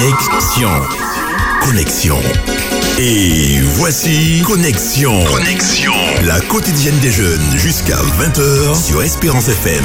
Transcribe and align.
Connexion. 0.00 0.70
Connexion. 1.60 2.16
Et 2.98 3.60
voici 3.74 4.40
Connexion. 4.46 5.12
Connexion. 5.26 5.92
La 6.26 6.40
quotidienne 6.40 6.98
des 7.00 7.10
jeunes 7.10 7.38
jusqu'à 7.58 7.96
20h 7.96 8.82
sur 8.82 9.02
Espérance 9.02 9.48
FM. 9.48 9.84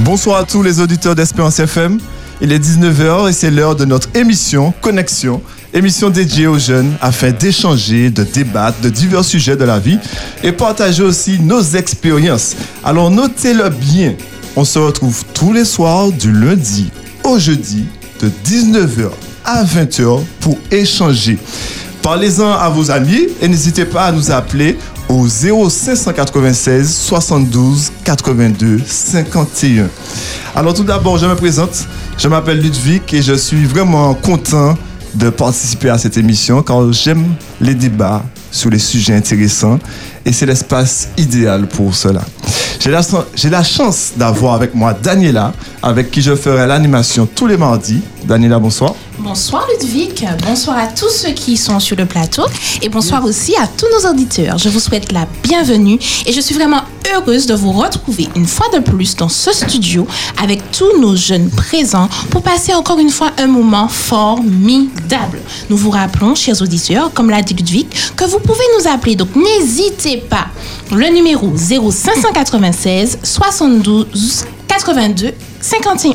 Bonsoir 0.00 0.40
à 0.40 0.44
tous 0.44 0.64
les 0.64 0.80
auditeurs 0.80 1.14
d'Espérance 1.14 1.60
FM. 1.60 2.00
Il 2.40 2.50
est 2.50 2.58
19h 2.58 3.28
et 3.28 3.32
c'est 3.32 3.52
l'heure 3.52 3.76
de 3.76 3.84
notre 3.84 4.08
émission 4.16 4.74
Connexion, 4.80 5.40
émission 5.72 6.10
dédiée 6.10 6.48
aux 6.48 6.58
jeunes 6.58 6.96
afin 7.00 7.30
d'échanger, 7.30 8.10
de 8.10 8.24
débattre 8.24 8.80
de 8.80 8.88
divers 8.88 9.24
sujets 9.24 9.56
de 9.56 9.64
la 9.64 9.78
vie 9.78 10.00
et 10.42 10.50
partager 10.50 11.04
aussi 11.04 11.38
nos 11.38 11.62
expériences. 11.62 12.56
Alors 12.82 13.12
notez-le 13.12 13.68
bien, 13.68 14.14
on 14.58 14.64
se 14.64 14.80
retrouve 14.80 15.24
tous 15.34 15.52
les 15.52 15.64
soirs 15.64 16.10
du 16.10 16.32
lundi 16.32 16.90
au 17.22 17.38
jeudi 17.38 17.84
de 18.20 18.28
19h 18.44 19.08
à 19.44 19.62
20h 19.62 20.20
pour 20.40 20.58
échanger. 20.72 21.38
Parlez-en 22.02 22.50
à 22.50 22.68
vos 22.68 22.90
amis 22.90 23.28
et 23.40 23.46
n'hésitez 23.46 23.84
pas 23.84 24.06
à 24.06 24.12
nous 24.12 24.32
appeler 24.32 24.76
au 25.08 25.28
0596 25.28 26.92
72 26.92 27.92
82 28.02 28.80
51. 28.84 29.86
Alors 30.56 30.74
tout 30.74 30.82
d'abord, 30.82 31.18
je 31.18 31.26
me 31.26 31.36
présente. 31.36 31.86
Je 32.18 32.26
m'appelle 32.26 32.60
Ludwig 32.60 33.02
et 33.12 33.22
je 33.22 33.34
suis 33.34 33.64
vraiment 33.64 34.12
content 34.14 34.76
de 35.14 35.30
participer 35.30 35.90
à 35.90 35.98
cette 35.98 36.16
émission 36.16 36.64
car 36.64 36.92
j'aime 36.92 37.24
les 37.60 37.76
débats 37.76 38.24
sur 38.50 38.70
les 38.70 38.78
sujets 38.78 39.14
intéressants 39.14 39.78
et 40.24 40.32
c'est 40.32 40.46
l'espace 40.46 41.08
idéal 41.16 41.66
pour 41.66 41.94
cela. 41.94 42.22
J'ai 42.80 42.90
la, 42.90 43.00
la 43.50 43.62
chance 43.64 44.12
d'avoir 44.16 44.54
avec 44.54 44.74
moi 44.74 44.94
Daniela, 44.94 45.52
avec 45.82 46.10
qui 46.10 46.22
je 46.22 46.34
ferai 46.36 46.66
l'animation 46.66 47.26
tous 47.26 47.46
les 47.46 47.56
mardis. 47.56 48.00
Daniela, 48.24 48.58
bonsoir. 48.58 48.94
Bonsoir 49.20 49.66
Ludwig, 49.68 50.24
bonsoir 50.46 50.78
à 50.78 50.86
tous 50.86 51.08
ceux 51.10 51.30
qui 51.30 51.56
sont 51.56 51.80
sur 51.80 51.96
le 51.96 52.06
plateau 52.06 52.44
et 52.82 52.88
bonsoir 52.88 53.24
aussi 53.24 53.56
à 53.56 53.66
tous 53.66 53.86
nos 53.92 54.08
auditeurs. 54.10 54.58
Je 54.58 54.68
vous 54.68 54.78
souhaite 54.78 55.10
la 55.10 55.26
bienvenue 55.42 55.98
et 56.24 56.32
je 56.32 56.40
suis 56.40 56.54
vraiment 56.54 56.82
heureuse 57.12 57.46
de 57.46 57.54
vous 57.54 57.72
retrouver 57.72 58.28
une 58.36 58.46
fois 58.46 58.68
de 58.72 58.78
plus 58.78 59.16
dans 59.16 59.28
ce 59.28 59.52
studio 59.52 60.06
avec 60.40 60.70
tous 60.70 61.00
nos 61.00 61.16
jeunes 61.16 61.50
présents 61.50 62.08
pour 62.30 62.42
passer 62.42 62.74
encore 62.74 63.00
une 63.00 63.10
fois 63.10 63.32
un 63.38 63.48
moment 63.48 63.88
formidable. 63.88 65.40
Nous 65.68 65.76
vous 65.76 65.90
rappelons, 65.90 66.36
chers 66.36 66.62
auditeurs, 66.62 67.12
comme 67.12 67.28
l'a 67.28 67.42
dit 67.42 67.54
Ludwig, 67.54 67.88
que 68.16 68.24
vous 68.24 68.38
pouvez 68.38 68.64
nous 68.78 68.88
appeler, 68.88 69.16
donc 69.16 69.34
n'hésitez 69.34 70.18
pas. 70.18 70.46
Le 70.92 71.12
numéro 71.12 71.52
0596 71.56 73.18
72 73.24 74.44
82 74.68 75.34
51. 75.60 76.14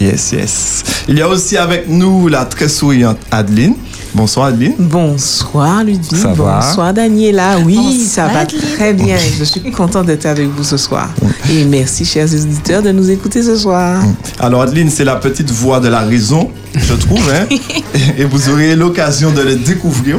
Yes, 0.00 0.32
yes. 0.32 0.82
Il 1.08 1.16
y 1.18 1.22
a 1.22 1.28
aussi 1.28 1.56
avec 1.56 1.88
nous 1.88 2.28
la 2.28 2.44
très 2.44 2.68
souriante 2.68 3.18
Adeline. 3.30 3.74
Bonsoir 4.14 4.46
Adeline. 4.46 4.74
Bonsoir 4.78 5.84
Ludwig. 5.84 6.16
Ça 6.16 6.32
va? 6.32 6.60
Bonsoir 6.60 6.92
Daniela. 6.94 7.58
Oui, 7.64 7.76
Bonsoir, 7.76 8.06
ça 8.06 8.26
va 8.32 8.40
Adeline. 8.40 8.62
très 8.76 8.92
bien. 8.94 9.16
Je 9.38 9.44
suis 9.44 9.60
contente 9.72 10.06
d'être 10.06 10.26
avec 10.26 10.48
vous 10.48 10.64
ce 10.64 10.76
soir. 10.76 11.08
Et 11.50 11.64
merci 11.64 12.04
chers 12.04 12.26
auditeurs 12.32 12.82
de 12.82 12.92
nous 12.92 13.10
écouter 13.10 13.42
ce 13.42 13.56
soir. 13.56 14.02
Alors 14.38 14.62
Adeline, 14.62 14.90
c'est 14.90 15.04
la 15.04 15.16
petite 15.16 15.50
voix 15.50 15.80
de 15.80 15.88
la 15.88 16.00
raison, 16.00 16.50
je 16.74 16.94
trouve, 16.94 17.30
hein? 17.30 17.46
et 18.18 18.24
vous 18.24 18.48
aurez 18.50 18.74
l'occasion 18.76 19.32
de 19.32 19.40
le 19.42 19.56
découvrir. 19.56 20.18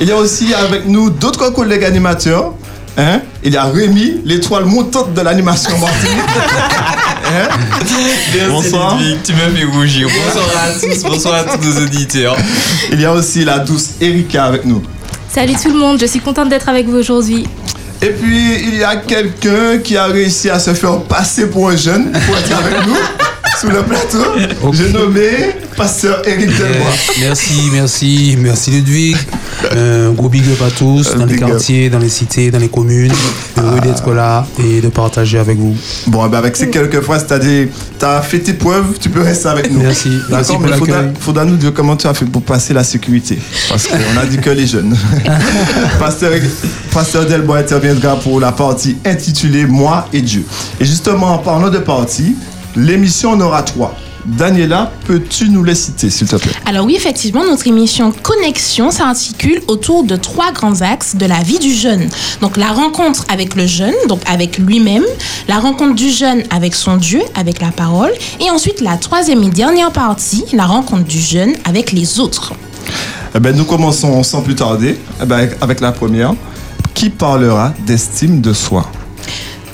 Il 0.00 0.08
y 0.08 0.12
a 0.12 0.16
aussi 0.16 0.52
avec 0.54 0.86
nous 0.86 1.10
d'autres 1.10 1.50
collègues 1.50 1.84
animateurs. 1.84 2.52
Hein? 2.96 3.20
Il 3.42 3.52
y 3.52 3.56
a 3.56 3.64
Rémi, 3.64 4.20
l'étoile 4.24 4.64
montante 4.66 5.12
de 5.14 5.20
l'animation 5.20 5.76
Martinique. 5.78 6.14
Hein? 7.26 7.48
Bonsoir. 8.48 8.98
Ludwig, 8.98 9.22
tu 9.22 9.32
me 9.32 9.38
fais 9.38 9.64
rougir. 9.64 10.08
Bonsoir 10.08 10.46
à 10.64 10.72
tous, 10.78 11.02
bonsoir 11.02 11.34
à 11.34 11.44
tous 11.44 11.64
nos 11.64 11.84
auditeurs. 11.84 12.36
Il 12.92 13.00
y 13.00 13.04
a 13.04 13.12
aussi 13.12 13.44
la 13.44 13.58
douce 13.58 13.90
Erika 14.00 14.44
avec 14.46 14.64
nous. 14.64 14.82
Salut 15.28 15.54
tout 15.60 15.68
le 15.68 15.78
monde, 15.78 15.98
je 16.00 16.06
suis 16.06 16.20
contente 16.20 16.48
d'être 16.48 16.68
avec 16.68 16.86
vous 16.86 16.96
aujourd'hui. 16.96 17.46
Et 18.02 18.10
puis, 18.10 18.54
il 18.66 18.76
y 18.76 18.84
a 18.84 18.96
quelqu'un 18.96 19.78
qui 19.82 19.96
a 19.96 20.06
réussi 20.06 20.50
à 20.50 20.58
se 20.58 20.74
faire 20.74 21.00
passer 21.02 21.48
pour 21.48 21.70
un 21.70 21.76
jeune, 21.76 22.12
pour 22.12 22.36
être 22.36 22.52
avec 22.56 22.86
nous, 22.86 22.96
sous 23.60 23.68
le 23.68 23.82
plateau. 23.82 24.72
J'ai 24.72 24.92
nommé 24.92 25.28
Pasteur 25.76 26.22
Eric 26.26 26.46
Delbois. 26.48 26.90
Merci, 27.20 27.70
merci, 27.72 28.36
merci 28.38 28.70
Ludwig. 28.70 29.16
Euh, 29.72 30.10
gros 30.12 30.28
big 30.28 30.42
up 30.50 30.60
à 30.66 30.70
tous, 30.70 31.12
Un 31.14 31.20
dans 31.20 31.24
les 31.26 31.34
up. 31.42 31.48
quartiers, 31.48 31.88
dans 31.88 31.98
les 31.98 32.10
cités, 32.10 32.50
dans 32.50 32.58
les 32.58 32.68
communes. 32.68 33.12
Heureux 33.56 33.80
d'être 33.80 34.12
là 34.12 34.46
et 34.58 34.80
de 34.82 34.88
partager 34.88 35.38
avec 35.38 35.56
vous. 35.56 35.74
Bon, 36.08 36.26
eh 36.26 36.28
ben 36.28 36.36
avec 36.38 36.54
ces 36.56 36.68
quelques 36.68 37.00
phrases, 37.00 37.24
c'est-à-dire, 37.26 37.68
t'as 37.98 38.20
fait 38.20 38.40
tes 38.40 38.52
preuves, 38.52 38.98
tu 39.00 39.08
peux 39.08 39.22
rester 39.22 39.48
avec 39.48 39.70
nous. 39.70 39.80
Merci, 39.80 40.10
merci 40.28 40.52
pour 40.52 40.60
faudra, 40.68 40.76
l'accueil. 41.00 41.12
faudra 41.18 41.44
nous 41.46 41.56
dire 41.56 41.72
comment 41.72 41.96
tu 41.96 42.06
as 42.06 42.12
fait 42.12 42.26
pour 42.26 42.42
passer 42.42 42.74
la 42.74 42.84
sécurité. 42.84 43.38
Parce 43.70 43.86
qu'on 43.86 44.20
a 44.20 44.26
dit 44.26 44.36
que 44.38 44.50
les 44.50 44.66
jeunes. 44.66 44.94
Pasteur, 45.98 46.32
Pasteur 46.92 47.24
Delbois 47.24 47.58
interviendra 47.58 48.16
pour 48.16 48.40
la 48.40 48.52
partie 48.52 48.98
intitulée 49.06 49.64
Moi 49.66 50.06
et 50.12 50.20
Dieu. 50.20 50.44
Et 50.78 50.84
justement, 50.84 51.34
en 51.34 51.38
parlant 51.38 51.70
de 51.70 51.78
partie, 51.78 52.34
l'émission 52.76 53.30
en 53.30 53.40
aura 53.40 53.62
trois. 53.62 53.94
Daniela, 54.24 54.90
peux-tu 55.06 55.50
nous 55.50 55.62
les 55.62 55.74
citer, 55.74 56.08
s'il 56.08 56.26
te 56.26 56.36
plaît? 56.36 56.52
Alors 56.64 56.86
oui, 56.86 56.94
effectivement, 56.96 57.44
notre 57.44 57.66
émission 57.66 58.10
Connexion 58.10 58.90
s'articule 58.90 59.60
autour 59.68 60.02
de 60.02 60.16
trois 60.16 60.50
grands 60.50 60.80
axes 60.80 61.14
de 61.14 61.26
la 61.26 61.42
vie 61.42 61.58
du 61.58 61.74
jeune. 61.74 62.08
Donc 62.40 62.56
la 62.56 62.68
rencontre 62.68 63.26
avec 63.28 63.54
le 63.54 63.66
jeune, 63.66 63.94
donc 64.08 64.20
avec 64.26 64.56
lui-même, 64.56 65.04
la 65.46 65.58
rencontre 65.58 65.94
du 65.94 66.10
jeune 66.10 66.42
avec 66.48 66.74
son 66.74 66.96
Dieu, 66.96 67.20
avec 67.34 67.60
la 67.60 67.70
parole, 67.70 68.12
et 68.40 68.50
ensuite 68.50 68.80
la 68.80 68.96
troisième 68.96 69.42
et 69.42 69.50
dernière 69.50 69.92
partie, 69.92 70.44
la 70.54 70.64
rencontre 70.64 71.04
du 71.04 71.20
jeune 71.20 71.52
avec 71.66 71.92
les 71.92 72.18
autres. 72.18 72.54
Eh 73.34 73.40
ben, 73.40 73.54
nous 73.54 73.64
commençons 73.64 74.22
sans 74.22 74.40
plus 74.40 74.54
tarder 74.54 74.98
eh 75.22 75.26
ben, 75.26 75.50
avec 75.60 75.80
la 75.80 75.92
première. 75.92 76.34
Qui 76.94 77.10
parlera 77.10 77.74
d'estime 77.84 78.40
de 78.40 78.52
soi? 78.52 78.88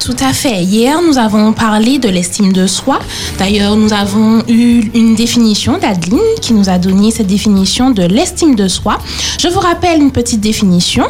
Tout 0.05 0.17
à 0.21 0.33
fait. 0.33 0.63
Hier, 0.65 0.99
nous 1.07 1.19
avons 1.19 1.53
parlé 1.53 1.99
de 1.99 2.09
l'estime 2.09 2.53
de 2.53 2.67
soi. 2.67 2.99
D'ailleurs, 3.39 3.77
nous 3.77 3.93
avons 3.93 4.43
eu 4.49 4.91
une 4.95 5.15
définition 5.15 5.79
d'Adeline 5.79 6.19
qui 6.41 6.55
nous 6.55 6.69
a 6.69 6.79
donné 6.79 7.11
cette 7.11 7.27
définition 7.27 7.91
de 7.91 8.03
l'estime 8.03 8.55
de 8.55 8.67
soi. 8.67 8.99
Je 9.39 9.49
vous 9.49 9.61
rappelle 9.61 10.01
une 10.01 10.11
petite 10.11 10.41
définition. 10.41 11.05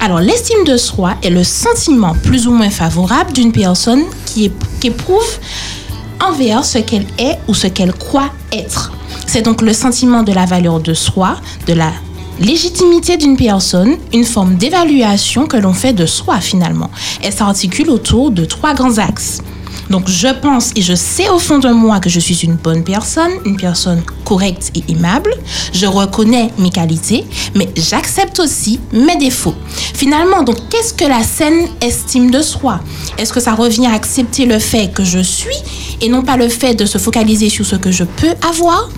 Alors, 0.00 0.20
l'estime 0.20 0.64
de 0.66 0.76
soi 0.78 1.14
est 1.22 1.30
le 1.30 1.44
sentiment 1.44 2.14
plus 2.22 2.46
ou 2.48 2.52
moins 2.52 2.70
favorable 2.70 3.32
d'une 3.32 3.52
personne 3.52 4.02
qui, 4.24 4.46
est- 4.46 4.52
qui 4.80 4.88
éprouve 4.88 5.38
envers 6.26 6.64
ce 6.64 6.78
qu'elle 6.78 7.06
est 7.18 7.38
ou 7.48 7.54
ce 7.54 7.66
qu'elle 7.66 7.92
croit 7.92 8.30
être. 8.50 8.92
C'est 9.26 9.42
donc 9.42 9.60
le 9.62 9.72
sentiment 9.74 10.22
de 10.22 10.32
la 10.32 10.46
valeur 10.46 10.80
de 10.80 10.94
soi, 10.94 11.36
de 11.66 11.74
la 11.74 11.92
légitimité 12.40 13.16
d'une 13.16 13.36
personne, 13.36 13.96
une 14.12 14.24
forme 14.24 14.56
d'évaluation 14.56 15.46
que 15.46 15.56
l'on 15.56 15.72
fait 15.72 15.92
de 15.92 16.06
soi 16.06 16.40
finalement. 16.40 16.90
Elle 17.22 17.32
s'articule 17.32 17.90
autour 17.90 18.30
de 18.30 18.44
trois 18.44 18.74
grands 18.74 18.98
axes. 18.98 19.42
Donc 19.92 20.08
je 20.08 20.28
pense 20.28 20.70
et 20.74 20.80
je 20.80 20.94
sais 20.94 21.28
au 21.28 21.38
fond 21.38 21.58
de 21.58 21.68
moi 21.68 22.00
que 22.00 22.08
je 22.08 22.18
suis 22.18 22.36
une 22.44 22.54
bonne 22.54 22.82
personne, 22.82 23.30
une 23.44 23.58
personne 23.58 24.02
correcte 24.24 24.72
et 24.74 24.90
aimable. 24.90 25.34
Je 25.74 25.84
reconnais 25.84 26.50
mes 26.56 26.70
qualités, 26.70 27.26
mais 27.54 27.68
j'accepte 27.76 28.40
aussi 28.40 28.80
mes 28.94 29.16
défauts. 29.16 29.54
Finalement, 29.92 30.44
donc 30.44 30.56
qu'est-ce 30.70 30.94
que 30.94 31.04
la 31.04 31.22
saine 31.22 31.68
estime 31.82 32.30
de 32.30 32.40
soi? 32.40 32.80
Est-ce 33.18 33.34
que 33.34 33.40
ça 33.40 33.52
revient 33.54 33.84
à 33.84 33.92
accepter 33.92 34.46
le 34.46 34.58
fait 34.58 34.90
que 34.90 35.04
je 35.04 35.18
suis 35.18 35.60
et 36.00 36.08
non 36.08 36.22
pas 36.22 36.38
le 36.38 36.48
fait 36.48 36.74
de 36.74 36.86
se 36.86 36.96
focaliser 36.96 37.50
sur 37.50 37.66
ce 37.66 37.76
que 37.76 37.92
je 37.92 38.04
peux 38.04 38.34
avoir? 38.48 38.88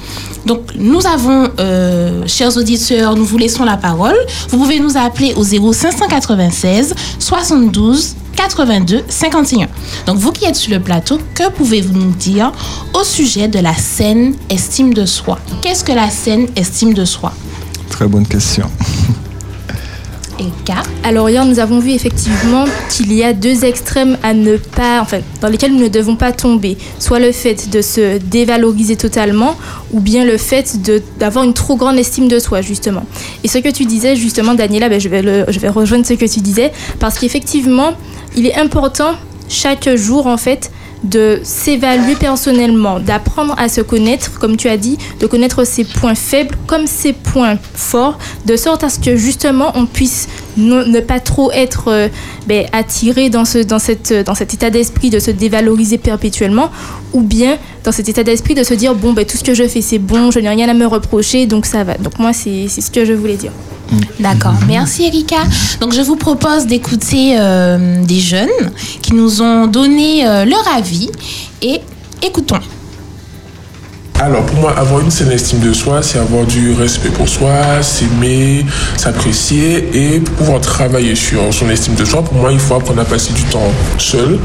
Donc, 0.47 0.61
nous 0.77 1.05
avons, 1.07 1.49
euh, 1.59 2.23
chers 2.29 2.57
auditeurs, 2.57 3.17
nous 3.17 3.25
vous 3.25 3.39
laissons 3.39 3.65
la 3.65 3.79
parole. 3.79 4.17
Vous 4.51 4.59
pouvez 4.59 4.79
nous 4.79 4.97
appeler 4.97 5.35
au 5.35 5.43
0596 5.43 6.95
72 7.19 8.15
82 8.35 9.05
51. 9.09 9.69
Donc, 10.07 10.19
vous 10.19 10.33
qui 10.33 10.45
êtes 10.45 10.57
sur 10.57 10.73
le 10.73 10.81
plateau, 10.81 11.19
que 11.35 11.51
pouvez-vous 11.51 11.93
nous 11.93 12.13
dire 12.13 12.53
au 12.93 13.05
sujet 13.05 13.49
de 13.49 13.59
la 13.59 13.75
saine 13.75 14.35
estime 14.51 14.95
de 14.95 15.07
soi? 15.07 15.39
Qu'est-ce 15.63 15.85
que 15.85 15.93
la 15.93 16.11
saine 16.11 16.49
estime 16.57 16.95
de 16.95 17.05
soi? 17.05 17.33
Très 17.91 18.07
bonne 18.07 18.27
question. 18.27 18.71
Alors 21.03 21.29
hier, 21.31 21.45
nous 21.45 21.59
avons 21.59 21.79
vu 21.79 21.91
effectivement 21.91 22.65
qu'il 22.91 23.13
y 23.13 23.23
a 23.23 23.33
deux 23.33 23.65
extrêmes 23.65 24.17
à 24.23 24.35
ne 24.35 24.57
pas, 24.57 25.01
enfin, 25.01 25.19
dans 25.41 25.49
lesquels 25.49 25.73
nous 25.73 25.83
ne 25.83 25.89
devons 25.89 26.17
pas 26.17 26.33
tomber. 26.33 26.77
Soit 26.99 27.21
le 27.21 27.33
fait 27.33 27.71
de 27.71 27.83
se 27.83 28.19
dévaloriser 28.19 28.97
totalement, 28.97 29.57
ou 29.93 30.01
bien 30.01 30.25
le 30.25 30.39
fait 30.39 30.79
d'avoir 31.19 31.45
une 31.45 31.55
trop 31.55 31.77
grande 31.77 31.99
estime 31.99 32.29
de 32.29 32.39
soi, 32.39 32.63
justement. 32.63 33.05
Et 33.45 33.49
ce 33.49 33.59
que 33.59 33.69
tu 33.69 33.85
disais, 33.85 34.17
justement, 34.17 34.55
Daniela, 34.55 34.89
ben, 34.89 35.01
je, 35.01 35.09
vais 35.09 35.23
je 35.23 35.59
vais 35.59 35.69
rejoindre 35.69 36.07
ce 36.07 36.15
que 36.15 36.27
tu 36.27 36.41
disais, 36.41 36.73
parce 36.99 37.19
qu'effectivement, 37.19 37.93
il 38.37 38.47
est 38.47 38.57
important 38.57 39.13
chaque 39.49 39.95
jour, 39.97 40.27
en 40.27 40.37
fait, 40.37 40.71
de 41.05 41.41
s'évaluer 41.45 42.17
personnellement, 42.17 42.99
d'apprendre 42.99 43.55
à 43.59 43.69
se 43.69 43.81
connaître, 43.81 44.39
comme 44.39 44.57
tu 44.57 44.69
as 44.69 44.77
dit, 44.77 44.99
de 45.21 45.27
connaître 45.27 45.65
ses 45.65 45.85
points 45.85 46.15
faibles 46.15 46.57
comme 46.67 46.87
ses 46.87 47.13
points 47.13 47.59
forts, 47.75 48.19
de 48.47 48.57
sorte 48.57 48.83
à 48.85 48.89
ce 48.89 48.99
que 48.99 49.17
justement 49.17 49.73
on 49.75 49.87
puisse 49.87 50.29
ne, 50.57 50.85
ne 50.85 51.01
pas 51.01 51.21
trop 51.21 51.51
être 51.53 51.89
euh, 51.89 52.09
ben, 52.47 52.67
attiré 52.73 53.31
dans, 53.31 53.45
ce, 53.45 53.59
dans, 53.59 53.79
cette, 53.79 54.13
dans 54.13 54.35
cet 54.35 54.55
état 54.55 54.71
d'esprit 54.71 55.11
de 55.11 55.19
se 55.19 55.31
dévaloriser 55.31 55.99
perpétuellement, 55.99 56.71
ou 57.13 57.23
bien 57.23 57.59
dans 57.85 57.93
cet 57.93 58.09
état 58.09 58.23
d'esprit 58.23 58.55
de 58.55 58.65
se 58.65 58.75
dire, 58.75 58.95
bon, 58.95 59.13
ben, 59.13 59.25
tout 59.25 59.37
ce 59.37 59.45
que 59.45 59.55
je 59.55 59.67
fais, 59.67 59.83
c'est 59.83 59.99
bon, 59.99 60.31
je 60.31 60.39
n'ai 60.39 60.49
rien 60.49 60.69
à 60.69 60.75
me 60.75 60.87
reprocher, 60.87 61.47
donc 61.47 61.67
ça 61.67 61.85
va. 61.85 61.95
Donc 61.95 62.19
moi, 62.19 62.33
c'est 62.33 62.67
c'est 62.69 62.81
ce 62.81 62.91
que 62.91 63.05
je 63.05 63.13
voulais 63.13 63.37
dire. 63.37 63.53
D'accord, 64.19 64.55
merci 64.67 65.05
Erika. 65.05 65.37
Donc 65.81 65.93
je 65.93 66.01
vous 66.01 66.17
propose 66.17 66.67
d'écouter 66.67 67.37
euh, 67.39 68.03
des 68.05 68.21
jeunes 68.21 68.49
qui 69.03 69.15
nous 69.15 69.43
ont 69.43 69.67
donné 69.67 70.27
euh, 70.27 70.45
leur 70.45 70.67
avis 70.75 71.11
et 71.63 71.81
écoutons. 72.23 72.61
Alors 74.21 74.47
pour 74.47 74.61
moi, 74.61 74.73
avoir 74.79 75.01
une 75.01 75.11
saine 75.11 75.33
estime 75.33 75.59
de 75.59 75.73
soi, 75.73 76.01
c'est 76.03 76.19
avoir 76.19 76.47
du 76.47 76.73
respect 76.73 77.09
pour 77.09 77.29
soi, 77.29 77.83
s'aimer, 77.83 78.65
s'apprécier 78.97 79.89
et 79.93 80.21
pouvoir 80.21 80.61
travailler 80.61 81.17
sur 81.17 81.53
son 81.53 81.69
estime 81.69 81.95
de 81.97 82.05
soi. 82.05 82.23
Pour 82.23 82.35
moi, 82.35 82.53
il 82.53 82.61
faut 82.61 82.75
apprendre 82.75 83.01
à 83.01 83.05
passer 83.05 83.33
du 83.33 83.43
temps 83.45 83.73
seul, 83.99 84.39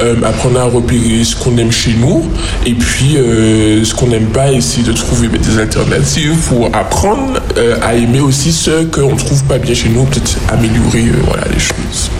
euh, 0.00 0.22
apprendre 0.22 0.60
à 0.60 0.64
repérer 0.64 1.24
ce 1.24 1.34
qu'on 1.34 1.56
aime 1.58 1.72
chez 1.72 1.94
nous 1.94 2.24
et 2.64 2.74
puis 2.74 3.16
euh, 3.16 3.84
ce 3.84 3.94
qu'on 3.94 4.06
n'aime 4.06 4.26
pas, 4.26 4.52
essayer 4.52 4.84
de 4.84 4.92
trouver 4.92 5.28
ben, 5.28 5.40
des 5.40 5.58
alternatives 5.58 6.36
pour 6.48 6.66
apprendre 6.74 7.40
euh, 7.58 7.76
à 7.82 7.94
aimer 7.94 8.20
aussi 8.20 8.52
ce 8.52 8.84
qu'on 8.84 9.12
ne 9.12 9.18
trouve 9.18 9.42
pas 9.44 9.58
bien 9.58 9.74
chez 9.74 9.88
nous, 9.88 10.04
peut-être 10.04 10.36
améliorer 10.48 11.10
voilà, 11.26 11.44
les 11.52 11.58
choses. 11.58 12.10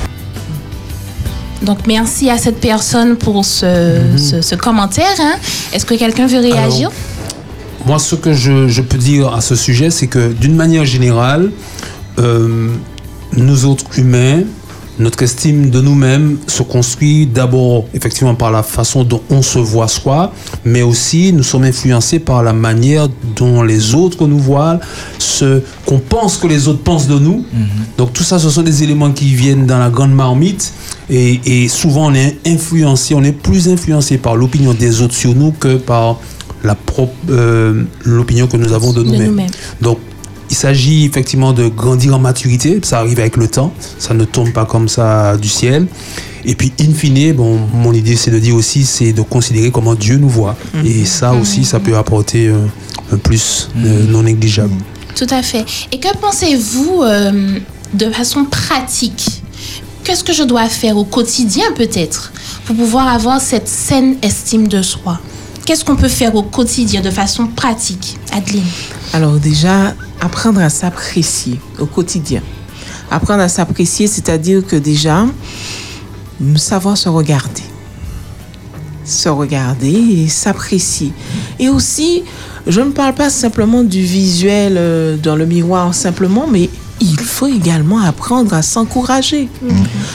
Donc 1.67 1.81
merci 1.87 2.31
à 2.31 2.39
cette 2.39 2.61
personne 2.61 3.17
pour 3.17 3.45
ce, 3.45 3.67
ce- 4.17 4.41
ce 4.41 4.55
commentaire. 4.55 5.17
hein. 5.21 5.35
Est-ce 5.73 5.85
que 5.85 5.95
quelqu'un 5.95 6.27
veut 6.27 6.39
réagir? 6.39 6.91
Moi, 7.85 7.99
ce 7.99 8.15
que 8.17 8.33
je, 8.33 8.69
je 8.69 8.83
peux 8.83 8.99
dire 8.99 9.35
à 9.35 9.41
ce 9.41 9.55
sujet, 9.55 9.91
c'est 9.91 10.07
que 10.07 10.33
d'une 10.33 10.57
manière 10.57 10.85
générale, 10.85 11.51
euh, 12.19 12.69
nous 13.33 13.65
autres 13.65 13.85
humains, 13.99 14.43
notre 14.99 15.23
estime 15.23 15.71
de 15.71 15.81
nous-mêmes 15.81 16.39
se 16.47 16.63
construit 16.63 17.27
d'abord 17.27 17.85
effectivement 17.95 18.35
par 18.35 18.51
la 18.51 18.63
façon 18.63 19.05
dont 19.05 19.23
on 19.31 19.43
se 19.43 19.59
voit 19.59 19.89
soi, 19.89 20.33
mais 20.65 20.83
aussi 20.83 21.33
nous 21.33 21.43
sommes 21.43 21.65
influencés 21.65 22.19
par 22.19 22.43
la 22.43 22.53
manière 22.53 23.09
dont 23.37 23.63
les 23.63 23.95
autres 23.95 24.27
nous 24.27 24.39
voient, 24.39 24.81
ce 25.19 25.61
qu'on 25.85 25.99
pense 25.99 26.39
que 26.39 26.47
les 26.47 26.69
autres 26.69 26.83
pensent 26.83 27.09
de 27.09 27.19
nous. 27.19 27.45
Donc 27.99 28.13
tout 28.13 28.25
ça, 28.25 28.39
ce 28.39 28.49
sont 28.49 28.63
des 28.63 28.83
éléments 28.83 29.13
qui 29.13 29.35
viennent 29.35 29.67
dans 29.67 29.79
la 29.79 29.91
grande 29.91 30.13
marmite 30.15 30.73
et, 31.11 31.41
et 31.45 31.69
souvent 31.69 32.07
on 32.11 32.15
est 32.15 32.37
influencé, 32.47 33.15
on 33.15 33.23
est 33.23 33.33
plus 33.33 33.69
influencé 33.69 34.19
par 34.19 34.37
l'opinion 34.37 34.73
des 34.73 35.03
autres 35.03 35.15
sur 35.15 35.35
nous 35.35 35.53
que 35.53 35.77
par 35.77 36.19
euh, 37.29 37.85
l'opinion 38.05 38.47
que 38.47 38.57
nous 38.57 38.73
avons 38.73 38.93
de 38.93 39.03
De 39.03 39.05
nous-mêmes. 39.05 39.27
nous-mêmes. 39.27 39.51
Donc, 39.81 39.99
il 40.57 40.59
s'agit 40.59 41.05
effectivement 41.05 41.53
de 41.53 41.69
grandir 41.69 42.15
en 42.15 42.19
maturité. 42.19 42.81
Ça 42.83 43.01
arrive 43.01 43.21
avec 43.21 43.37
le 43.37 43.47
temps. 43.47 43.75
Ça 43.99 44.15
ne 44.15 44.25
tombe 44.25 44.53
pas 44.53 44.65
comme 44.65 44.89
ça 44.89 45.37
du 45.37 45.51
ciel. 45.51 45.87
Et 46.47 46.55
puis, 46.55 46.73
in 46.81 46.95
fine, 46.95 47.35
bon, 47.35 47.59
mon 47.75 47.93
idée, 47.93 48.17
c'est 48.17 48.31
de 48.31 48.39
dire 48.39 48.57
aussi, 48.57 48.87
c'est 48.87 49.13
de 49.13 49.21
considérer 49.21 49.71
comment 49.71 49.95
Dieu 49.95 50.17
nous 50.17 50.31
voit. 50.31 50.57
Et 50.83 51.05
ça 51.05 51.35
aussi, 51.35 51.67
ça 51.67 51.79
peut 51.79 51.95
apporter 51.95 52.47
euh, 52.47 52.57
un 53.13 53.19
plus 53.19 53.69
euh, 53.77 54.07
non 54.09 54.23
négligeable. 54.23 54.73
Tout 55.15 55.27
à 55.29 55.43
fait. 55.43 55.67
Et 55.93 56.01
que 56.01 56.09
pensez-vous 56.17 57.03
euh, 57.03 57.59
de 57.93 58.11
façon 58.11 58.47
pratique? 58.47 59.43
Qu'est-ce 60.05 60.25
que 60.25 60.33
je 60.33 60.43
dois 60.43 60.71
faire 60.71 60.97
au 60.97 61.05
quotidien 61.05 61.67
peut-être 61.77 62.33
pour 62.65 62.77
pouvoir 62.77 63.09
avoir 63.09 63.43
cette 63.43 63.69
saine 63.69 64.17
estime 64.23 64.69
de 64.69 64.81
soi? 64.81 65.21
Qu'est-ce 65.67 65.85
qu'on 65.85 65.97
peut 65.97 66.09
faire 66.09 66.35
au 66.35 66.45
quotidien 66.45 67.03
de 67.03 67.11
façon 67.11 67.47
pratique 67.47 68.17
Adeline? 68.33 68.63
Alors 69.13 69.33
déjà, 69.33 69.95
apprendre 70.21 70.61
à 70.61 70.69
s'apprécier 70.69 71.61
au 71.79 71.87
quotidien. 71.87 72.43
Apprendre 73.11 73.43
à 73.43 73.49
s'apprécier, 73.49 74.07
c'est-à-dire 74.07 74.67
que 74.67 74.77
déjà, 74.77 75.27
savoir 76.57 76.97
se 76.97 77.09
regarder. 77.09 77.63
Se 79.05 79.29
regarder 79.29 79.93
et 79.93 80.29
s'apprécier. 80.29 81.13
Et 81.61 81.69
aussi, 81.69 82.25
je 82.67 82.81
ne 82.81 82.91
parle 82.91 83.15
pas 83.15 83.31
simplement 83.31 83.85
du 83.85 84.03
visuel 84.03 84.75
euh, 84.77 85.17
dans 85.17 85.37
le 85.37 85.47
miroir 85.47 85.95
simplement, 85.95 86.47
mais 86.51 86.69
il 87.01 87.21
faut 87.21 87.47
également 87.47 88.01
apprendre 88.01 88.55
à 88.55 88.63
s'encourager. 88.63 89.49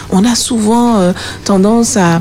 On 0.09 0.25
a 0.25 0.35
souvent 0.35 0.97
euh, 0.97 1.13
tendance 1.45 1.95
à 1.95 2.19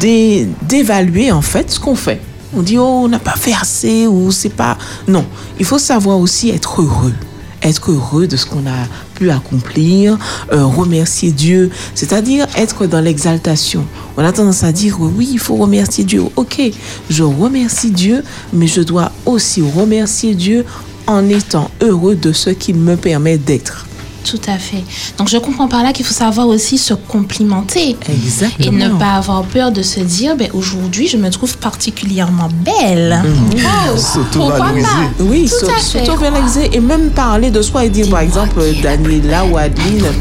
dé- 0.00 0.46
d'évaluer 0.68 1.32
en 1.32 1.42
fait 1.42 1.70
ce 1.72 1.80
qu'on 1.80 1.96
fait. 1.96 2.20
On 2.56 2.62
dit 2.62 2.78
oh 2.78 3.02
on 3.04 3.08
n'a 3.08 3.18
pas 3.18 3.36
fait 3.36 3.52
assez 3.52 4.06
ou 4.06 4.30
c'est 4.30 4.48
pas 4.48 4.78
non. 5.08 5.24
Il 5.58 5.64
faut 5.64 5.78
savoir 5.78 6.18
aussi 6.18 6.50
être 6.50 6.82
heureux, 6.82 7.14
être 7.62 7.90
heureux 7.90 8.26
de 8.26 8.36
ce 8.36 8.46
qu'on 8.46 8.66
a 8.66 8.86
pu 9.14 9.30
accomplir, 9.30 10.18
euh, 10.52 10.64
remercier 10.64 11.32
Dieu, 11.32 11.70
c'est-à-dire 11.94 12.46
être 12.56 12.86
dans 12.86 13.00
l'exaltation. 13.00 13.84
On 14.16 14.24
a 14.24 14.32
tendance 14.32 14.62
à 14.64 14.72
dire 14.72 14.98
oui 15.00 15.28
il 15.32 15.38
faut 15.38 15.56
remercier 15.56 16.04
Dieu. 16.04 16.22
Ok, 16.36 16.60
je 17.10 17.22
remercie 17.22 17.90
Dieu, 17.90 18.22
mais 18.52 18.66
je 18.66 18.80
dois 18.80 19.12
aussi 19.26 19.62
remercier 19.62 20.34
Dieu 20.34 20.64
en 21.06 21.28
étant 21.28 21.70
heureux 21.80 22.14
de 22.14 22.32
ce 22.32 22.50
qu'il 22.50 22.76
me 22.76 22.96
permet 22.96 23.38
d'être. 23.38 23.86
Tout 24.24 24.40
à 24.48 24.56
fait. 24.58 24.82
Donc 25.18 25.28
je 25.28 25.36
comprends 25.36 25.68
par 25.68 25.82
là 25.82 25.92
qu'il 25.92 26.04
faut 26.04 26.14
savoir 26.14 26.48
aussi 26.48 26.78
se 26.78 26.94
complimenter. 26.94 27.90
Et 27.90 28.12
Exactement. 28.12 28.72
ne 28.78 28.88
pas 28.98 29.12
avoir 29.16 29.42
peur 29.42 29.70
de 29.70 29.82
se 29.82 30.00
dire, 30.00 30.34
ben, 30.36 30.48
aujourd'hui, 30.54 31.06
je 31.08 31.16
me 31.18 31.28
trouve 31.30 31.56
particulièrement 31.58 32.48
belle. 32.64 33.20
Wow, 33.22 33.60
pourquoi 33.92 33.98
S'auto-valoriser. 33.98 34.86
pas? 34.86 35.24
Oui, 35.24 35.48
s'auto-valoriser 35.48 36.70
et 36.72 36.80
même 36.80 37.10
parler 37.10 37.50
de 37.50 37.60
soi 37.60 37.84
et 37.84 37.90
dire, 37.90 38.08
par 38.08 38.20
exemple, 38.20 38.60
Daniela 38.82 39.44
ou 39.44 39.56
Adeline. 39.58 40.04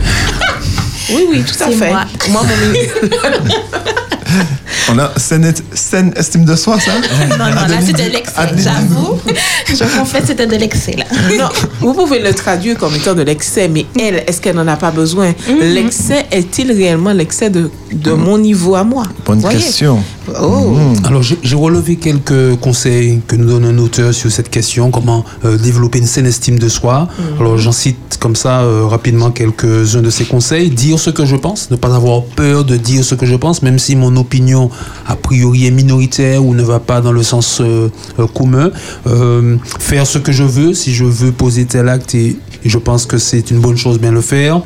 Oui, 1.09 1.25
oui, 1.29 1.44
tout 1.44 1.61
à 1.61 1.67
fait. 1.69 1.89
moi. 1.89 2.05
Moi, 2.29 2.41
mon 2.44 2.50
On 4.91 5.00
a 5.00 5.12
saine, 5.18 5.53
saine 5.74 6.13
estime 6.15 6.45
de 6.45 6.56
soi, 6.56 6.77
ça 6.80 6.91
Non, 7.30 7.38
non, 7.38 7.45
là, 7.68 7.81
c'était 7.85 8.09
de 8.09 8.13
l'excès, 8.13 8.33
Adeline. 8.38 8.63
j'avoue. 8.63 9.19
Je 9.68 9.97
confesse, 9.97 10.24
c'était 10.27 10.47
de 10.47 10.56
l'excès, 10.56 10.95
là. 10.97 11.06
Non, 11.39 11.50
vous 11.80 11.94
pouvez 11.94 12.19
le 12.19 12.33
traduire 12.33 12.77
comme 12.77 12.94
étant 12.95 13.13
de 13.13 13.21
l'excès, 13.21 13.68
mais 13.68 13.85
elle, 14.00 14.24
est-ce 14.27 14.41
qu'elle 14.41 14.56
n'en 14.56 14.68
a 14.68 14.75
pas 14.75 14.91
besoin? 14.91 15.33
L'excès 15.62 16.25
est-il 16.31 16.71
réellement 16.71 17.13
l'excès 17.13 17.50
de, 17.50 17.69
de 17.91 18.12
mon 18.12 18.38
niveau 18.38 18.75
à 18.75 18.83
moi? 18.83 19.03
Bonne 19.25 19.39
Voyez? 19.39 19.57
question. 19.57 20.00
Oh, 20.41 20.75
Alors, 21.06 21.21
j'ai 21.21 21.56
relevé 21.56 21.95
quelques 21.97 22.56
conseils 22.62 23.21
que 23.27 23.36
nous 23.36 23.47
donne 23.47 23.65
un 23.65 23.77
auteur 23.77 24.13
sur 24.13 24.31
cette 24.31 24.50
question, 24.50 24.89
comment 24.91 25.25
euh, 25.45 25.57
développer 25.57 26.00
une 26.00 26.07
saine 26.07 26.25
estime 26.25 26.59
de 26.59 26.69
soi. 26.69 27.07
Alors, 27.39 27.57
j'en 27.57 27.71
cite 27.74 28.18
comme 28.19 28.36
ça 28.36 28.62
euh, 28.62 28.86
rapidement 28.86 29.31
quelques-uns 29.31 30.01
de 30.01 30.09
ces 30.09 30.24
conseils. 30.25 30.69
Dire 30.69 30.97
ce 31.00 31.09
que 31.09 31.25
je 31.25 31.36
pense, 31.36 31.69
ne 31.71 31.75
pas 31.75 31.94
avoir 31.94 32.24
peur 32.24 32.63
de 32.63 32.77
dire 32.77 33.03
ce 33.03 33.15
que 33.15 33.25
je 33.25 33.36
pense, 33.36 33.62
même 33.62 33.79
si 33.79 33.95
mon 33.95 34.15
opinion 34.23 34.69
a 35.07 35.15
priori 35.15 35.67
est 35.67 35.71
minoritaire 35.71 36.43
ou 36.43 36.55
ne 36.55 36.63
va 36.63 36.79
pas 36.79 37.01
dans 37.01 37.12
le 37.12 37.24
sens 37.24 37.59
euh, 37.62 37.89
euh, 38.19 38.27
commun. 38.27 38.71
Euh, 39.07 39.57
faire 39.79 40.07
ce 40.07 40.17
que 40.17 40.31
je 40.31 40.43
veux, 40.43 40.74
si 40.74 40.93
je 40.93 41.05
veux 41.05 41.31
poser 41.31 41.65
tel 41.65 41.89
acte 41.89 42.15
et, 42.15 42.38
et 42.65 42.70
je 42.70 42.77
pense 42.77 43.05
que 43.05 43.17
c'est 43.17 43.51
une 43.51 43.60
bonne 43.60 43.77
chose, 43.77 44.00
bien 44.00 44.12
le 44.12 44.22
faire. 44.22 44.62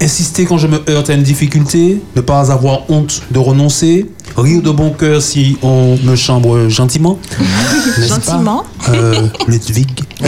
Insister 0.00 0.44
quand 0.44 0.58
je 0.58 0.66
me 0.66 0.82
heurte 0.88 1.10
à 1.10 1.14
une 1.14 1.22
difficulté, 1.22 2.00
ne 2.16 2.20
pas 2.20 2.52
avoir 2.52 2.90
honte 2.90 3.22
de 3.30 3.38
renoncer, 3.38 4.06
rire 4.36 4.62
de 4.62 4.70
bon 4.70 4.90
cœur 4.90 5.22
si 5.22 5.56
on 5.62 5.96
me 6.02 6.16
chambre 6.16 6.68
gentiment. 6.68 7.18
pas 7.96 8.06
Gentiment. 8.06 8.64
Euh, 8.88 9.28
Ludwig. 9.46 9.88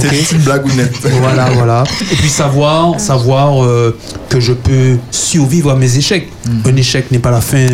C'était 0.00 0.34
une 0.34 0.42
blague 0.42 0.66
ou 0.66 0.72
nette. 0.74 0.98
Voilà, 1.20 1.50
voilà. 1.50 1.84
Et 2.12 2.16
puis 2.16 2.28
savoir, 2.28 3.00
savoir 3.00 3.64
euh, 3.64 3.96
que 4.28 4.40
je 4.40 4.52
peux 4.52 4.98
survivre 5.10 5.70
à 5.70 5.76
mes 5.76 5.96
échecs. 5.96 6.30
Un 6.64 6.76
échec 6.76 7.10
n'est 7.10 7.18
pas 7.18 7.30
la 7.30 7.40
fin 7.40 7.66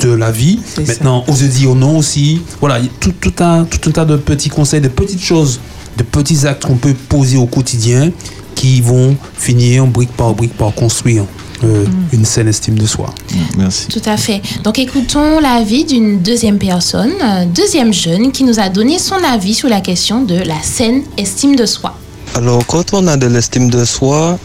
de 0.00 0.12
la 0.12 0.30
vie. 0.30 0.60
Maintenant, 0.86 1.24
oser 1.28 1.48
dire 1.48 1.74
non 1.74 1.98
aussi. 1.98 2.42
Voilà, 2.60 2.78
il 2.78 2.84
y 2.84 2.88
a 2.88 2.90
tout, 3.00 3.12
tout, 3.12 3.34
un, 3.40 3.64
tout 3.64 3.88
un 3.88 3.92
tas 3.92 4.04
de 4.04 4.16
petits 4.16 4.50
conseils, 4.50 4.80
de 4.80 4.88
petites 4.88 5.22
choses, 5.22 5.60
de 5.96 6.02
petits 6.02 6.46
actes 6.46 6.64
qu'on 6.64 6.76
peut 6.76 6.94
poser 7.08 7.36
au 7.36 7.46
quotidien 7.46 8.10
qui 8.54 8.80
vont 8.80 9.16
finir 9.34 9.86
brique 9.86 10.12
par 10.16 10.34
brique 10.34 10.56
par 10.56 10.74
construire 10.74 11.24
euh, 11.64 11.84
une 12.12 12.24
saine 12.24 12.48
estime 12.48 12.78
de 12.78 12.86
soi. 12.86 13.14
Merci. 13.56 13.88
Tout 13.88 14.02
à 14.04 14.16
fait. 14.16 14.42
Donc 14.64 14.78
écoutons 14.78 15.40
l'avis 15.40 15.84
d'une 15.84 16.20
deuxième 16.20 16.58
personne, 16.58 17.12
euh, 17.22 17.44
deuxième 17.46 17.92
jeune, 17.92 18.32
qui 18.32 18.44
nous 18.44 18.58
a 18.58 18.68
donné 18.68 18.98
son 18.98 19.22
avis 19.22 19.54
sur 19.54 19.68
la 19.68 19.80
question 19.80 20.22
de 20.22 20.34
la 20.34 20.60
saine 20.62 21.02
estime 21.16 21.56
de 21.56 21.66
soi. 21.66 21.96
Alors, 22.34 22.66
quand 22.66 22.94
on 22.94 23.06
a 23.08 23.16
de 23.16 23.26
l'estime 23.26 23.68
de 23.68 23.84
soi, 23.84 24.38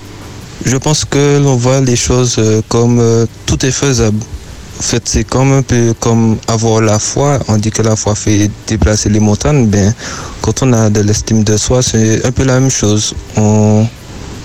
je 0.65 0.75
pense 0.75 1.05
que 1.05 1.39
l'on 1.41 1.55
voit 1.55 1.79
les 1.79 1.95
choses 1.95 2.35
euh, 2.37 2.61
comme 2.67 2.99
euh, 2.99 3.25
tout 3.45 3.65
est 3.65 3.71
faisable. 3.71 4.19
En 4.79 4.81
fait, 4.83 5.01
c'est 5.05 5.23
comme 5.23 5.51
un 5.53 5.61
peu 5.63 5.93
comme 5.99 6.37
avoir 6.47 6.81
la 6.81 6.99
foi. 6.99 7.39
On 7.47 7.57
dit 7.57 7.71
que 7.71 7.81
la 7.81 7.95
foi 7.95 8.13
fait 8.15 8.49
déplacer 8.67 9.09
les 9.09 9.19
montagnes. 9.19 9.65
Ben, 9.67 9.93
quand 10.41 10.61
on 10.63 10.71
a 10.73 10.89
de 10.89 11.01
l'estime 11.01 11.43
de 11.43 11.57
soi, 11.57 11.81
c'est 11.81 12.25
un 12.25 12.31
peu 12.31 12.43
la 12.43 12.59
même 12.59 12.69
chose. 12.69 13.13
On, 13.35 13.85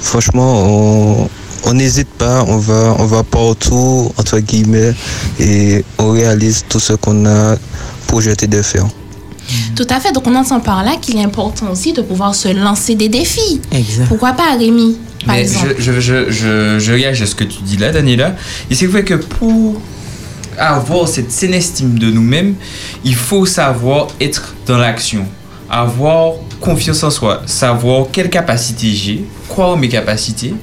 franchement, 0.00 0.52
on 0.66 1.28
on 1.64 1.74
n'hésite 1.74 2.08
pas, 2.08 2.44
on 2.48 2.56
va, 2.56 2.96
on 2.98 3.04
va 3.06 3.22
partout, 3.22 4.10
entre 4.16 4.40
guillemets, 4.40 4.94
et 5.38 5.84
on 5.98 6.10
réalise 6.10 6.64
tout 6.68 6.80
ce 6.80 6.94
qu'on 6.94 7.24
a 7.24 7.54
projeté 8.08 8.48
de 8.48 8.60
faire. 8.62 8.86
Tout 9.76 9.86
à 9.88 10.00
fait. 10.00 10.10
Donc 10.12 10.26
on 10.26 10.34
entend 10.34 10.58
par 10.58 10.82
là 10.82 10.96
qu'il 11.00 11.16
est 11.18 11.22
important 11.22 11.70
aussi 11.70 11.92
de 11.92 12.02
pouvoir 12.02 12.34
se 12.34 12.48
lancer 12.48 12.94
des 12.96 13.08
défis. 13.08 13.60
exact. 13.70 14.08
Pourquoi 14.08 14.32
pas, 14.32 14.56
Rémi 14.58 14.96
par 15.24 15.36
Mais 15.36 15.42
exemple? 15.42 15.76
je, 15.78 15.92
je, 15.92 16.00
je, 16.00 16.30
je, 16.32 16.78
je 16.80 16.92
réagis 16.92 17.22
à 17.22 17.26
ce 17.26 17.34
que 17.36 17.44
tu 17.44 17.62
dis 17.62 17.76
là, 17.76 17.92
Daniela. 17.92 18.34
Et 18.70 18.74
c'est 18.74 18.86
vrai 18.86 19.04
que 19.04 19.14
pour 19.14 19.80
avoir 20.58 21.08
cette 21.08 21.30
estime 21.42 21.98
de 21.98 22.10
nous-mêmes, 22.10 22.54
il 23.04 23.14
faut 23.14 23.46
savoir 23.46 24.08
être 24.20 24.54
dans 24.66 24.78
l'action, 24.78 25.26
avoir 25.70 26.34
confiance 26.60 27.02
en 27.02 27.10
soi, 27.10 27.42
savoir 27.46 28.06
quelles 28.12 28.30
capacités 28.30 28.92
j'ai, 28.92 29.24
croire 29.48 29.70
en 29.70 29.76
mes 29.76 29.88
capacités, 29.88 30.54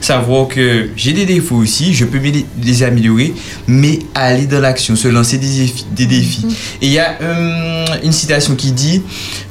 savoir 0.00 0.48
que 0.48 0.90
j'ai 0.96 1.12
des 1.12 1.26
défauts 1.26 1.56
aussi, 1.56 1.94
je 1.94 2.04
peux 2.04 2.18
les, 2.18 2.82
améliorer, 2.82 3.34
mais 3.66 4.00
aller 4.14 4.46
dans 4.46 4.60
l'action, 4.60 4.96
se 4.96 5.08
lancer 5.08 5.38
des 5.38 5.48
défis. 5.48 5.86
Des 5.94 6.06
défis. 6.06 6.46
Et 6.82 6.86
il 6.86 6.92
y 6.92 6.98
a 6.98 7.16
euh, 7.20 7.84
une 8.02 8.12
citation 8.12 8.54
qui 8.54 8.72
dit 8.72 9.02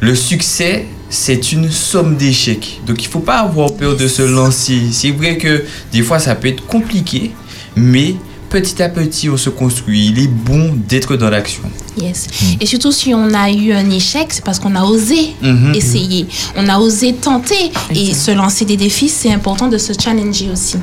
Le 0.01 0.15
succès, 0.15 0.85
c'est 1.09 1.51
une 1.51 1.71
somme 1.71 2.17
d'échecs. 2.17 2.81
Donc 2.85 3.03
il 3.03 3.07
faut 3.07 3.19
pas 3.19 3.39
avoir 3.39 3.73
peur 3.73 3.95
de 3.95 4.07
se 4.07 4.21
lancer. 4.21 4.81
C'est 4.91 5.11
vrai 5.11 5.37
que 5.37 5.63
des 5.91 6.01
fois 6.01 6.19
ça 6.19 6.35
peut 6.35 6.47
être 6.47 6.65
compliqué, 6.65 7.31
mais 7.75 8.15
petit 8.55 8.81
à 8.81 8.87
petit 8.87 9.29
on 9.29 9.35
se 9.35 9.49
construit. 9.49 10.07
Il 10.07 10.19
est 10.19 10.27
bon 10.27 10.73
d'être 10.87 11.17
dans 11.17 11.29
l'action. 11.29 11.63
Yes. 11.97 12.27
Et 12.61 12.65
surtout 12.65 12.91
si 12.93 13.13
on 13.13 13.33
a 13.33 13.51
eu 13.51 13.73
un 13.73 13.89
échec, 13.89 14.27
c'est 14.29 14.43
parce 14.43 14.59
qu'on 14.59 14.75
a 14.75 14.83
osé 14.83 15.33
Mhm. 15.41 15.73
essayer, 15.75 16.25
on 16.55 16.67
a 16.69 16.77
osé 16.79 17.13
tenter 17.13 17.71
et 17.93 18.13
se 18.13 18.31
lancer 18.31 18.63
des 18.63 18.77
défis. 18.77 19.09
C'est 19.09 19.33
important 19.33 19.67
de 19.67 19.77
se 19.77 19.91
challenger 20.01 20.49
aussi. 20.53 20.77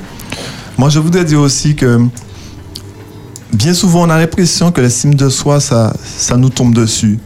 Moi, 0.76 0.90
je 0.90 0.98
voudrais 0.98 1.24
dire 1.24 1.40
aussi 1.40 1.74
que 1.74 1.98
bien 3.54 3.72
souvent, 3.72 4.02
on 4.06 4.10
a 4.10 4.18
l'impression 4.18 4.70
que 4.70 4.80
l'estime 4.82 5.14
de 5.14 5.28
soi, 5.30 5.58
ça, 5.60 5.94
ça 6.18 6.36
nous 6.36 6.50
tombe 6.50 6.74
dessus. 6.74 7.18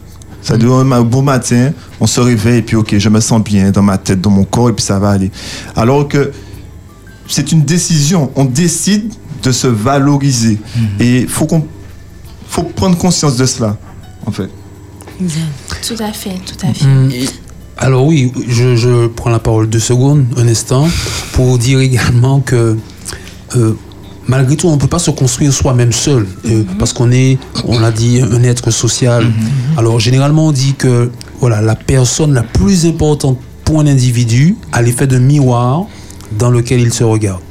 C'est-à-dire, 0.43 0.73
un 0.75 1.03
beau 1.03 1.23
matin, 1.23 1.73
on 2.01 2.07
se 2.07 2.21
réveille 2.21 2.59
et 2.59 2.63
puis, 2.63 2.77
OK, 2.77 2.97
je 2.97 3.09
me 3.09 3.19
sens 3.21 3.43
bien 3.43 3.73
dans 3.73 3.83
ma 3.83 3.99
tête, 3.99 4.21
dans 4.21 4.31
mon 4.31 4.45
corps, 4.45 4.69
et 4.69 4.73
puis 4.73 4.85
ça 4.85 4.99
va 5.01 5.11
aller. 5.11 5.33
Alors 5.75 6.07
que 6.07 6.31
c'est 7.29 7.51
une 7.51 7.63
décision. 7.63 8.31
On 8.37 8.45
décide 8.45 9.13
de 9.47 9.53
se 9.53 9.69
valoriser. 9.69 10.59
Et 11.01 11.21
il 11.21 11.29
faut, 11.29 11.47
qu'on- 11.47 11.67
faut 12.49 12.65
prendre 12.65 12.97
conscience 12.99 13.37
de 13.37 13.47
cela, 13.47 13.77
en 14.27 14.33
fait. 14.33 14.51
Tout 15.87 16.03
à 16.03 16.13
fait, 16.13 16.35
tout 16.45 16.67
à 16.67 16.75
fait. 16.75 16.85
Mm. 16.85 17.11
Alors 17.79 18.05
oui, 18.07 18.33
je, 18.49 18.75
je 18.77 19.07
prends 19.07 19.31
la 19.31 19.39
parole 19.39 19.69
deux 19.69 19.79
secondes, 19.79 20.25
un 20.37 20.49
instant, 20.49 20.89
pour 21.33 21.59
dire 21.59 21.79
également 21.81 22.41
que 22.41 22.77
euh, 23.57 23.73
malgré 24.27 24.57
tout, 24.57 24.67
on 24.69 24.75
ne 24.77 24.81
peut 24.81 24.89
pas 24.89 24.99
se 24.99 25.11
construire 25.11 25.53
soi-même 25.53 25.93
seul, 25.93 26.27
euh, 26.47 26.65
parce 26.79 26.93
qu'on 26.93 27.13
est, 27.13 27.39
on 27.65 27.79
l'a 27.79 27.93
dit, 27.93 28.21
un 28.21 28.43
être 28.43 28.71
social. 28.71 29.25
Alors 29.77 30.01
généralement, 30.01 30.47
on 30.49 30.53
dit 30.53 30.75
que 30.77 31.11
voilà, 31.41 31.61
la 31.61 31.77
personne 31.77 32.33
la 32.35 32.43
plus 32.43 32.85
importante 32.87 33.39
pour 33.65 33.81
un 33.81 33.87
individu 33.87 34.57
a 34.73 34.81
l'effet 34.83 35.07
d'un 35.07 35.21
miroir 35.21 35.85
dans 36.39 36.51
lequel 36.51 36.81
il 36.81 36.93
se 36.93 37.05
regarde. 37.05 37.43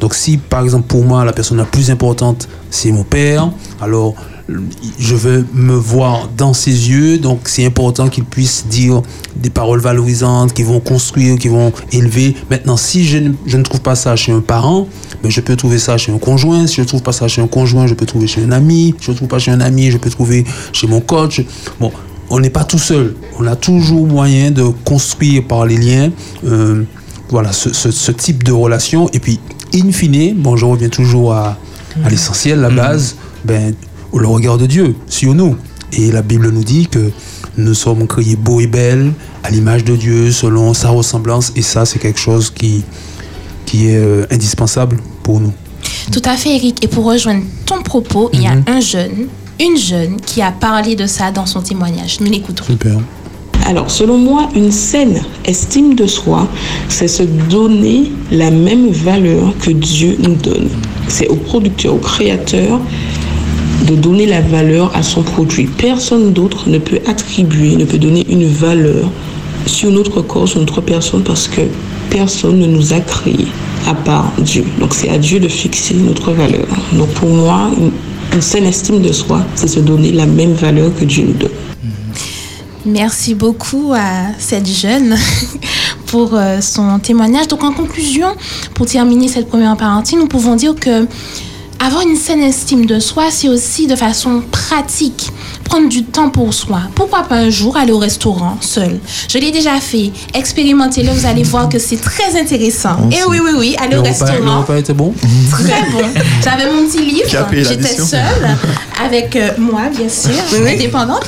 Donc 0.00 0.14
si 0.14 0.36
par 0.36 0.62
exemple 0.64 0.86
pour 0.88 1.04
moi 1.04 1.24
la 1.24 1.32
personne 1.32 1.58
la 1.58 1.64
plus 1.64 1.90
importante 1.90 2.48
c'est 2.70 2.92
mon 2.92 3.04
père, 3.04 3.50
alors 3.80 4.14
je 4.98 5.14
veux 5.14 5.46
me 5.54 5.72
voir 5.74 6.28
dans 6.36 6.52
ses 6.52 6.90
yeux, 6.90 7.16
donc 7.18 7.40
c'est 7.44 7.64
important 7.64 8.08
qu'il 8.08 8.24
puisse 8.24 8.66
dire 8.68 9.00
des 9.36 9.48
paroles 9.48 9.80
valorisantes 9.80 10.52
qui 10.52 10.62
vont 10.62 10.80
construire, 10.80 11.38
qui 11.38 11.48
vont 11.48 11.72
élever. 11.92 12.36
Maintenant, 12.50 12.76
si 12.76 13.06
je 13.06 13.16
ne, 13.16 13.30
je 13.46 13.56
ne 13.56 13.62
trouve 13.62 13.80
pas 13.80 13.94
ça 13.94 14.16
chez 14.16 14.32
un 14.32 14.40
parent, 14.40 14.86
ben 15.22 15.30
je 15.30 15.40
peux 15.40 15.56
trouver 15.56 15.78
ça 15.78 15.96
chez 15.96 16.12
un 16.12 16.18
conjoint. 16.18 16.66
Si 16.66 16.74
je 16.76 16.82
ne 16.82 16.86
trouve 16.86 17.02
pas 17.02 17.12
ça 17.12 17.26
chez 17.26 17.40
un 17.40 17.46
conjoint, 17.46 17.86
je 17.86 17.94
peux 17.94 18.04
trouver 18.04 18.26
chez 18.26 18.44
un 18.44 18.52
ami. 18.52 18.94
Si 18.98 19.06
je 19.06 19.12
ne 19.12 19.16
trouve 19.16 19.28
pas 19.28 19.38
chez 19.38 19.50
un 19.50 19.62
ami, 19.62 19.90
je 19.90 19.96
peux 19.96 20.10
trouver 20.10 20.44
chez 20.74 20.86
mon 20.88 21.00
coach. 21.00 21.40
Bon, 21.80 21.90
on 22.28 22.38
n'est 22.38 22.50
pas 22.50 22.64
tout 22.64 22.78
seul. 22.78 23.14
On 23.40 23.46
a 23.46 23.56
toujours 23.56 24.06
moyen 24.06 24.50
de 24.50 24.64
construire 24.84 25.46
par 25.46 25.64
les 25.64 25.78
liens. 25.78 26.10
euh, 26.46 26.82
voilà, 27.30 27.52
ce, 27.52 27.72
ce- 27.72 27.90
ce 27.90 28.12
type 28.12 28.44
de 28.44 28.52
relation. 28.52 29.08
Et 29.14 29.18
puis, 29.20 29.40
in 29.74 29.92
fine, 29.92 30.34
bon, 30.36 30.56
je 30.56 30.64
reviens 30.64 30.88
toujours 30.88 31.32
à, 31.32 31.58
à 32.04 32.08
l'essentiel, 32.08 32.60
la 32.60 32.70
base, 32.70 33.16
ben, 33.44 33.74
le 34.12 34.26
regard 34.26 34.58
de 34.58 34.66
Dieu 34.66 34.94
sur 35.08 35.34
nous. 35.34 35.56
Et 35.92 36.10
la 36.10 36.22
Bible 36.22 36.50
nous 36.50 36.64
dit 36.64 36.86
que 36.88 37.10
nous 37.56 37.74
sommes 37.74 38.06
créés 38.06 38.36
beaux 38.36 38.60
et 38.60 38.66
belles 38.66 39.12
à 39.42 39.50
l'image 39.50 39.84
de 39.84 39.94
Dieu, 39.96 40.32
selon 40.32 40.74
sa 40.74 40.90
ressemblance. 40.90 41.52
Et 41.56 41.62
ça, 41.62 41.84
c'est 41.84 41.98
quelque 41.98 42.18
chose 42.18 42.50
qui, 42.50 42.82
qui 43.66 43.88
est 43.88 43.96
euh, 43.96 44.26
indispensable 44.30 44.98
pour 45.22 45.40
nous. 45.40 45.52
Tout 46.12 46.22
à 46.24 46.36
fait, 46.36 46.56
Eric. 46.56 46.84
Et 46.84 46.88
pour 46.88 47.04
rejoindre 47.04 47.42
ton 47.66 47.82
propos, 47.82 48.30
il 48.32 48.42
y 48.42 48.46
a 48.46 48.56
un 48.66 48.80
jeune, 48.80 49.28
une 49.60 49.76
jeune 49.76 50.20
qui 50.20 50.42
a 50.42 50.50
parlé 50.52 50.96
de 50.96 51.06
ça 51.06 51.30
dans 51.30 51.46
son 51.46 51.60
témoignage. 51.60 52.20
Nous 52.20 52.30
l'écoutons. 52.30 52.64
Super. 52.64 52.98
Alors, 53.66 53.90
selon 53.90 54.18
moi, 54.18 54.48
une 54.54 54.70
saine 54.70 55.22
estime 55.46 55.94
de 55.94 56.06
soi, 56.06 56.46
c'est 56.88 57.08
se 57.08 57.22
donner 57.22 58.12
la 58.30 58.50
même 58.50 58.90
valeur 58.90 59.54
que 59.58 59.70
Dieu 59.70 60.16
nous 60.20 60.34
donne. 60.34 60.68
C'est 61.08 61.28
au 61.28 61.36
producteur, 61.36 61.94
au 61.94 61.98
créateur 61.98 62.78
de 63.88 63.94
donner 63.94 64.26
la 64.26 64.42
valeur 64.42 64.94
à 64.94 65.02
son 65.02 65.22
produit. 65.22 65.64
Personne 65.64 66.32
d'autre 66.32 66.68
ne 66.68 66.78
peut 66.78 67.00
attribuer, 67.06 67.76
ne 67.76 67.84
peut 67.84 67.98
donner 67.98 68.26
une 68.28 68.46
valeur 68.46 69.08
sur 69.66 69.90
notre 69.90 70.20
corps, 70.20 70.46
sur 70.46 70.60
notre 70.60 70.82
personne, 70.82 71.22
parce 71.22 71.48
que 71.48 71.62
personne 72.10 72.58
ne 72.58 72.66
nous 72.66 72.92
a 72.92 73.00
créés 73.00 73.48
à 73.86 73.94
part 73.94 74.30
Dieu. 74.38 74.64
Donc 74.78 74.94
c'est 74.94 75.08
à 75.08 75.18
Dieu 75.18 75.40
de 75.40 75.48
fixer 75.48 75.94
notre 75.94 76.32
valeur. 76.32 76.66
Donc 76.92 77.08
pour 77.10 77.30
moi, 77.30 77.70
une, 78.32 78.42
saine 78.42 78.64
estime 78.64 79.00
de 79.00 79.12
soi, 79.12 79.40
c'est 79.54 79.68
se 79.68 79.80
donner 79.80 80.12
la 80.12 80.26
même 80.26 80.52
valeur 80.52 80.90
que 80.98 81.04
Dieu 81.04 81.24
nous 81.26 81.34
donne. 81.34 81.73
Merci 82.86 83.34
beaucoup 83.34 83.94
à 83.94 84.26
cette 84.38 84.66
jeune 84.66 85.16
pour 86.06 86.34
euh, 86.34 86.60
son 86.60 86.98
témoignage. 86.98 87.48
Donc 87.48 87.64
en 87.64 87.72
conclusion, 87.72 88.28
pour 88.74 88.86
terminer 88.86 89.28
cette 89.28 89.48
première 89.48 89.76
parenthèse, 89.76 90.18
nous 90.18 90.26
pouvons 90.26 90.54
dire 90.54 90.74
que 90.74 91.06
avoir 91.80 92.02
une 92.02 92.16
saine 92.16 92.42
estime 92.42 92.86
de 92.86 92.98
soi, 92.98 93.30
c'est 93.30 93.48
aussi 93.48 93.86
de 93.86 93.96
façon 93.96 94.42
pratique 94.50 95.30
prendre 95.74 95.88
du 95.88 96.04
temps 96.04 96.30
pour 96.30 96.54
soi. 96.54 96.82
Pourquoi 96.94 97.24
pas 97.24 97.34
un 97.34 97.50
jour 97.50 97.76
aller 97.76 97.90
au 97.90 97.98
restaurant 97.98 98.56
seul? 98.60 99.00
Je 99.28 99.38
l'ai 99.38 99.50
déjà 99.50 99.80
fait. 99.80 100.12
Expérimentez-le, 100.32 101.10
vous 101.10 101.26
allez 101.26 101.42
voir 101.42 101.68
que 101.68 101.80
c'est 101.80 101.96
très 101.96 102.40
intéressant. 102.40 103.10
Et 103.10 103.24
oui, 103.28 103.40
oui, 103.42 103.50
oui, 103.56 103.76
aller 103.80 103.94
Le 103.94 103.98
au 103.98 104.04
repas, 104.04 104.24
le 104.26 104.30
restaurant. 104.30 104.60
repas 104.60 104.76
était 104.76 104.92
bon 104.92 105.12
Très 105.50 105.90
bon. 105.90 106.08
J'avais 106.44 106.70
mon 106.72 106.86
petit 106.86 107.04
livre. 107.04 107.28
J'étais 107.50 107.96
seule 107.96 108.56
avec 109.04 109.34
euh, 109.34 109.50
moi, 109.58 109.88
bien 109.90 110.08
sûr, 110.08 110.30
indépendante. 110.64 111.26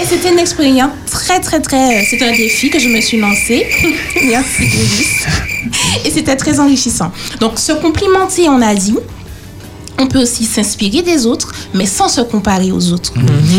Et 0.00 0.04
c'était 0.04 0.32
une 0.32 0.40
expérience 0.40 0.90
très, 1.08 1.38
très, 1.38 1.60
très. 1.60 2.04
C'était 2.06 2.26
un 2.28 2.36
défi 2.36 2.70
que 2.70 2.80
je 2.80 2.88
me 2.88 3.00
suis 3.00 3.20
lancé. 3.20 3.68
Merci. 4.24 4.64
Et 6.04 6.10
c'était 6.10 6.34
très 6.34 6.58
enrichissant. 6.58 7.12
Donc, 7.38 7.60
se 7.60 7.70
complimenter, 7.70 8.48
on 8.48 8.60
a 8.62 8.74
dit. 8.74 8.96
On 10.00 10.06
peut 10.06 10.22
aussi 10.22 10.44
s'inspirer 10.44 11.02
des 11.02 11.26
autres, 11.26 11.52
mais 11.74 11.86
sans 11.86 12.08
se 12.08 12.20
comparer 12.20 12.70
aux 12.72 12.92
autres. 12.92 13.12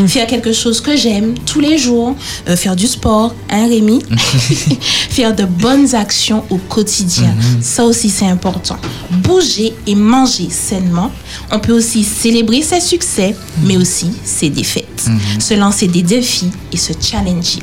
Faire 0.07 0.27
quelque 0.27 0.53
chose 0.53 0.79
que 0.81 0.95
j'aime 0.95 1.35
tous 1.45 1.59
les 1.59 1.77
jours, 1.77 2.15
euh, 2.47 2.55
faire 2.55 2.75
du 2.75 2.87
sport, 2.87 3.35
hein 3.49 3.67
Rémi? 3.67 3.99
Faire 5.09 5.35
de 5.35 5.45
bonnes 5.45 5.95
actions 5.95 6.43
au 6.49 6.57
quotidien. 6.57 7.35
Ça 7.61 7.83
aussi, 7.83 8.09
c'est 8.09 8.27
important. 8.27 8.77
Bouger 9.11 9.73
et 9.85 9.95
manger 9.95 10.49
sainement. 10.49 11.11
On 11.51 11.59
peut 11.59 11.73
aussi 11.73 12.03
célébrer 12.03 12.61
ses 12.61 12.79
succès, 12.79 13.35
mais 13.63 13.77
aussi 13.77 14.11
ses 14.23 14.49
défaites. 14.49 15.09
Se 15.39 15.53
lancer 15.53 15.87
des 15.87 16.03
défis 16.03 16.51
et 16.71 16.77
se 16.77 16.93
challenger. 17.01 17.59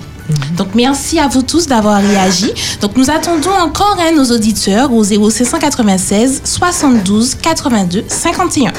Donc, 0.56 0.68
merci 0.74 1.18
à 1.18 1.28
vous 1.28 1.42
tous 1.42 1.66
d'avoir 1.66 2.00
réagi. 2.00 2.52
Donc, 2.80 2.96
nous 2.96 3.10
attendons 3.10 3.50
encore 3.50 3.96
hein, 3.98 4.12
nos 4.14 4.24
auditeurs 4.24 4.92
au 4.92 5.04
0696 5.04 6.42
72 6.44 7.36
82 7.36 8.04
51. 8.08 8.72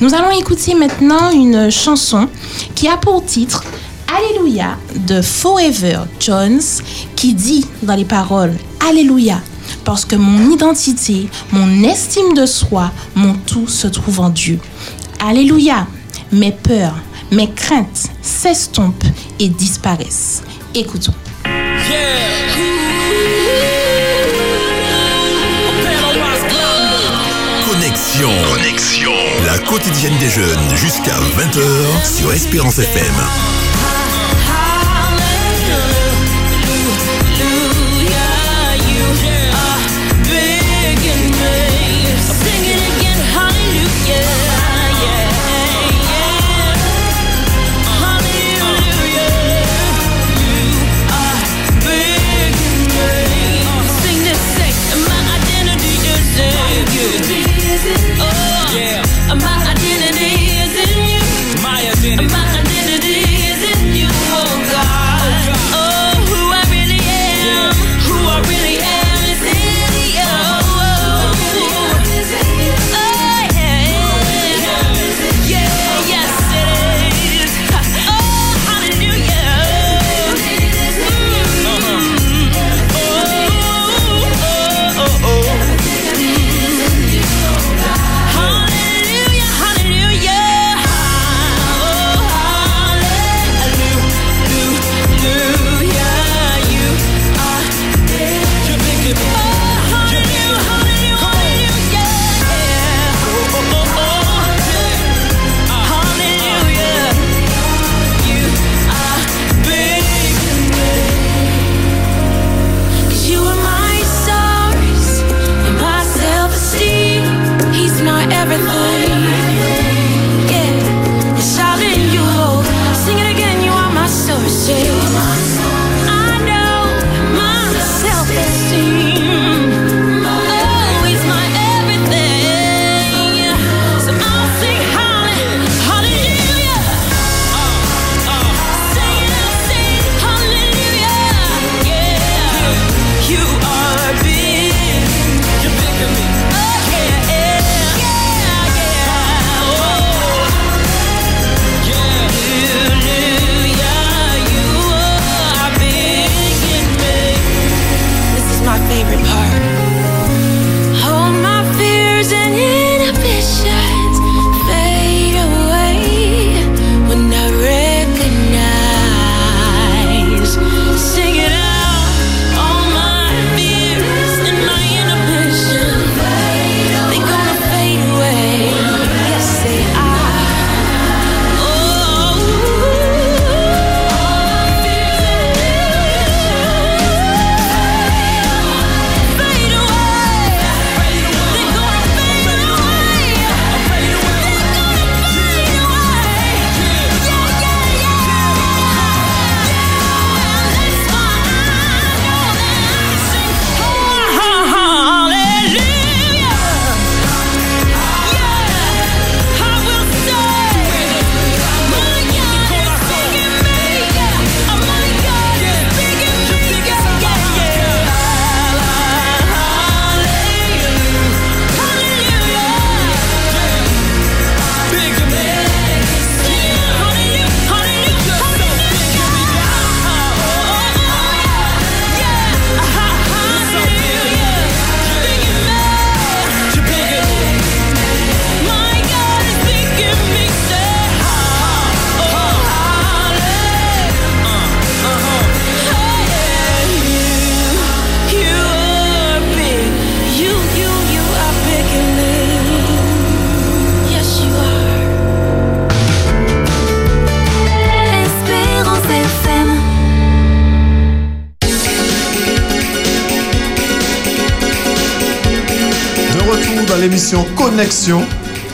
Nous 0.00 0.14
allons 0.14 0.30
écouter 0.30 0.74
maintenant 0.74 1.30
une 1.30 1.70
chanson 1.70 2.28
qui 2.74 2.88
a 2.88 2.96
pour 2.96 3.24
titre 3.24 3.64
Alléluia 4.14 4.76
de 5.06 5.22
Forever 5.22 6.00
Jones 6.20 6.60
qui 7.16 7.32
dit 7.32 7.64
dans 7.82 7.94
les 7.94 8.04
paroles 8.04 8.54
Alléluia 8.88 9.40
parce 9.84 10.04
que 10.04 10.16
mon 10.16 10.50
identité, 10.50 11.28
mon 11.50 11.82
estime 11.82 12.34
de 12.34 12.46
soi, 12.46 12.90
mon 13.14 13.34
tout 13.34 13.66
se 13.66 13.86
trouve 13.88 14.20
en 14.20 14.30
Dieu. 14.30 14.58
Alléluia, 15.24 15.86
mes 16.30 16.52
peurs, 16.52 16.96
mes 17.30 17.50
craintes 17.50 18.10
s'estompent 18.20 19.04
et 19.38 19.48
disparaissent. 19.48 20.42
Écoutons. 20.74 21.12
Connexion. 27.68 28.30
Connexion. 28.54 29.10
La 29.44 29.58
quotidienne 29.58 30.16
des 30.18 30.30
jeunes 30.30 30.76
jusqu'à 30.76 31.16
20h 31.36 32.16
sur 32.16 32.32
Espérance 32.32 32.78
FM. 32.78 33.71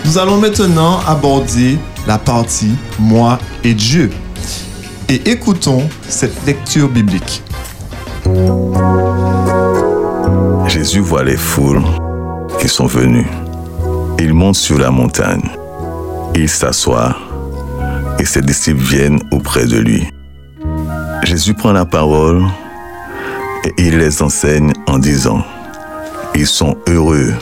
Nous 0.04 0.18
allons 0.18 0.38
maintenant 0.38 0.98
aborder 1.06 1.78
la 2.08 2.18
partie 2.18 2.72
Moi 2.98 3.38
et 3.62 3.72
Dieu. 3.72 4.10
Et 5.08 5.30
écoutons 5.30 5.88
cette 6.08 6.44
lecture 6.44 6.88
biblique. 6.88 7.44
Jésus 10.66 10.98
voit 10.98 11.22
les 11.22 11.36
foules 11.36 11.82
qui 12.60 12.68
sont 12.68 12.86
venues. 12.86 13.28
Il 14.18 14.34
monte 14.34 14.56
sur 14.56 14.78
la 14.78 14.90
montagne. 14.90 15.48
Il 16.34 16.48
s'assoit 16.48 17.16
et 18.18 18.24
ses 18.24 18.42
disciples 18.42 18.82
viennent 18.82 19.20
auprès 19.30 19.66
de 19.66 19.78
lui. 19.78 20.08
Jésus 21.22 21.54
prend 21.54 21.72
la 21.72 21.84
parole 21.84 22.42
et 23.64 23.72
il 23.78 23.98
les 23.98 24.22
enseigne 24.22 24.72
en 24.88 24.98
disant, 24.98 25.44
Ils 26.34 26.48
sont 26.48 26.76
heureux 26.88 27.32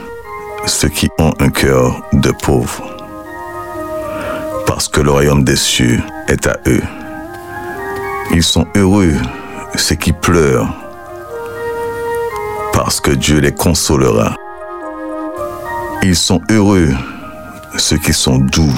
ceux 0.67 0.89
qui 0.89 1.09
ont 1.19 1.33
un 1.39 1.49
cœur 1.49 2.03
de 2.13 2.31
pauvre, 2.31 2.97
parce 4.67 4.89
que 4.89 5.01
le 5.01 5.11
royaume 5.11 5.45
des 5.45 5.57
cieux 5.57 6.01
est 6.29 6.47
à 6.47 6.57
eux. 6.67 6.83
Ils 8.33 8.43
sont 8.43 8.67
heureux 8.77 9.15
ceux 9.77 9.95
qui 9.95 10.13
pleurent, 10.13 10.69
parce 12.73 13.01
que 13.01 13.13
Dieu 13.13 13.39
les 13.39 13.53
consolera. 13.53 14.35
Ils 16.03 16.17
sont 16.17 16.41
heureux 16.51 16.91
ceux 17.79 17.99
qui 17.99 18.13
sont 18.13 18.39
doux, 18.39 18.75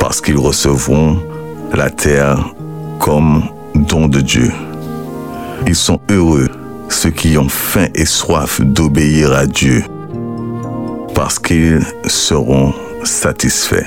parce 0.00 0.20
qu'ils 0.20 0.38
recevront 0.38 1.18
la 1.72 1.90
terre 1.90 2.38
comme 2.98 3.44
don 3.74 4.08
de 4.08 4.20
Dieu. 4.20 4.52
Ils 5.66 5.76
sont 5.76 6.00
heureux 6.10 6.48
ceux 6.88 7.10
qui 7.10 7.36
ont 7.36 7.48
faim 7.48 7.86
et 7.94 8.06
soif 8.06 8.60
d'obéir 8.60 9.32
à 9.32 9.46
Dieu, 9.46 9.84
parce 11.14 11.38
qu'ils 11.38 11.80
seront 12.06 12.74
satisfaits. 13.04 13.86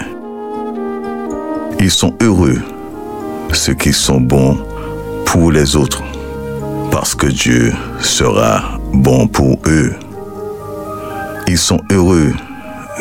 Ils 1.80 1.92
sont 1.92 2.14
heureux 2.22 2.62
ceux 3.54 3.74
qui 3.74 3.94
sont 3.94 4.22
bons 4.22 4.58
pour 5.26 5.52
les 5.52 5.76
autres, 5.76 6.04
parce 6.92 7.16
que 7.16 7.28
Dieu 7.28 7.74
sera 8.00 8.80
bon 8.94 9.28
pour 9.28 9.60
eux. 9.68 9.94
Ils 11.48 11.58
sont 11.58 11.82
heureux 11.92 12.34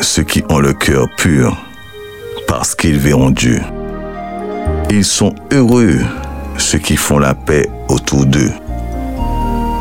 ceux 0.01 0.23
qui 0.23 0.43
ont 0.49 0.59
le 0.59 0.73
cœur 0.73 1.07
pur, 1.17 1.57
parce 2.47 2.75
qu'ils 2.75 2.99
verront 2.99 3.31
Dieu. 3.31 3.61
Ils 4.89 5.05
sont 5.05 5.33
heureux 5.51 5.99
ceux 6.57 6.79
qui 6.79 6.95
font 6.95 7.19
la 7.19 7.33
paix 7.33 7.69
autour 7.89 8.25
d'eux, 8.25 8.51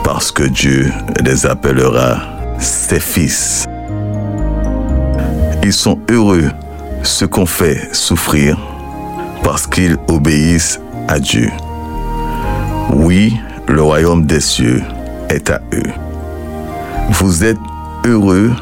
parce 0.04 0.30
que 0.30 0.44
Dieu 0.44 0.90
les 1.24 1.46
appellera 1.46 2.22
ses 2.58 3.00
fils. 3.00 3.66
Sont 5.72 5.98
heureux 6.10 6.50
ceux 7.02 7.26
qu'on 7.26 7.44
fait 7.44 7.92
souffrir, 7.92 8.56
parce 9.42 9.66
qu'ils 9.66 9.96
obéissent 10.08 10.80
à 11.08 11.18
Dieu. 11.18 11.50
Oui, 12.92 13.38
le 13.68 13.82
royaume 13.82 14.26
des 14.26 14.40
cieux 14.40 14.82
est 15.28 15.50
à 15.50 15.60
eux. 15.74 15.90
Vous 17.10 17.44
êtes 17.44 17.58
heureux 18.06 18.52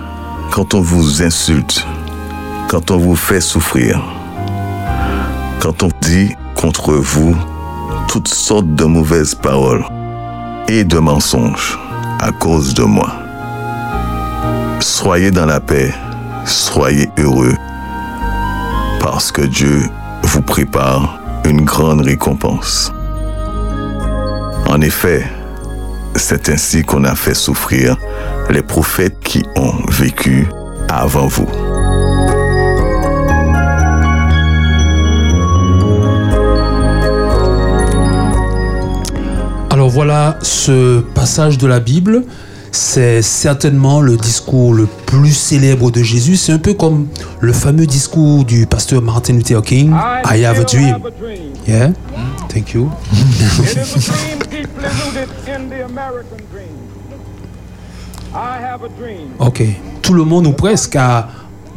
quand 0.50 0.74
on 0.74 0.80
vous 0.80 1.22
insulte, 1.22 1.86
quand 2.68 2.90
on 2.90 2.96
vous 2.96 3.16
fait 3.16 3.40
souffrir, 3.40 4.02
quand 5.60 5.82
on 5.82 5.90
dit 6.00 6.34
contre 6.56 6.94
vous 6.94 7.36
toutes 8.08 8.28
sortes 8.28 8.74
de 8.74 8.84
mauvaises 8.84 9.34
paroles 9.34 9.84
et 10.68 10.84
de 10.84 10.98
mensonges 10.98 11.78
à 12.20 12.32
cause 12.32 12.74
de 12.74 12.82
moi. 12.82 13.12
Soyez 14.80 15.30
dans 15.30 15.46
la 15.46 15.60
paix, 15.60 15.94
soyez 16.44 17.08
heureux, 17.18 17.54
parce 19.00 19.32
que 19.32 19.42
Dieu 19.42 19.82
vous 20.22 20.42
prépare 20.42 21.18
une 21.44 21.64
grande 21.64 22.00
récompense. 22.00 22.92
En 24.66 24.80
effet, 24.80 25.24
c'est 26.16 26.48
ainsi 26.48 26.82
qu'on 26.82 27.04
a 27.04 27.14
fait 27.14 27.34
souffrir 27.34 27.96
les 28.50 28.62
prophètes 28.62 29.18
qui 29.20 29.42
ont 29.56 29.74
vécu 29.90 30.46
avant 30.88 31.26
vous. 31.26 31.48
Alors 39.70 39.90
voilà 39.90 40.38
ce 40.40 41.00
passage 41.00 41.58
de 41.58 41.66
la 41.66 41.80
Bible. 41.80 42.22
C'est 42.74 43.22
certainement 43.22 44.00
le 44.00 44.16
discours 44.16 44.74
le 44.74 44.86
plus 45.06 45.32
célèbre 45.32 45.92
de 45.92 46.02
Jésus. 46.02 46.34
C'est 46.34 46.50
un 46.50 46.58
peu 46.58 46.74
comme 46.74 47.06
le 47.38 47.52
fameux 47.52 47.86
discours 47.86 48.44
du 48.44 48.66
pasteur 48.66 49.00
Martin 49.00 49.34
Luther 49.34 49.62
King. 49.62 49.90
I 49.92 50.44
have 50.44 50.58
a 50.58 50.64
dream. 50.64 50.98
Yeah, 51.68 51.92
thank 52.48 52.74
you. 52.74 52.90
Ok, 59.38 59.62
tout 60.02 60.14
le 60.14 60.24
monde 60.24 60.48
ou 60.48 60.52
presque 60.52 60.96
a 60.96 61.28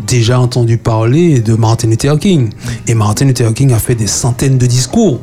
déjà 0.08 0.40
entendu 0.40 0.80
parler 0.80 1.42
de 1.42 1.54
Martin 1.54 1.90
Luther 1.90 2.18
King. 2.18 2.50
Et 2.88 2.96
Martin 2.96 3.26
Luther 3.26 3.54
King 3.54 3.72
a 3.72 3.78
fait 3.78 3.94
des 3.94 4.08
centaines 4.08 4.58
de 4.58 4.66
discours. 4.66 5.20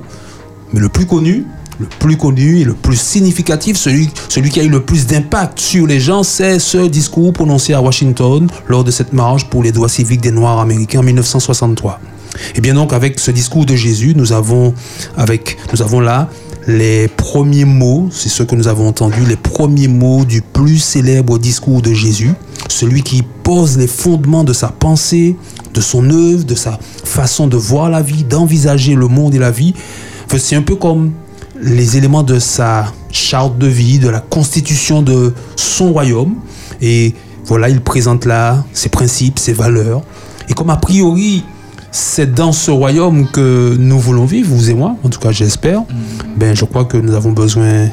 Mais 0.73 0.79
le 0.79 0.89
plus 0.89 1.07
connu, 1.07 1.45
le 1.79 1.87
plus 1.99 2.17
connu 2.17 2.61
et 2.61 2.65
le 2.65 2.75
plus 2.75 3.01
significatif, 3.01 3.77
celui, 3.77 4.11
celui 4.29 4.51
qui 4.51 4.61
a 4.61 4.63
eu 4.63 4.69
le 4.69 4.83
plus 4.83 5.07
d'impact 5.07 5.59
sur 5.61 5.87
les 5.87 6.01
gens, 6.01 6.23
c'est 6.23 6.59
ce 6.59 6.79
discours 6.87 7.33
prononcé 7.33 7.73
à 7.73 7.83
Washington 7.83 8.49
lors 8.69 8.85
de 8.85 8.91
cette 8.91 9.13
marche 9.13 9.49
pour 9.49 9.63
les 9.63 9.73
droits 9.73 9.89
civiques 9.89 10.21
des 10.21 10.33
Noirs 10.33 10.61
américains 10.61 11.01
en 11.01 11.05
1963. 11.05 12.01
Et 12.55 12.61
bien 12.61 12.75
donc 12.75 12.93
avec 12.93 13.21
ce 13.21 13.31
discours 13.31 13.67
de 13.67 13.77
Jésus, 13.77 14.15
nous 14.17 14.33
avons, 14.33 14.75
avec, 15.17 15.57
nous 15.73 15.83
avons 15.83 16.01
là 16.01 16.29
les 16.67 17.09
premiers 17.09 17.67
mots, 17.67 18.09
c'est 18.11 18.29
ce 18.31 18.43
que 18.43 18.55
nous 18.55 18.69
avons 18.69 18.89
entendu, 18.89 19.25
les 19.27 19.37
premiers 19.37 19.89
mots 19.89 20.25
du 20.25 20.41
plus 20.41 20.79
célèbre 20.79 21.39
discours 21.39 21.83
de 21.83 21.93
Jésus, 21.93 22.33
celui 22.69 23.03
qui 23.03 23.23
pose 23.43 23.77
les 23.77 23.87
fondements 23.87 24.45
de 24.45 24.53
sa 24.53 24.69
pensée, 24.69 25.37
de 25.75 25.81
son 25.81 26.09
œuvre, 26.09 26.45
de 26.45 26.55
sa 26.55 26.79
façon 27.05 27.47
de 27.47 27.57
voir 27.57 27.91
la 27.91 28.01
vie, 28.01 28.25
d'envisager 28.25 28.95
le 28.95 29.09
monde 29.09 29.35
et 29.35 29.39
la 29.39 29.51
vie. 29.51 29.75
C'est 30.37 30.57
un 30.57 30.63
peu 30.63 30.75
comme 30.75 31.13
les 31.61 31.97
éléments 31.97 32.23
de 32.23 32.38
sa 32.38 32.93
charte 33.11 33.59
de 33.59 33.67
vie, 33.67 33.99
de 33.99 34.09
la 34.09 34.21
constitution 34.21 35.03
de 35.03 35.35
son 35.57 35.93
royaume. 35.93 36.35
Et 36.81 37.14
voilà, 37.45 37.69
il 37.69 37.81
présente 37.81 38.25
là 38.25 38.64
ses 38.73 38.88
principes, 38.88 39.38
ses 39.38 39.53
valeurs. 39.53 40.03
Et 40.49 40.55
comme 40.55 40.71
a 40.71 40.77
priori, 40.77 41.45
c'est 41.90 42.35
dans 42.35 42.53
ce 42.53 42.71
royaume 42.71 43.29
que 43.31 43.77
nous 43.79 43.99
voulons 43.99 44.25
vivre, 44.25 44.53
vous 44.53 44.71
et 44.71 44.75
moi, 44.75 44.97
en 45.05 45.09
tout 45.09 45.21
cas 45.21 45.31
j'espère, 45.31 45.83
ben, 46.37 46.57
je 46.57 46.64
crois 46.64 46.85
que 46.85 46.97
nous 46.97 47.14
avons 47.14 47.31
besoin 47.31 47.88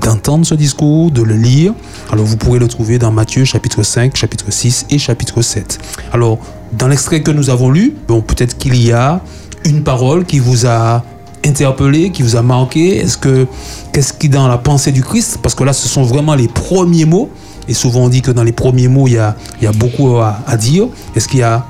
d'entendre 0.00 0.46
ce 0.46 0.54
discours, 0.54 1.10
de 1.10 1.22
le 1.22 1.34
lire. 1.34 1.74
Alors 2.12 2.24
vous 2.24 2.36
pourrez 2.36 2.60
le 2.60 2.68
trouver 2.68 2.98
dans 2.98 3.10
Matthieu 3.10 3.44
chapitre 3.44 3.82
5, 3.82 4.16
chapitre 4.16 4.46
6 4.50 4.86
et 4.90 4.98
chapitre 4.98 5.42
7. 5.42 5.80
Alors, 6.12 6.38
dans 6.72 6.86
l'extrait 6.86 7.22
que 7.22 7.32
nous 7.32 7.50
avons 7.50 7.70
lu, 7.70 7.94
bon, 8.06 8.22
peut-être 8.22 8.56
qu'il 8.56 8.80
y 8.80 8.92
a 8.92 9.20
une 9.64 9.82
parole 9.82 10.24
qui 10.24 10.38
vous 10.38 10.66
a 10.66 11.04
interpellé, 11.44 12.10
qui 12.10 12.22
vous 12.22 12.36
a 12.36 12.42
marqué? 12.42 12.98
Est-ce 12.98 13.16
que 13.18 13.46
qu'est-ce 13.92 14.12
qui 14.12 14.28
dans 14.28 14.48
la 14.48 14.58
pensée 14.58 14.92
du 14.92 15.02
Christ? 15.02 15.38
Parce 15.42 15.54
que 15.54 15.64
là, 15.64 15.72
ce 15.72 15.88
sont 15.88 16.02
vraiment 16.02 16.34
les 16.34 16.48
premiers 16.48 17.04
mots. 17.06 17.30
Et 17.68 17.74
souvent, 17.74 18.00
on 18.00 18.08
dit 18.08 18.22
que 18.22 18.30
dans 18.32 18.42
les 18.42 18.52
premiers 18.52 18.88
mots, 18.88 19.06
il 19.06 19.14
y 19.14 19.18
a, 19.18 19.36
il 19.60 19.64
y 19.64 19.66
a 19.66 19.72
beaucoup 19.72 20.16
à, 20.16 20.40
à 20.46 20.56
dire. 20.56 20.86
Est-ce 21.14 21.28
qu'il 21.28 21.40
y 21.40 21.42
a 21.42 21.64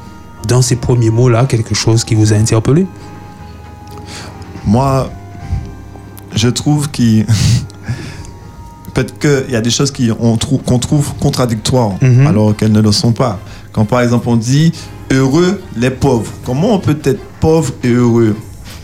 dans 0.48 0.62
ces 0.62 0.76
premiers 0.76 1.10
mots-là 1.10 1.44
quelque 1.46 1.74
chose 1.74 2.04
qui 2.04 2.14
vous 2.14 2.32
a 2.32 2.36
interpellé? 2.36 2.86
Moi, 4.66 5.10
je 6.34 6.48
trouve 6.48 6.90
qu'il. 6.90 7.26
Peut-être 8.94 9.18
qu'il 9.18 9.52
y 9.52 9.56
a 9.56 9.60
des 9.60 9.70
choses 9.70 9.90
qui- 9.92 10.10
on 10.18 10.36
trou- 10.36 10.58
qu'on 10.58 10.78
trouve 10.78 11.12
contradictoires, 11.20 11.92
Mhm. 12.02 12.26
alors 12.26 12.56
qu'elles 12.56 12.72
ne 12.72 12.80
le 12.80 12.92
sont 12.92 13.12
pas. 13.12 13.38
Quand 13.72 13.84
par 13.84 14.00
exemple 14.00 14.28
on 14.28 14.34
dit 14.36 14.72
heureux 15.12 15.62
les 15.76 15.90
pauvres, 15.90 16.32
comment 16.44 16.74
on 16.74 16.80
peut 16.80 16.98
être 17.04 17.20
pauvre 17.38 17.72
et 17.84 17.88
heureux? 17.92 18.34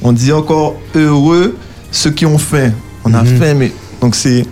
On 0.03 0.13
dit 0.13 0.33
encore 0.33 0.75
heureux 0.95 1.57
ceux 1.91 2.11
qui 2.11 2.27
ont 2.27 2.39
faim. 2.39 2.73
On 3.05 3.15
a 3.15 3.23
Mhm. 3.23 3.39
faim, 3.39 3.55
mais. 3.55 3.73
Donc 4.01 4.15
c'est. 4.15 4.45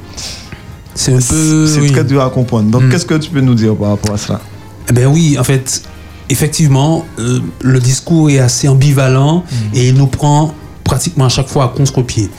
C'est 0.94 1.12
un 1.12 1.18
peu. 1.18 1.66
C'est 1.66 1.80
oui. 1.80 1.90
très 1.92 2.04
dur 2.04 2.22
à 2.22 2.30
comprendre. 2.30 2.70
Donc 2.70 2.82
Mhm. 2.82 2.90
qu'est-ce 2.90 3.06
que 3.06 3.14
tu 3.14 3.30
peux 3.30 3.40
nous 3.40 3.54
dire 3.54 3.74
par 3.76 3.90
rapport 3.90 4.14
à 4.14 4.18
cela? 4.18 4.40
Eh 4.88 4.92
Ben 4.92 5.06
oui, 5.06 5.36
en 5.38 5.44
fait, 5.44 5.82
effectivement, 6.28 7.04
euh, 7.18 7.40
le 7.62 7.80
discours 7.80 8.30
est 8.30 8.38
assez 8.38 8.68
ambivalent 8.68 9.44
et 9.74 9.88
il 9.88 9.94
nous 9.94 10.06
prend 10.06 10.54
pratiquement 10.84 11.24
à 11.26 11.28
chaque 11.30 11.48
fois 11.48 11.64
à 11.64 11.68
contre-pied. 11.68 12.30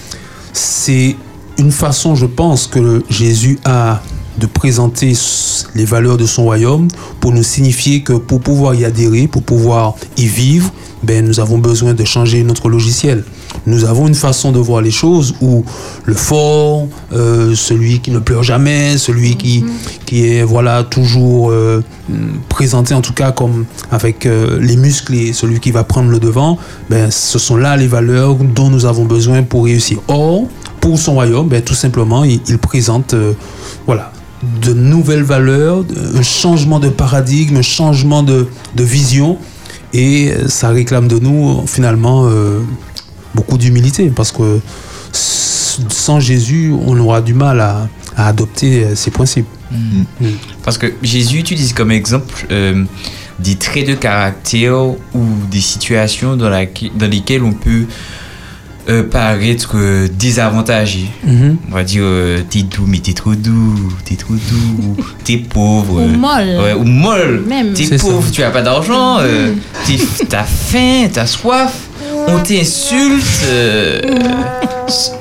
C'est 0.53 1.15
une 1.57 1.71
façon, 1.71 2.15
je 2.15 2.25
pense, 2.25 2.67
que 2.67 3.03
Jésus 3.09 3.59
a 3.65 4.01
de 4.37 4.45
présenter 4.45 5.13
les 5.75 5.85
valeurs 5.85 6.17
de 6.17 6.25
son 6.25 6.43
royaume 6.43 6.87
pour 7.19 7.31
nous 7.31 7.43
signifier 7.43 8.01
que 8.03 8.13
pour 8.13 8.41
pouvoir 8.41 8.75
y 8.75 8.83
adhérer, 8.85 9.27
pour 9.27 9.43
pouvoir 9.43 9.95
y 10.17 10.25
vivre, 10.27 10.71
ben, 11.05 11.25
nous 11.25 11.39
avons 11.39 11.57
besoin 11.59 11.93
de 11.93 12.03
changer 12.03 12.43
notre 12.43 12.67
logiciel. 12.67 13.23
Nous 13.67 13.85
avons 13.85 14.07
une 14.07 14.15
façon 14.15 14.51
de 14.51 14.59
voir 14.59 14.81
les 14.81 14.91
choses 14.91 15.35
où 15.41 15.63
le 16.05 16.13
fort, 16.13 16.87
euh, 17.13 17.53
celui 17.55 17.99
qui 17.99 18.11
ne 18.11 18.19
pleure 18.19 18.43
jamais, 18.43 18.97
celui 18.97 19.35
qui, 19.35 19.63
qui 20.05 20.27
est 20.27 20.43
voilà 20.43 20.83
toujours 20.83 21.51
euh, 21.51 21.83
présenté 22.49 22.93
en 22.93 23.01
tout 23.01 23.13
cas 23.13 23.31
comme 23.31 23.65
avec 23.91 24.25
euh, 24.25 24.59
les 24.59 24.77
muscles 24.77 25.13
et 25.13 25.33
celui 25.33 25.59
qui 25.59 25.71
va 25.71 25.83
prendre 25.83 26.09
le 26.09 26.19
devant, 26.19 26.57
ben, 26.89 27.11
ce 27.11 27.39
sont 27.39 27.55
là 27.57 27.77
les 27.77 27.87
valeurs 27.87 28.35
dont 28.35 28.69
nous 28.69 28.85
avons 28.85 29.05
besoin 29.05 29.43
pour 29.43 29.65
réussir. 29.65 29.99
Or, 30.07 30.47
pour 30.81 30.97
son 30.99 31.13
royaume, 31.13 31.47
ben, 31.47 31.61
tout 31.61 31.75
simplement, 31.75 32.23
il, 32.23 32.41
il 32.47 32.57
présente 32.57 33.15
voilà, 33.85 34.11
de 34.61 34.73
nouvelles 34.73 35.23
valeurs, 35.23 35.83
un 36.15 36.21
changement 36.21 36.79
de 36.79 36.89
paradigme, 36.89 37.57
un 37.57 37.61
changement 37.61 38.23
de, 38.23 38.47
de 38.75 38.83
vision. 38.83 39.37
Et 39.97 40.33
ça 40.47 40.69
réclame 40.69 41.07
de 41.07 41.19
nous, 41.19 41.65
finalement, 41.67 42.27
euh, 42.27 42.59
beaucoup 43.33 43.57
d'humilité. 43.57 44.11
Parce 44.13 44.33
que 44.33 44.59
sans 45.13 46.19
Jésus, 46.19 46.73
on 46.85 46.99
aura 46.99 47.21
du 47.21 47.33
mal 47.33 47.61
à, 47.61 47.87
à 48.17 48.27
adopter 48.27 48.83
euh, 48.83 48.95
ces 48.95 49.09
principes. 49.09 49.47
Mm. 49.71 50.03
Parce 50.63 50.77
que 50.77 50.93
Jésus 51.01 51.39
utilise 51.39 51.71
comme 51.71 51.91
exemple 51.91 52.45
euh, 52.51 52.83
des 53.39 53.55
traits 53.55 53.87
de 53.87 53.93
caractère 53.93 54.77
ou 54.83 55.25
des 55.49 55.61
situations 55.61 56.35
dans 56.35 56.49
lesquelles 56.49 57.43
on 57.43 57.53
peut 57.53 57.85
euh, 58.89 59.03
paraître 59.03 59.71
euh, 59.75 60.07
désavantagé. 60.11 61.05
Mhm. 61.25 61.57
On 61.71 61.73
va 61.75 61.83
dire, 61.83 62.01
euh, 62.03 62.39
t'es 62.49 62.61
doux, 62.63 62.85
mais 62.87 62.99
t'es 62.99 63.13
trop 63.13 63.33
doux, 63.35 63.91
t'es 64.03 64.15
trop 64.15 64.33
doux, 64.35 64.83
ou 64.83 64.95
t'es 65.23 65.37
pauvre. 65.37 66.03
Ou 66.03 66.07
molle. 66.07 66.59
Ouais, 66.63 66.73
ou 66.73 66.83
molle. 66.83 67.43
Même. 67.47 67.73
T'es 67.73 67.85
ça. 67.85 67.97
pauvre, 67.97 68.29
tu 68.31 68.43
as 68.43 68.51
pas 68.51 68.61
d'argent, 68.61 69.17
euh, 69.19 69.53
t'es- 69.87 70.25
t'as 70.27 70.43
faim, 70.43 71.07
t'as 71.11 71.25
soif, 71.25 71.73
on 72.27 72.39
t'insulte. 72.39 73.43
euh, 73.45 74.01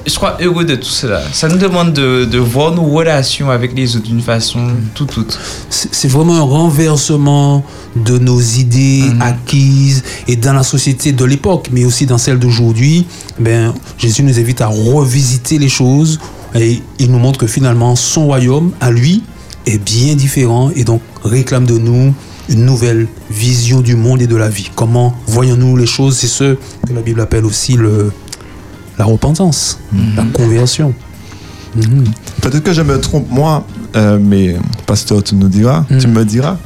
je 0.06 0.14
crois 0.14 0.36
heureux 0.42 0.64
de 0.64 0.76
tout 0.76 0.88
cela. 0.90 1.22
Ça 1.32 1.48
nous 1.48 1.56
demande 1.56 1.92
de, 1.92 2.24
de 2.24 2.38
voir 2.38 2.74
nos 2.74 2.84
relations 2.84 3.50
avec 3.50 3.74
les 3.74 3.96
autres 3.96 4.06
d'une 4.06 4.20
façon 4.20 4.60
tout 4.94 5.08
autre. 5.18 5.38
C'est 5.70 5.94
c'est 5.94 6.08
vraiment 6.08 6.36
un 6.36 6.42
renversement 6.42 7.64
de 7.96 8.18
nos 8.18 8.40
idées 8.40 9.04
acquises 9.20 10.02
et 10.28 10.36
dans 10.36 10.52
la 10.52 10.62
société 10.62 11.12
de 11.12 11.24
l'époque, 11.24 11.68
mais 11.72 11.84
aussi 11.84 12.04
dans 12.06 12.18
celle 12.18 12.38
d'aujourd'hui. 12.38 13.06
Ben, 13.38 13.72
Jésus 13.98 14.22
nous 14.22 14.38
invite 14.38 14.60
à 14.60 14.66
revisiter 14.66 15.58
les 15.58 15.68
choses 15.70 16.18
et 16.54 16.82
il 16.98 17.10
nous 17.10 17.18
montre 17.18 17.38
que 17.38 17.46
finalement 17.46 17.96
son 17.96 18.26
royaume, 18.26 18.72
à 18.80 18.90
lui, 18.90 19.22
est 19.66 19.78
bien 19.78 20.14
différent 20.14 20.70
et 20.76 20.84
donc 20.84 21.00
réclame 21.24 21.64
de 21.66 21.78
nous 21.78 22.12
une 22.48 22.64
nouvelle 22.64 23.06
vision 23.30 23.80
du 23.80 23.96
monde 23.96 24.20
et 24.22 24.26
de 24.26 24.36
la 24.36 24.48
vie. 24.48 24.70
Comment 24.74 25.14
voyons-nous 25.26 25.76
les 25.76 25.86
choses? 25.86 26.18
C'est 26.18 26.26
ce 26.26 26.56
que 26.86 26.92
la 26.92 27.00
Bible 27.02 27.20
appelle 27.20 27.44
aussi 27.44 27.76
le, 27.76 28.12
la 28.98 29.04
repentance, 29.04 29.78
la 30.16 30.24
conversion. 30.24 30.94
Mhm. 31.76 32.04
Peut-être 32.40 32.62
que 32.62 32.72
je 32.72 32.82
me 32.82 33.00
trompe 33.00 33.30
moi, 33.30 33.66
euh, 33.96 34.18
mais 34.20 34.56
pasteur, 34.86 35.22
tu 35.22 35.34
nous 35.34 35.48
diras, 35.48 35.84
tu 35.98 36.06
me 36.06 36.24
diras. 36.24 36.58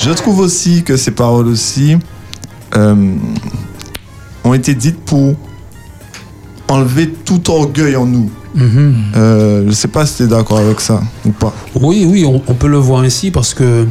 Je 0.00 0.10
trouve 0.10 0.40
aussi 0.40 0.82
que 0.82 0.96
ces 0.96 1.10
paroles 1.10 1.48
aussi 1.48 1.96
euh, 2.76 3.14
ont 4.44 4.54
été 4.54 4.74
dites 4.74 4.98
pour 5.04 5.34
enlever 6.68 7.08
tout 7.24 7.50
orgueil 7.50 7.96
en 7.96 8.06
nous. 8.06 8.30
Mhm. 8.54 8.94
Euh, 9.16 9.64
je 9.66 9.72
sais 9.72 9.88
pas 9.88 10.06
si 10.06 10.16
tu 10.16 10.22
es 10.22 10.26
d'accord 10.26 10.58
avec 10.58 10.80
ça 10.80 11.02
ou 11.26 11.30
pas. 11.30 11.52
Oui, 11.74 12.06
oui, 12.08 12.24
on, 12.24 12.42
on 12.46 12.54
peut 12.54 12.68
le 12.68 12.78
voir 12.78 13.02
ainsi 13.02 13.30
parce 13.30 13.52
que 13.52 13.86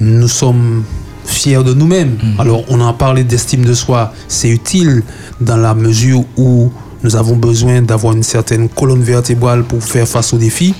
nous 0.00 0.28
sommes 0.28 0.84
fiers 1.24 1.62
de 1.62 1.74
nous-mêmes. 1.74 2.16
Alors, 2.38 2.64
on 2.68 2.80
a 2.80 2.92
parlé 2.92 3.22
d'estime 3.24 3.64
de 3.64 3.74
soi. 3.74 4.12
C'est 4.28 4.48
utile 4.48 5.02
dans 5.40 5.56
la 5.56 5.74
mesure 5.74 6.24
où 6.36 6.70
nous 7.04 7.16
avons 7.16 7.36
besoin 7.36 7.82
d'avoir 7.82 8.14
une 8.14 8.22
certaine 8.22 8.68
colonne 8.68 9.02
vertébrale 9.02 9.64
pour 9.64 9.82
faire 9.82 10.08
face 10.08 10.32
aux 10.32 10.38
défis. 10.38 10.74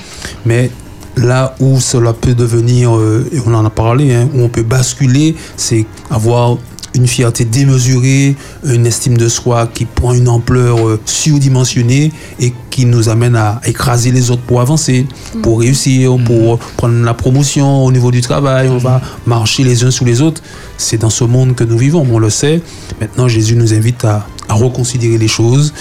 Mais 0.46 0.70
là 1.16 1.54
où 1.60 1.80
cela 1.80 2.12
peut 2.12 2.34
devenir, 2.34 2.96
euh, 2.96 3.28
et 3.32 3.40
on 3.46 3.54
en 3.54 3.64
a 3.64 3.70
parlé, 3.70 4.14
hein, 4.14 4.28
où 4.34 4.42
on 4.42 4.48
peut 4.48 4.62
basculer, 4.62 5.36
c'est 5.56 5.86
avoir 6.10 6.58
une 6.98 7.06
fierté 7.06 7.44
démesurée, 7.44 8.36
une 8.64 8.84
estime 8.86 9.16
de 9.16 9.28
soi 9.28 9.68
qui 9.72 9.84
prend 9.84 10.12
une 10.12 10.28
ampleur 10.28 10.86
euh, 10.86 11.00
surdimensionnée 11.06 12.12
et 12.40 12.52
qui 12.70 12.84
nous 12.84 13.08
amène 13.08 13.36
à 13.36 13.60
écraser 13.64 14.10
les 14.10 14.30
autres 14.30 14.42
pour 14.42 14.60
avancer, 14.60 15.06
pour 15.42 15.60
réussir, 15.60 16.16
pour 16.24 16.58
prendre 16.76 17.02
la 17.04 17.14
promotion 17.14 17.84
au 17.84 17.92
niveau 17.92 18.10
du 18.10 18.20
travail. 18.20 18.68
On 18.68 18.78
va 18.78 19.00
marcher 19.26 19.62
les 19.64 19.84
uns 19.84 19.90
sous 19.92 20.04
les 20.04 20.20
autres. 20.20 20.42
C'est 20.76 20.98
dans 20.98 21.10
ce 21.10 21.24
monde 21.24 21.54
que 21.54 21.64
nous 21.64 21.78
vivons, 21.78 22.06
on 22.10 22.18
le 22.18 22.30
sait. 22.30 22.60
Maintenant, 23.00 23.28
Jésus 23.28 23.54
nous 23.56 23.72
invite 23.72 24.04
à, 24.04 24.26
à 24.48 24.54
reconsidérer 24.54 25.18
les 25.18 25.28
choses 25.28 25.72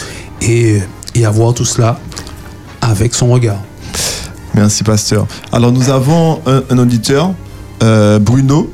et, 0.41 0.80
et 1.15 1.25
à 1.25 1.32
voir 1.32 1.53
tout 1.53 1.65
cela 1.65 1.99
avec 2.82 3.15
son 3.15 3.27
regard. 3.27 3.62
Merci, 4.53 4.84
pasteur. 4.84 5.27
Alors, 5.51 5.71
nous 5.71 5.89
avons 5.89 6.41
un, 6.45 6.63
un 6.69 6.77
auditeur, 6.77 7.34
euh, 7.84 8.19
Bruno. 8.19 8.71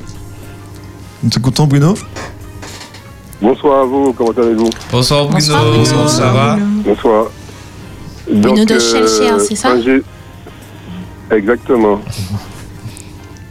Nous 1.22 1.30
t'écoutons, 1.30 1.66
Bruno? 1.66 1.94
Bonsoir 3.44 3.80
à 3.80 3.84
vous, 3.84 4.12
comment 4.14 4.30
allez-vous 4.30 4.70
Bonsoir 4.90 5.24
Bruno, 5.26 5.34
Bonsoir, 5.38 5.64
Bruno. 5.66 6.08
ça 6.08 6.26
va 6.32 6.56
Bonsoir. 6.82 7.26
Bruno 8.30 8.64
de 8.64 8.78
Shellshare, 8.78 9.38
c'est 9.38 9.54
ça 9.54 9.74
Exactement. 11.30 12.00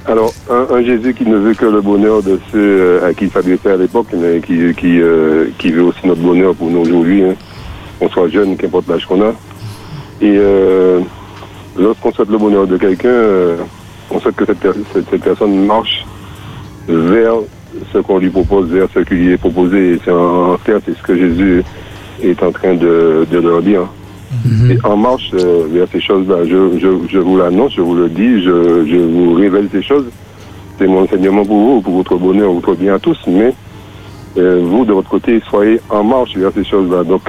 Alors, 0.08 0.34
un, 0.50 0.68
un 0.76 0.84
Jésus 0.84 1.14
qui 1.14 1.26
ne 1.28 1.38
veut 1.38 1.54
que 1.54 1.66
le 1.68 1.80
bonheur 1.82 2.24
de 2.24 2.40
ceux 2.52 2.58
euh, 2.58 3.08
à 3.08 3.14
qui 3.14 3.26
il 3.26 3.32
s'adressait 3.32 3.70
à 3.72 3.78
l'époque, 3.78 4.08
mais 4.14 4.42
qui, 4.42 4.74
qui, 4.74 5.00
euh, 5.00 5.46
qui 5.60 5.72
veut 5.72 5.84
aussi 5.84 6.06
notre 6.08 6.22
bonheur 6.22 6.56
pour 6.56 6.72
nous 6.72 6.80
aujourd'hui, 6.80 7.24
hein. 7.24 7.36
qu'on 8.00 8.10
soit 8.10 8.30
jeune, 8.30 8.58
qu'importe 8.58 8.88
l'âge 8.88 9.06
qu'on 9.06 9.22
a. 9.22 9.30
Et 10.22 10.36
euh, 10.38 11.02
lorsqu'on 11.78 12.12
souhaite 12.12 12.30
le 12.30 12.38
bonheur 12.40 12.66
de 12.66 12.78
quelqu'un, 12.78 13.10
euh, 13.10 13.58
on 14.10 14.20
souhaite 14.20 14.36
que 14.38 14.46
cette- 14.46 14.76
cette 15.12 15.22
personne 15.24 15.66
marche 15.68 16.04
vers 16.88 17.36
ce 17.92 17.98
qu'on 18.00 18.20
lui 18.20 18.30
propose, 18.30 18.70
vers 18.70 18.88
ce 18.94 19.00
qui 19.00 19.16
lui 19.16 19.32
est 19.34 19.38
proposé. 19.38 20.00
C'est 20.04 20.12
en, 20.12 20.58
clair, 20.64 20.80
c'est 20.86 20.96
ce 20.98 21.04
que 21.04 21.16
Jésus 21.16 21.64
est 22.22 22.42
en 22.44 22.52
train 22.52 22.76
de, 22.76 23.26
de 23.32 23.40
leur 23.40 23.62
dire. 23.62 23.88
Et 24.70 24.78
en 24.84 24.98
marche 24.98 25.30
euh, 25.36 25.68
vers 25.70 25.88
ces 25.92 26.02
choses-là, 26.02 26.44
je, 26.46 26.80
je, 26.80 26.88
je 27.08 27.20
vous 27.20 27.38
l'annonce, 27.38 27.74
je 27.76 27.82
vous 27.82 27.96
le 27.96 28.10
dis, 28.10 28.42
je, 28.44 28.84
je 28.86 28.98
vous 28.98 29.34
révèle 29.36 29.70
ces 29.72 29.84
choses. 29.84 30.06
C'est 30.78 30.88
mon 30.88 31.04
enseignement 31.04 31.46
pour 31.46 31.60
vous, 31.60 31.82
pour 31.82 31.96
votre 31.98 32.16
bonheur, 32.18 32.52
votre 32.52 32.74
bien 32.74 32.96
à 32.96 33.00
tous. 33.00 33.18
Mais 33.28 33.54
euh, 34.38 34.60
vous, 34.64 34.86
de 34.86 34.94
votre 34.94 35.10
côté, 35.10 35.40
soyez 35.48 35.80
en 35.90 36.04
marche 36.04 36.36
vers 36.36 36.52
ces 36.52 36.64
choses-là. 36.64 37.04
Donc, 37.04 37.22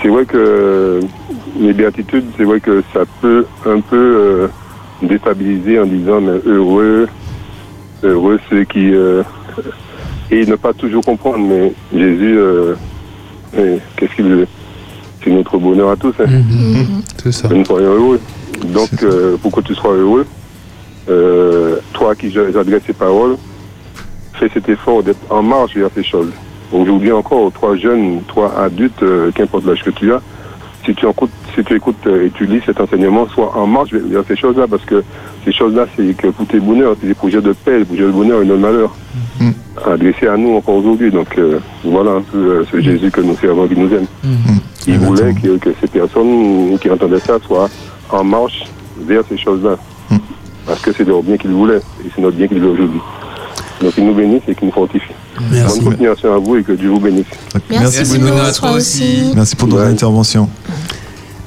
c'est 0.00 0.08
vrai 0.08 0.24
que 0.24 1.00
les 1.58 1.72
béatitudes, 1.72 2.26
c'est 2.36 2.44
vrai 2.44 2.60
que 2.60 2.82
ça 2.92 3.00
peut 3.20 3.44
un 3.66 3.80
peu 3.80 3.96
euh, 3.96 4.48
déstabiliser 5.02 5.80
en 5.80 5.86
disant, 5.86 6.20
mais 6.20 6.38
heureux, 6.46 7.08
heureux 8.04 8.38
ceux 8.48 8.64
qui... 8.64 8.92
et 10.30 10.46
ne 10.46 10.56
pas 10.56 10.72
toujours 10.72 11.04
comprendre, 11.04 11.38
mais 11.38 11.72
Jésus, 11.92 12.38
euh, 12.38 12.74
qu'est-ce 13.96 14.14
qu'il 14.14 14.26
veut? 14.26 14.46
C'est 15.22 15.30
notre 15.30 15.58
bonheur 15.58 15.90
à 15.90 15.96
tous. 15.96 16.14
hein. 16.20 16.26
C'est 17.22 17.32
ça. 17.32 17.48
Que 17.48 17.54
nous 17.54 17.64
soyons 17.64 17.92
heureux. 17.92 18.20
Donc, 18.66 18.90
euh, 19.02 19.36
pour 19.36 19.52
que 19.52 19.60
tu 19.60 19.74
sois 19.74 19.94
heureux, 19.94 20.26
euh, 21.08 21.76
toi 21.92 22.12
à 22.12 22.14
qui 22.14 22.30
j'adresse 22.30 22.82
ces 22.86 22.92
paroles, 22.92 23.36
fais 24.34 24.48
cet 24.52 24.68
effort 24.68 25.02
d'être 25.02 25.18
en 25.30 25.42
marche 25.42 25.74
vers 25.76 25.90
ces 25.94 26.04
choses. 26.04 26.30
Aujourd'hui 26.72 27.12
encore, 27.12 27.52
toi 27.52 27.76
jeune, 27.76 28.22
toi 28.26 28.52
adulte, 28.58 29.02
euh, 29.02 29.30
qu'importe 29.32 29.64
l'âge 29.66 29.82
que 29.82 29.90
tu 29.90 30.12
as, 30.12 30.20
si 30.84 30.94
tu 30.94 31.08
écoutes, 31.08 31.30
si 31.54 31.64
tu 31.64 31.74
écoutes 31.74 32.06
et 32.06 32.30
tu 32.30 32.44
lis 32.46 32.60
cet 32.66 32.80
enseignement, 32.80 33.26
sois 33.28 33.56
en 33.56 33.66
marche 33.66 33.90
vers 33.92 34.22
ces 34.26 34.36
choses-là, 34.36 34.66
parce 34.68 34.84
que 34.84 35.02
ces 35.46 35.52
choses-là, 35.52 35.86
c'est 35.96 36.14
que 36.16 36.26
pour 36.28 36.46
tes 36.46 36.58
bonheurs, 36.60 36.96
c'est 37.00 37.06
des 37.06 37.14
projets 37.14 37.40
de 37.40 37.52
paix, 37.52 37.78
des 37.78 37.84
projets 37.84 38.02
de 38.06 38.10
bonheur 38.10 38.42
et 38.42 38.46
de 38.46 38.54
malheur, 38.54 38.94
adressés 39.86 40.26
à 40.26 40.36
nous 40.36 40.54
encore 40.56 40.74
aujourd'hui. 40.76 41.10
Donc 41.10 41.28
euh, 41.38 41.60
voilà 41.84 42.12
un 42.12 42.22
peu 42.22 42.38
euh, 42.38 42.64
ce 42.70 42.80
Jésus 42.80 43.10
que 43.10 43.20
nous 43.20 43.36
servons, 43.36 43.66
qui 43.68 43.76
nous 43.78 43.90
aime. 43.94 44.06
Il 44.86 44.98
voulait 44.98 45.32
que, 45.34 45.56
que 45.58 45.70
ces 45.80 45.86
personnes 45.86 46.78
qui 46.80 46.90
entendaient 46.90 47.20
ça 47.20 47.38
soient 47.46 47.68
en 48.10 48.24
marche 48.24 48.64
vers 49.06 49.22
ces 49.28 49.38
choses-là. 49.38 49.76
Parce 50.66 50.80
que 50.80 50.90
c'est 50.92 51.04
leur 51.06 51.22
bien 51.22 51.36
qu'il 51.36 51.50
voulait, 51.52 51.76
et 52.04 52.08
c'est 52.14 52.20
notre 52.20 52.36
bien 52.36 52.48
qu'il 52.48 52.58
veut 52.58 52.70
aujourd'hui. 52.70 53.00
Donc 53.80 53.92
il 53.98 54.04
nous 54.06 54.14
bénisse 54.14 54.42
et 54.48 54.54
qu'il 54.54 54.66
nous 54.66 54.72
fortifie. 54.74 55.12
Merci. 55.52 55.80
Bonne 55.80 55.90
continuation 55.92 56.34
à 56.34 56.38
vous 56.38 56.56
et 56.56 56.62
que 56.64 56.72
Dieu 56.72 56.88
vous 56.88 56.98
bénisse. 56.98 57.26
Merci, 57.70 57.98
Merci, 57.98 58.10
Bruno, 58.10 58.26
Bruno, 58.32 58.42
à 58.42 58.50
toi 58.52 58.68
toi 58.68 58.72
aussi. 58.78 59.32
Merci 59.36 59.54
pour 59.54 59.68
ton 59.68 59.76
Ouais. 59.76 59.82
intervention. 59.84 60.48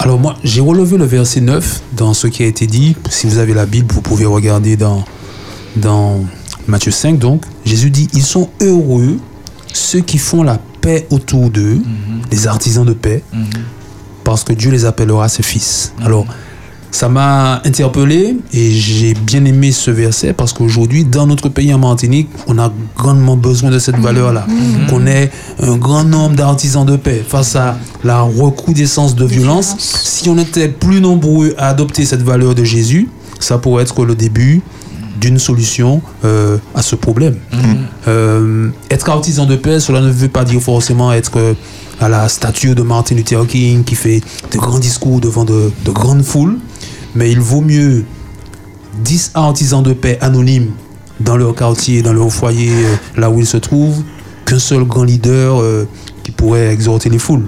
Alors 0.02 0.18
moi, 0.18 0.34
j'ai 0.42 0.62
relevé 0.62 0.96
le 0.96 1.04
verset 1.04 1.42
9 1.42 1.82
dans 1.92 2.14
ce 2.14 2.26
qui 2.26 2.42
a 2.42 2.46
été 2.46 2.66
dit. 2.66 2.96
Si 3.10 3.26
vous 3.26 3.36
avez 3.36 3.52
la 3.52 3.66
Bible, 3.66 3.92
vous 3.92 4.00
pouvez 4.00 4.24
regarder 4.24 4.78
dans, 4.78 5.04
dans 5.76 6.24
Matthieu 6.66 6.90
5. 6.90 7.18
Donc, 7.18 7.44
Jésus 7.66 7.90
dit, 7.90 8.08
ils 8.14 8.22
sont 8.22 8.48
heureux 8.62 9.18
ceux 9.74 10.00
qui 10.00 10.16
font 10.16 10.42
la 10.42 10.58
paix 10.80 11.06
autour 11.10 11.50
d'eux, 11.50 11.82
les 12.32 12.46
artisans 12.46 12.86
de 12.86 12.94
paix, 12.94 13.22
parce 14.24 14.42
que 14.42 14.54
Dieu 14.54 14.70
les 14.70 14.86
appellera 14.86 15.28
ses 15.28 15.42
fils. 15.42 15.92
Alors, 16.02 16.24
ça 16.90 17.08
m'a 17.08 17.62
interpellé 17.64 18.36
et 18.52 18.70
j'ai 18.72 19.14
bien 19.14 19.44
aimé 19.44 19.72
ce 19.72 19.90
verset 19.90 20.32
parce 20.32 20.52
qu'aujourd'hui, 20.52 21.04
dans 21.04 21.26
notre 21.26 21.48
pays 21.48 21.72
en 21.72 21.78
Martinique, 21.78 22.28
on 22.46 22.58
a 22.58 22.72
grandement 22.96 23.36
besoin 23.36 23.70
de 23.70 23.78
cette 23.78 23.96
valeur-là. 23.96 24.46
Qu'on 24.88 25.06
ait 25.06 25.30
un 25.60 25.76
grand 25.76 26.04
nombre 26.04 26.36
d'artisans 26.36 26.84
de 26.84 26.96
paix 26.96 27.24
face 27.26 27.56
à 27.56 27.78
la 28.04 28.22
recrudescence 28.22 29.14
de 29.14 29.24
violence. 29.24 29.76
Si 29.78 30.28
on 30.28 30.38
était 30.38 30.68
plus 30.68 31.00
nombreux 31.00 31.54
à 31.58 31.68
adopter 31.68 32.04
cette 32.04 32.22
valeur 32.22 32.54
de 32.54 32.64
Jésus, 32.64 33.08
ça 33.38 33.58
pourrait 33.58 33.84
être 33.84 34.04
le 34.04 34.14
début 34.14 34.62
d'une 35.20 35.38
solution 35.38 36.00
euh, 36.24 36.56
à 36.74 36.82
ce 36.82 36.96
problème. 36.96 37.36
Euh, 38.08 38.70
être 38.90 39.08
artisan 39.10 39.46
de 39.46 39.56
paix, 39.56 39.78
cela 39.78 40.00
ne 40.00 40.10
veut 40.10 40.28
pas 40.28 40.44
dire 40.44 40.60
forcément 40.60 41.12
être 41.12 41.32
euh, 41.36 41.54
à 42.00 42.08
la 42.08 42.28
statue 42.28 42.74
de 42.74 42.82
Martin 42.82 43.14
Luther 43.14 43.46
King 43.46 43.84
qui 43.84 43.94
fait 43.94 44.22
de 44.50 44.58
grands 44.58 44.78
discours 44.78 45.20
devant 45.20 45.44
de, 45.44 45.70
de 45.84 45.90
grandes 45.90 46.22
foules, 46.22 46.58
mais 47.14 47.30
il 47.30 47.40
vaut 47.40 47.60
mieux 47.60 48.04
10 49.02 49.32
artisans 49.34 49.82
de 49.82 49.92
paix 49.92 50.18
anonymes 50.20 50.70
dans 51.20 51.36
leur 51.36 51.54
quartier, 51.54 52.02
dans 52.02 52.12
leur 52.12 52.32
foyer, 52.32 52.72
euh, 52.72 52.96
là 53.16 53.30
où 53.30 53.40
ils 53.40 53.46
se 53.46 53.56
trouvent, 53.56 54.02
qu'un 54.46 54.58
seul 54.58 54.84
grand 54.84 55.04
leader 55.04 55.60
euh, 55.60 55.86
qui 56.22 56.30
pourrait 56.30 56.72
exhorter 56.72 57.10
les 57.10 57.18
foules. 57.18 57.46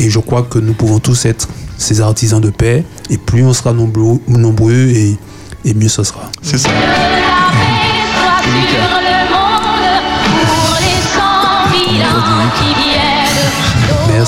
Et 0.00 0.08
je 0.10 0.18
crois 0.20 0.42
que 0.42 0.58
nous 0.58 0.72
pouvons 0.72 1.00
tous 1.00 1.26
être 1.26 1.48
ces 1.76 2.00
artisans 2.00 2.40
de 2.40 2.50
paix, 2.50 2.84
et 3.10 3.18
plus 3.18 3.44
on 3.44 3.52
sera 3.52 3.72
nombreux, 3.72 4.88
et, 4.88 5.16
et 5.64 5.74
mieux 5.74 5.88
ce 5.88 6.02
sera. 6.04 6.30
C'est 6.42 6.58
ça. 6.58 6.70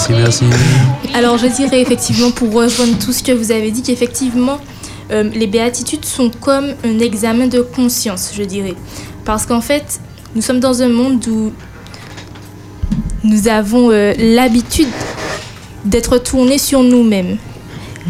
Merci. 0.09 0.45
Alors 1.15 1.39
je 1.39 1.47
dirais 1.47 1.81
effectivement 1.83 2.31
pour 2.31 2.53
rejoindre 2.53 2.99
tout 2.99 3.13
ce 3.13 3.23
que 3.23 3.33
vous 3.33 3.53
avez 3.53 3.71
dit 3.71 3.83
qu'effectivement 3.83 4.59
euh, 5.11 5.25
les 5.35 5.47
béatitudes 5.47 6.05
sont 6.05 6.31
comme 6.41 6.75
un 6.85 6.99
examen 7.01 7.47
de 7.49 7.61
conscience, 7.61 8.33
je 8.35 8.43
dirais. 8.43 8.75
Parce 9.25 9.45
qu'en 9.47 9.61
fait, 9.61 10.01
nous 10.35 10.43
sommes 10.43 10.61
dans 10.61 10.83
un 10.83 10.89
monde 10.89 11.27
où 11.29 11.53
nous 13.25 13.49
avons 13.49 13.91
euh, 13.91 14.15
l'habitude 14.19 14.89
d'être 15.85 16.19
tournés 16.19 16.59
sur 16.59 16.83
nous-mêmes. 16.83 17.37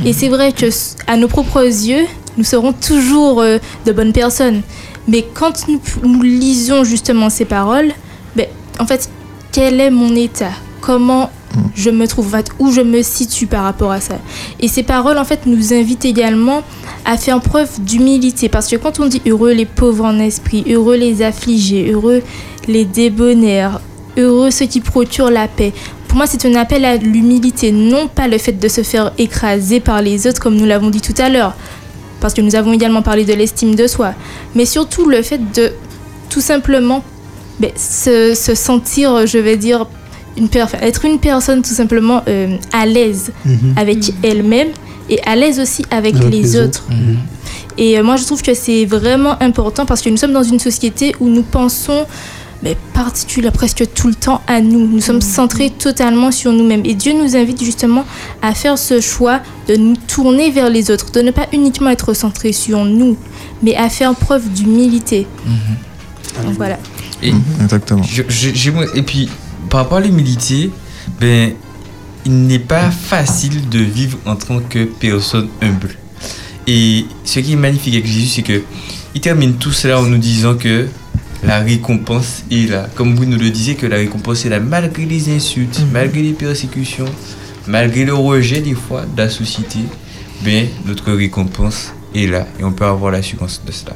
Et 0.04 0.12
c'est 0.12 0.28
vrai 0.28 0.52
que 0.52 0.66
à 1.06 1.16
nos 1.16 1.28
propres 1.28 1.64
yeux, 1.64 2.06
nous 2.36 2.44
serons 2.44 2.72
toujours 2.72 3.40
euh, 3.40 3.58
de 3.86 3.92
bonnes 3.92 4.12
personnes. 4.12 4.62
Mais 5.08 5.26
quand 5.34 5.66
nous, 5.68 5.80
nous 6.02 6.22
lisons 6.22 6.84
justement 6.84 7.30
ces 7.30 7.44
paroles, 7.44 7.92
ben, 8.36 8.46
en 8.78 8.86
fait, 8.86 9.10
quel 9.52 9.80
est 9.80 9.90
mon 9.90 10.14
état? 10.14 10.52
Comment 10.80 11.30
je 11.74 11.90
me 11.90 12.06
trouve, 12.06 12.36
où 12.58 12.70
je 12.70 12.80
me 12.80 13.02
situe 13.02 13.46
par 13.46 13.64
rapport 13.64 13.90
à 13.90 14.00
ça. 14.00 14.18
Et 14.60 14.68
ces 14.68 14.82
paroles, 14.82 15.18
en 15.18 15.24
fait, 15.24 15.46
nous 15.46 15.72
invitent 15.72 16.04
également 16.04 16.62
à 17.04 17.16
faire 17.16 17.40
preuve 17.40 17.80
d'humilité. 17.80 18.48
Parce 18.48 18.68
que 18.68 18.76
quand 18.76 19.00
on 19.00 19.06
dit 19.06 19.22
heureux 19.26 19.52
les 19.52 19.66
pauvres 19.66 20.04
en 20.04 20.18
esprit, 20.18 20.64
heureux 20.68 20.96
les 20.96 21.22
affligés, 21.22 21.90
heureux 21.90 22.22
les 22.68 22.84
débonnaires, 22.84 23.80
heureux 24.16 24.50
ceux 24.50 24.66
qui 24.66 24.80
procurent 24.80 25.30
la 25.30 25.48
paix, 25.48 25.72
pour 26.08 26.16
moi, 26.16 26.26
c'est 26.26 26.44
un 26.44 26.56
appel 26.56 26.84
à 26.84 26.96
l'humilité, 26.96 27.70
non 27.70 28.08
pas 28.08 28.26
le 28.26 28.36
fait 28.36 28.52
de 28.52 28.68
se 28.68 28.82
faire 28.82 29.12
écraser 29.16 29.78
par 29.78 30.02
les 30.02 30.26
autres, 30.26 30.40
comme 30.40 30.56
nous 30.56 30.66
l'avons 30.66 30.90
dit 30.90 31.00
tout 31.00 31.14
à 31.18 31.28
l'heure. 31.28 31.54
Parce 32.20 32.34
que 32.34 32.40
nous 32.40 32.56
avons 32.56 32.72
également 32.72 33.02
parlé 33.02 33.24
de 33.24 33.32
l'estime 33.32 33.76
de 33.76 33.86
soi. 33.86 34.14
Mais 34.54 34.66
surtout 34.66 35.08
le 35.08 35.22
fait 35.22 35.40
de 35.52 35.72
tout 36.28 36.40
simplement 36.40 37.04
ben, 37.60 37.70
se 37.76 38.34
sentir, 38.34 39.26
je 39.26 39.38
vais 39.38 39.56
dire, 39.56 39.86
une 40.40 40.48
per- 40.48 40.66
être 40.80 41.04
une 41.04 41.18
personne 41.18 41.62
tout 41.62 41.74
simplement 41.74 42.22
euh, 42.28 42.56
à 42.72 42.86
l'aise 42.86 43.30
Mhm. 43.44 43.74
avec 43.76 44.12
elle-même 44.22 44.68
et 45.08 45.20
à 45.24 45.36
l'aise 45.36 45.60
aussi 45.60 45.84
avec, 45.90 46.16
Avec 46.16 46.30
les, 46.32 46.56
autres. 46.56 46.84
Et 47.78 47.98
euh, 47.98 48.02
moi, 48.02 48.16
je 48.16 48.24
trouve 48.24 48.42
que 48.42 48.54
c'est 48.54 48.84
vraiment 48.84 49.40
important 49.42 49.86
parce 49.86 50.00
que 50.02 50.08
nous 50.08 50.16
sommes 50.16 50.32
dans 50.32 50.42
une 50.42 50.58
société 50.58 51.14
où 51.20 51.28
nous 51.28 51.42
pensons 51.42 52.06
mais 52.62 52.76
particulièrement 52.92 53.56
presque 53.56 53.84
tout 53.94 54.06
le 54.08 54.14
temps 54.14 54.42
à 54.46 54.60
nous. 54.60 54.86
Nous 54.86 55.00
sommes 55.00 55.22
centrés 55.22 55.70
totalement 55.70 56.30
sur 56.30 56.52
nous-mêmes. 56.52 56.82
Et 56.84 56.92
Dieu 56.94 57.14
nous 57.14 57.34
invite 57.34 57.64
justement 57.64 58.04
à 58.42 58.52
faire 58.52 58.76
ce 58.76 59.00
choix 59.00 59.40
de 59.66 59.76
nous 59.76 59.96
tourner 59.96 60.50
vers 60.50 60.68
les 60.68 60.90
autres, 60.90 61.10
de 61.10 61.22
ne 61.22 61.30
pas 61.30 61.46
uniquement 61.54 61.88
être 61.88 62.12
centré 62.12 62.52
sur 62.52 62.84
nous, 62.84 63.16
mais 63.62 63.74
à 63.76 63.88
faire 63.88 64.14
preuve 64.14 64.46
d'humilité. 64.50 65.26
Voilà. 66.56 66.78
Et, 67.22 67.32
Exactement. 67.62 68.02
je- 68.02 68.22
je- 68.28 68.50
j'aimerais- 68.54 68.88
et 68.94 69.02
puis, 69.02 69.28
par 69.70 69.82
rapport 69.82 69.98
à 69.98 70.00
l'humilité, 70.00 70.70
ben, 71.20 71.52
il 72.26 72.46
n'est 72.46 72.58
pas 72.58 72.90
facile 72.90 73.68
de 73.68 73.78
vivre 73.78 74.18
en 74.26 74.36
tant 74.36 74.58
que 74.58 74.84
personne 74.84 75.48
humble. 75.62 75.94
Et 76.66 77.06
ce 77.24 77.40
qui 77.40 77.52
est 77.52 77.56
magnifique 77.56 77.94
avec 77.94 78.06
Jésus, 78.06 78.26
c'est 78.26 78.42
que 78.42 78.62
il 79.14 79.20
termine 79.20 79.54
tout 79.54 79.72
cela 79.72 80.00
en 80.00 80.04
nous 80.04 80.18
disant 80.18 80.56
que 80.56 80.86
la 81.42 81.60
récompense 81.60 82.44
est 82.50 82.68
là. 82.70 82.88
Comme 82.94 83.14
vous 83.14 83.24
nous 83.24 83.38
le 83.38 83.50
disiez, 83.50 83.74
que 83.76 83.86
la 83.86 83.96
récompense 83.96 84.44
est 84.44 84.50
là 84.50 84.60
malgré 84.60 85.04
les 85.06 85.34
insultes, 85.34 85.80
malgré 85.92 86.22
les 86.22 86.32
persécutions, 86.32 87.06
malgré 87.66 88.04
le 88.04 88.14
rejet 88.14 88.60
des 88.60 88.74
fois 88.74 89.04
de 89.06 89.22
la 89.22 89.28
société. 89.28 89.78
Ben, 90.44 90.66
notre 90.84 91.12
récompense 91.12 91.92
est 92.14 92.26
là 92.26 92.46
et 92.58 92.64
on 92.64 92.72
peut 92.72 92.86
avoir 92.86 93.12
l'assurance 93.12 93.62
de 93.64 93.72
cela. 93.72 93.94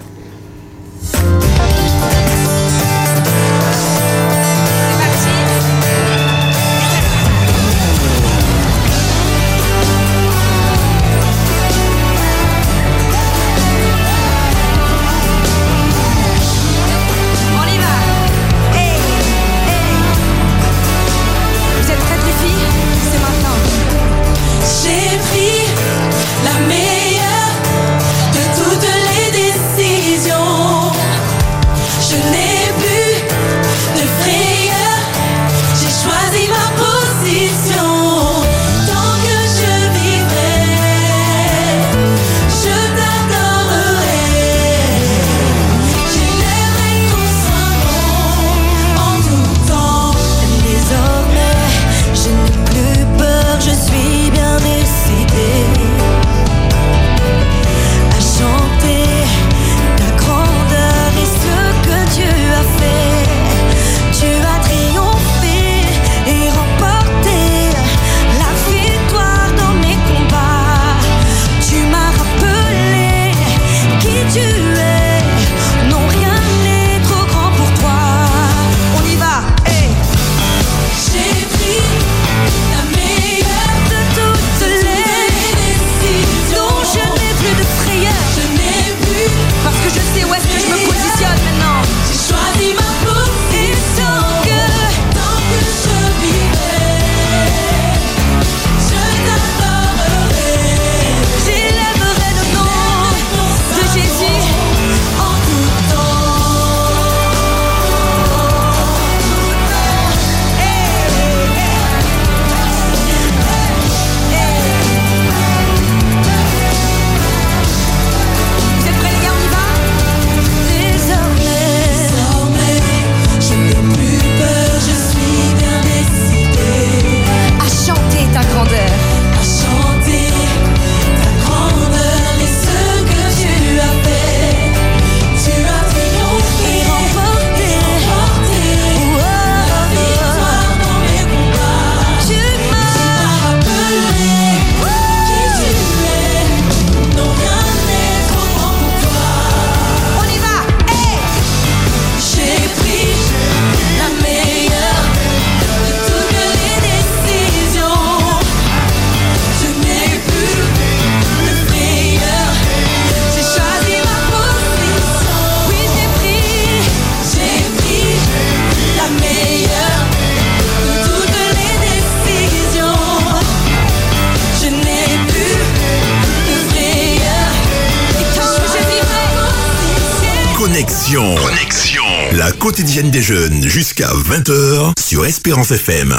Quotidienne 182.94 183.10
des 183.10 183.22
jeunes 183.22 183.62
jusqu'à 183.62 184.06
20h 184.06 184.92
sur 185.00 185.26
Espérance 185.26 185.72
FM. 185.72 186.14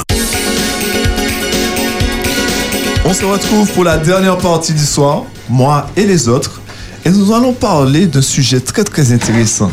On 3.06 3.14
se 3.14 3.24
retrouve 3.24 3.72
pour 3.72 3.86
la 3.86 3.98
dernière 3.98 4.38
partie 4.38 4.74
du 4.74 4.86
soir, 4.86 5.24
moi 5.48 5.88
et 5.96 6.06
les 6.06 6.28
autres, 6.28 6.60
et 7.06 7.12
nous 7.12 7.34
allons 7.34 7.54
parler 7.54 8.08
d'un 8.08 8.22
sujet 8.22 8.60
très 8.60 8.84
très 8.84 9.14
intéressant. 9.14 9.72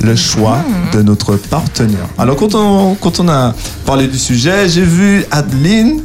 Le 0.00 0.16
choix 0.16 0.64
de 0.92 1.00
notre 1.02 1.36
partenaire. 1.36 2.08
Alors 2.18 2.34
quand 2.34 2.56
on, 2.56 2.96
quand 2.96 3.20
on 3.20 3.28
a 3.28 3.54
parlé 3.84 4.08
du 4.08 4.18
sujet, 4.18 4.68
j'ai 4.68 4.82
vu 4.82 5.24
Adeline 5.30 6.02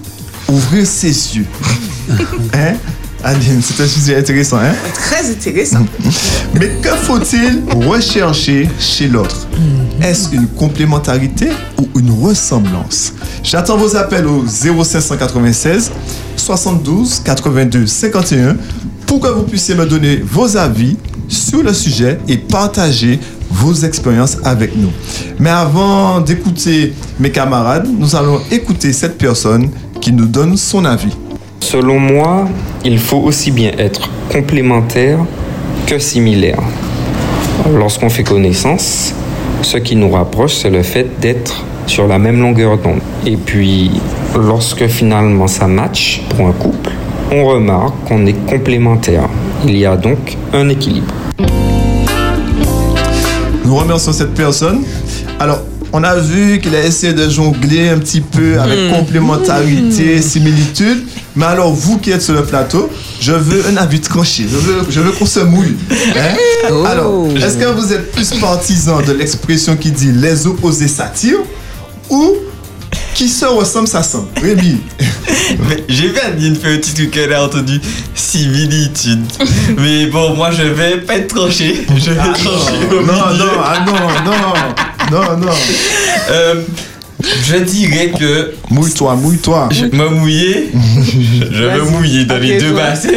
ouvrir 0.47 0.85
ses 0.85 1.37
yeux. 1.37 1.47
hein? 2.53 2.73
Adeline, 3.23 3.61
c'est 3.63 3.81
un 3.81 3.87
sujet 3.87 4.17
intéressant, 4.17 4.57
hein? 4.57 4.75
Très 4.93 5.31
intéressant. 5.31 5.83
Mais 6.53 6.69
que 6.79 6.89
faut-il 6.89 7.63
rechercher 7.87 8.69
chez 8.79 9.07
l'autre? 9.07 9.40
Est-ce 10.01 10.33
une 10.33 10.47
complémentarité 10.47 11.49
ou 11.77 11.87
une 11.99 12.09
ressemblance? 12.23 13.13
J'attends 13.43 13.77
vos 13.77 13.95
appels 13.95 14.25
au 14.25 14.43
0596 14.47 15.91
72 16.35 17.21
82 17.23 17.85
51 17.85 18.57
pour 19.05 19.19
que 19.19 19.27
vous 19.27 19.43
puissiez 19.43 19.75
me 19.75 19.85
donner 19.85 20.15
vos 20.17 20.57
avis 20.57 20.97
sur 21.27 21.61
le 21.61 21.71
sujet 21.71 22.17
et 22.27 22.37
partager 22.37 23.19
vos 23.51 23.73
expériences 23.73 24.37
avec 24.43 24.75
nous. 24.75 24.91
Mais 25.37 25.51
avant 25.51 26.19
d'écouter 26.19 26.93
mes 27.19 27.29
camarades, 27.29 27.87
nous 27.87 28.15
allons 28.15 28.39
écouter 28.49 28.93
cette 28.93 29.19
personne 29.19 29.69
qui 30.01 30.11
nous 30.11 30.25
donne 30.25 30.57
son 30.57 30.83
avis. 30.83 31.15
Selon 31.59 31.99
moi, 31.99 32.49
il 32.83 32.97
faut 32.97 33.19
aussi 33.19 33.51
bien 33.51 33.71
être 33.77 34.09
complémentaire 34.31 35.19
que 35.85 35.99
similaire. 35.99 36.59
Lorsqu'on 37.71 38.09
fait 38.09 38.23
connaissance, 38.23 39.13
ce 39.63 39.77
qui 39.77 39.95
nous 39.95 40.09
rapproche, 40.09 40.53
c'est 40.55 40.69
le 40.69 40.83
fait 40.83 41.07
d'être 41.19 41.63
sur 41.87 42.07
la 42.07 42.19
même 42.19 42.39
longueur 42.41 42.77
d'onde. 42.77 43.01
Et 43.25 43.35
puis, 43.37 43.91
lorsque 44.35 44.87
finalement 44.87 45.47
ça 45.47 45.67
match 45.67 46.21
pour 46.29 46.47
un 46.47 46.51
couple, 46.53 46.91
on 47.31 47.45
remarque 47.45 47.93
qu'on 48.07 48.25
est 48.25 48.45
complémentaire. 48.47 49.27
Il 49.65 49.77
y 49.77 49.85
a 49.85 49.95
donc 49.95 50.37
un 50.53 50.67
équilibre. 50.69 51.13
Nous 53.63 53.75
remercions 53.75 54.11
cette 54.11 54.33
personne. 54.33 54.83
Alors, 55.39 55.59
on 55.93 56.03
a 56.03 56.15
vu 56.15 56.59
qu'il 56.59 56.75
a 56.75 56.83
essayé 56.83 57.13
de 57.13 57.29
jongler 57.29 57.89
un 57.89 57.97
petit 57.99 58.21
peu 58.21 58.59
avec 58.59 58.79
Mm. 58.79 58.93
complémentarité, 58.97 60.21
similitude. 60.21 61.03
Mais 61.35 61.45
alors, 61.45 61.71
vous 61.71 61.97
qui 61.97 62.11
êtes 62.11 62.21
sur 62.21 62.33
le 62.33 62.43
plateau, 62.43 62.89
je 63.21 63.33
veux 63.33 63.65
un 63.67 63.77
avis 63.77 64.01
tranché. 64.01 64.45
Je 64.49 64.57
veux, 64.57 64.81
je 64.89 64.99
veux 64.99 65.11
qu'on 65.11 65.27
se 65.27 65.39
mouille. 65.41 65.77
Hein? 66.17 66.35
Oh. 66.71 66.83
Alors, 66.85 67.27
est-ce 67.37 67.57
que 67.57 67.65
vous 67.65 67.93
êtes 67.93 68.11
plus 68.11 68.31
partisan 68.39 69.01
de 69.01 69.13
l'expression 69.13 69.77
qui 69.77 69.91
dit 69.91 70.11
les 70.11 70.47
opposés 70.47 70.87
s'attirent 70.87 71.43
ou 72.09 72.35
qui 73.13 73.29
se 73.29 73.45
ressemble 73.45 73.87
s'assemble 73.87 74.27
Rémi 74.41 74.77
Mais 75.69 75.83
J'ai 75.87 76.07
vu 76.07 76.17
Adeline 76.19 76.55
faire 76.55 76.73
un 76.73 76.77
petit 76.77 76.93
truc 76.93 77.11
qu'elle 77.11 77.33
a 77.33 77.43
entendu 77.43 77.79
similitude. 78.15 79.23
Mais 79.77 80.07
bon, 80.07 80.35
moi 80.35 80.49
je 80.51 80.63
vais 80.63 80.97
pas 80.97 81.17
être 81.17 81.33
tranché. 81.35 81.85
Je 81.95 82.11
vais 82.11 82.15
trancher. 82.15 82.87
au 82.91 83.01
Non, 83.05 83.13
non, 83.37 83.51
ah 83.63 83.85
non, 83.85 84.31
non, 84.31 85.11
non, 85.11 85.37
non. 85.37 85.53
Euh, 86.31 86.63
je 87.43 87.57
dirais 87.57 88.11
que. 88.17 88.53
Mouille-toi, 88.69 89.15
mouille-toi. 89.15 89.69
Je 89.71 89.85
me 89.85 90.09
mouiller. 90.09 90.71
Je 91.51 91.63
veux 91.63 91.83
mouiller 91.83 92.25
dans 92.25 92.37
les 92.37 92.57
deux 92.57 92.73
bassins. 92.73 93.09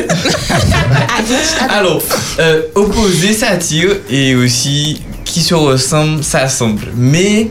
Alors, 1.69 2.03
euh, 2.39 2.63
opposé 2.75 3.33
s'attire 3.33 3.91
et 4.11 4.35
aussi 4.35 5.01
qui 5.25 5.41
se 5.41 5.55
ressemble 5.55 6.23
s'assemble. 6.23 6.87
Mais 6.97 7.49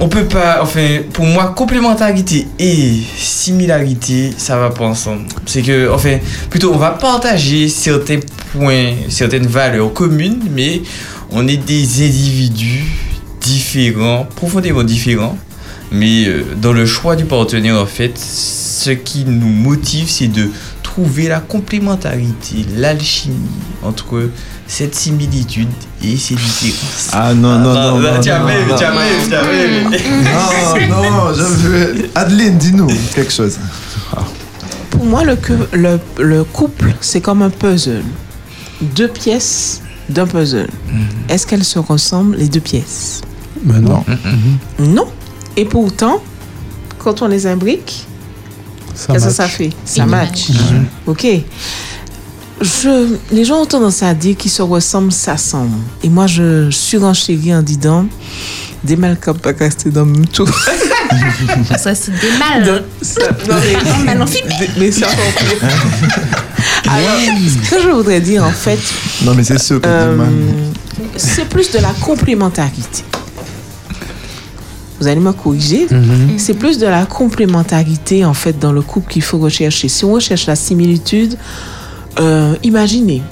on 0.00 0.08
peut 0.08 0.24
pas, 0.24 0.60
enfin, 0.62 1.00
pour 1.12 1.24
moi, 1.24 1.52
complémentarité 1.56 2.46
et 2.58 2.92
similarité, 3.16 4.32
ça 4.36 4.56
va 4.56 4.70
pas 4.70 4.84
ensemble. 4.84 5.26
C'est 5.46 5.62
que, 5.62 5.90
enfin, 5.92 6.18
plutôt, 6.50 6.72
on 6.72 6.78
va 6.78 6.90
partager 6.90 7.68
certains 7.68 8.20
points, 8.52 8.92
certaines 9.08 9.46
valeurs 9.46 9.92
communes, 9.92 10.40
mais 10.54 10.82
on 11.30 11.46
est 11.48 11.56
des 11.56 12.06
individus 12.06 12.84
différents, 13.40 14.26
profondément 14.36 14.84
différents. 14.84 15.36
Mais 15.90 16.26
euh, 16.26 16.44
dans 16.60 16.72
le 16.72 16.84
choix 16.86 17.16
du 17.16 17.24
partenaire, 17.24 17.80
en 17.80 17.86
fait, 17.86 18.18
ce 18.18 18.90
qui 18.90 19.24
nous 19.24 19.48
motive, 19.48 20.08
c'est 20.10 20.28
de 20.28 20.48
trouver 20.82 21.28
la 21.28 21.40
complémentarité, 21.40 22.66
l'alchimie 22.76 23.36
entre 23.82 24.30
cette 24.66 24.94
similitude 24.94 25.68
et 26.04 26.16
ces 26.16 26.34
différences. 26.34 27.08
Ah 27.12 27.32
non, 27.34 27.58
non, 27.58 27.72
non. 27.72 27.98
non, 28.00 28.20
tu 28.20 28.28
as 28.30 28.38
non, 28.40 28.46
non. 28.46 28.76
tu 28.76 28.84
tu. 30.78 30.88
Non, 30.88 31.02
non, 31.10 31.34
je 31.34 31.42
veux. 31.42 31.94
Adeline, 32.14 32.58
dis-nous 32.58 32.88
quelque 33.14 33.32
chose. 33.32 33.58
Pour 34.90 35.04
moi, 35.04 35.24
le, 35.24 35.36
cou- 35.36 35.52
le, 35.72 35.98
le 36.18 36.44
couple, 36.44 36.94
c'est 37.00 37.20
comme 37.20 37.42
un 37.42 37.50
puzzle. 37.50 38.02
Deux 38.80 39.08
pièces 39.08 39.80
d'un 40.08 40.26
puzzle. 40.26 40.68
Est-ce 41.28 41.46
qu'elles 41.46 41.64
se 41.64 41.78
ressemblent, 41.78 42.36
les 42.36 42.48
deux 42.48 42.60
pièces? 42.60 43.20
Mais 43.64 43.78
non. 43.80 44.04
Non. 44.78 45.06
Et 45.58 45.64
pourtant, 45.64 46.22
quand 46.98 47.20
on 47.22 47.26
les 47.28 47.46
imbrique, 47.46 48.06
Ça 48.94 49.12
qu'est-ce 49.12 49.24
que 49.24 49.28
match. 49.28 49.36
ça 49.36 49.48
fait 49.48 49.70
Ça 49.84 50.06
match. 50.06 50.46
Ok. 51.06 51.26
Je, 52.60 53.16
les 53.30 53.44
gens 53.44 53.62
ont 53.62 53.66
tendance 53.66 54.02
à 54.02 54.14
dire 54.14 54.36
qu'ils 54.36 54.50
se 54.50 54.62
ressemblent, 54.62 55.12
s'assemblent. 55.12 55.70
Et 56.02 56.08
moi, 56.08 56.26
je 56.26 56.70
surenchéris 56.70 57.54
en 57.54 57.62
disant 57.62 58.06
des 58.84 58.96
mal 58.96 59.16
comme 59.20 59.38
pas 59.38 59.52
rester 59.52 59.90
dans 59.90 60.04
le 60.04 60.12
même 60.12 60.26
tour. 60.26 60.48
Ça, 61.78 61.94
c'est 61.94 62.12
des 62.20 62.30
mal. 62.38 62.64
Non, 62.66 62.80
ça- 63.02 63.20
non, 63.48 63.54
mais- 63.62 64.04
Mal 64.04 64.22
en 64.22 64.26
filmé. 64.26 64.52
mais. 64.76 64.90
Alors, 66.88 67.18
ce 67.20 67.70
que 67.70 67.82
je 67.82 67.88
voudrais 67.88 68.20
dire, 68.20 68.44
en 68.44 68.50
fait, 68.50 68.78
Non, 69.24 69.34
mais 69.34 69.44
c'est 69.44 69.58
que 69.80 69.86
euh, 69.86 70.16
c'est 71.16 71.48
plus 71.48 71.70
de 71.72 71.78
la 71.78 71.92
complémentarité. 72.00 73.04
Vous 75.00 75.06
allez 75.06 75.20
me 75.20 75.32
corriger. 75.32 75.86
Mhm. 75.90 76.38
C'est 76.38 76.54
plus 76.54 76.78
de 76.78 76.86
la 76.86 77.06
complémentarité, 77.06 78.24
en 78.24 78.34
fait, 78.34 78.58
dans 78.58 78.72
le 78.72 78.82
couple 78.82 79.12
qu'il 79.12 79.22
faut 79.22 79.38
rechercher. 79.38 79.88
Si 79.88 80.04
on 80.04 80.12
recherche 80.12 80.46
la 80.46 80.56
similitude, 80.56 81.36
euh, 82.18 82.54
imaginez. 82.62 83.22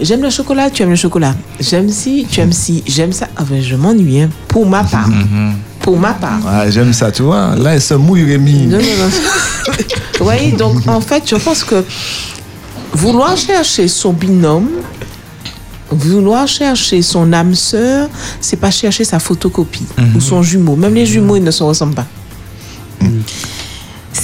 J'aime 0.00 0.22
le 0.22 0.30
chocolat, 0.30 0.70
tu 0.70 0.82
aimes 0.82 0.90
le 0.90 0.96
chocolat. 0.96 1.34
J'aime 1.58 1.88
ci, 1.88 2.26
tu 2.30 2.40
aimes 2.40 2.52
ci, 2.52 2.84
j'aime 2.86 3.12
ça. 3.12 3.26
Ah 3.36 3.42
ben, 3.48 3.60
je 3.60 3.74
m'ennuie, 3.74 4.20
hein, 4.20 4.30
pour 4.46 4.64
ma 4.64 4.84
part. 4.84 5.08
Pour 5.80 5.98
ma 5.98 6.12
part. 6.12 6.40
Ah, 6.46 6.70
j'aime 6.70 6.92
ça, 6.92 7.10
tu 7.10 7.22
vois. 7.22 7.56
Là, 7.56 7.74
elle 7.74 7.80
se 7.82 7.94
mouille, 7.94 8.24
Rémi. 8.24 8.66
Non, 8.66 8.78
non, 8.78 8.84
non. 8.84 9.72
Vous 10.18 10.24
voyez, 10.24 10.52
donc 10.52 10.86
en 10.86 11.00
fait, 11.00 11.24
je 11.28 11.36
pense 11.36 11.64
que 11.64 11.84
vouloir 12.92 13.36
chercher 13.36 13.88
son 13.88 14.12
binôme, 14.12 14.68
vouloir 15.90 16.46
chercher 16.46 17.02
son 17.02 17.32
âme 17.32 17.54
sœur, 17.54 18.08
c'est 18.40 18.56
pas 18.56 18.70
chercher 18.70 19.04
sa 19.04 19.18
photocopie 19.18 19.86
ou 20.14 20.20
son 20.20 20.42
jumeau. 20.42 20.76
Même 20.76 20.94
les 20.94 21.06
jumeaux, 21.06 21.36
ils 21.36 21.44
ne 21.44 21.50
se 21.50 21.62
ressemblent 21.62 21.94
pas. 21.94 22.06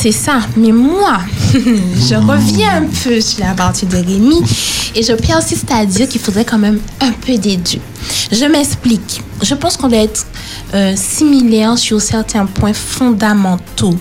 C'est 0.00 0.12
ça. 0.12 0.40
Mais 0.56 0.72
moi, 0.72 1.18
je 1.54 2.14
reviens 2.14 2.82
un 2.82 2.86
peu 3.02 3.20
sur 3.20 3.44
la 3.44 3.54
partie 3.54 3.86
de 3.86 3.96
Rémi 3.96 4.40
et 4.94 5.02
je 5.02 5.12
persiste 5.12 5.70
à 5.70 5.84
dire 5.86 6.08
qu'il 6.08 6.20
faudrait 6.20 6.44
quand 6.44 6.58
même 6.58 6.78
un 7.00 7.12
peu 7.12 7.36
des 7.38 7.56
deux. 7.56 7.80
Je 8.30 8.44
m'explique. 8.44 9.22
Je 9.42 9.54
pense 9.54 9.76
qu'on 9.76 9.88
doit 9.88 9.98
être 9.98 10.26
euh, 10.74 10.94
similaire 10.96 11.78
sur 11.78 12.00
certains 12.00 12.46
points 12.46 12.72
fondamentaux, 12.72 13.96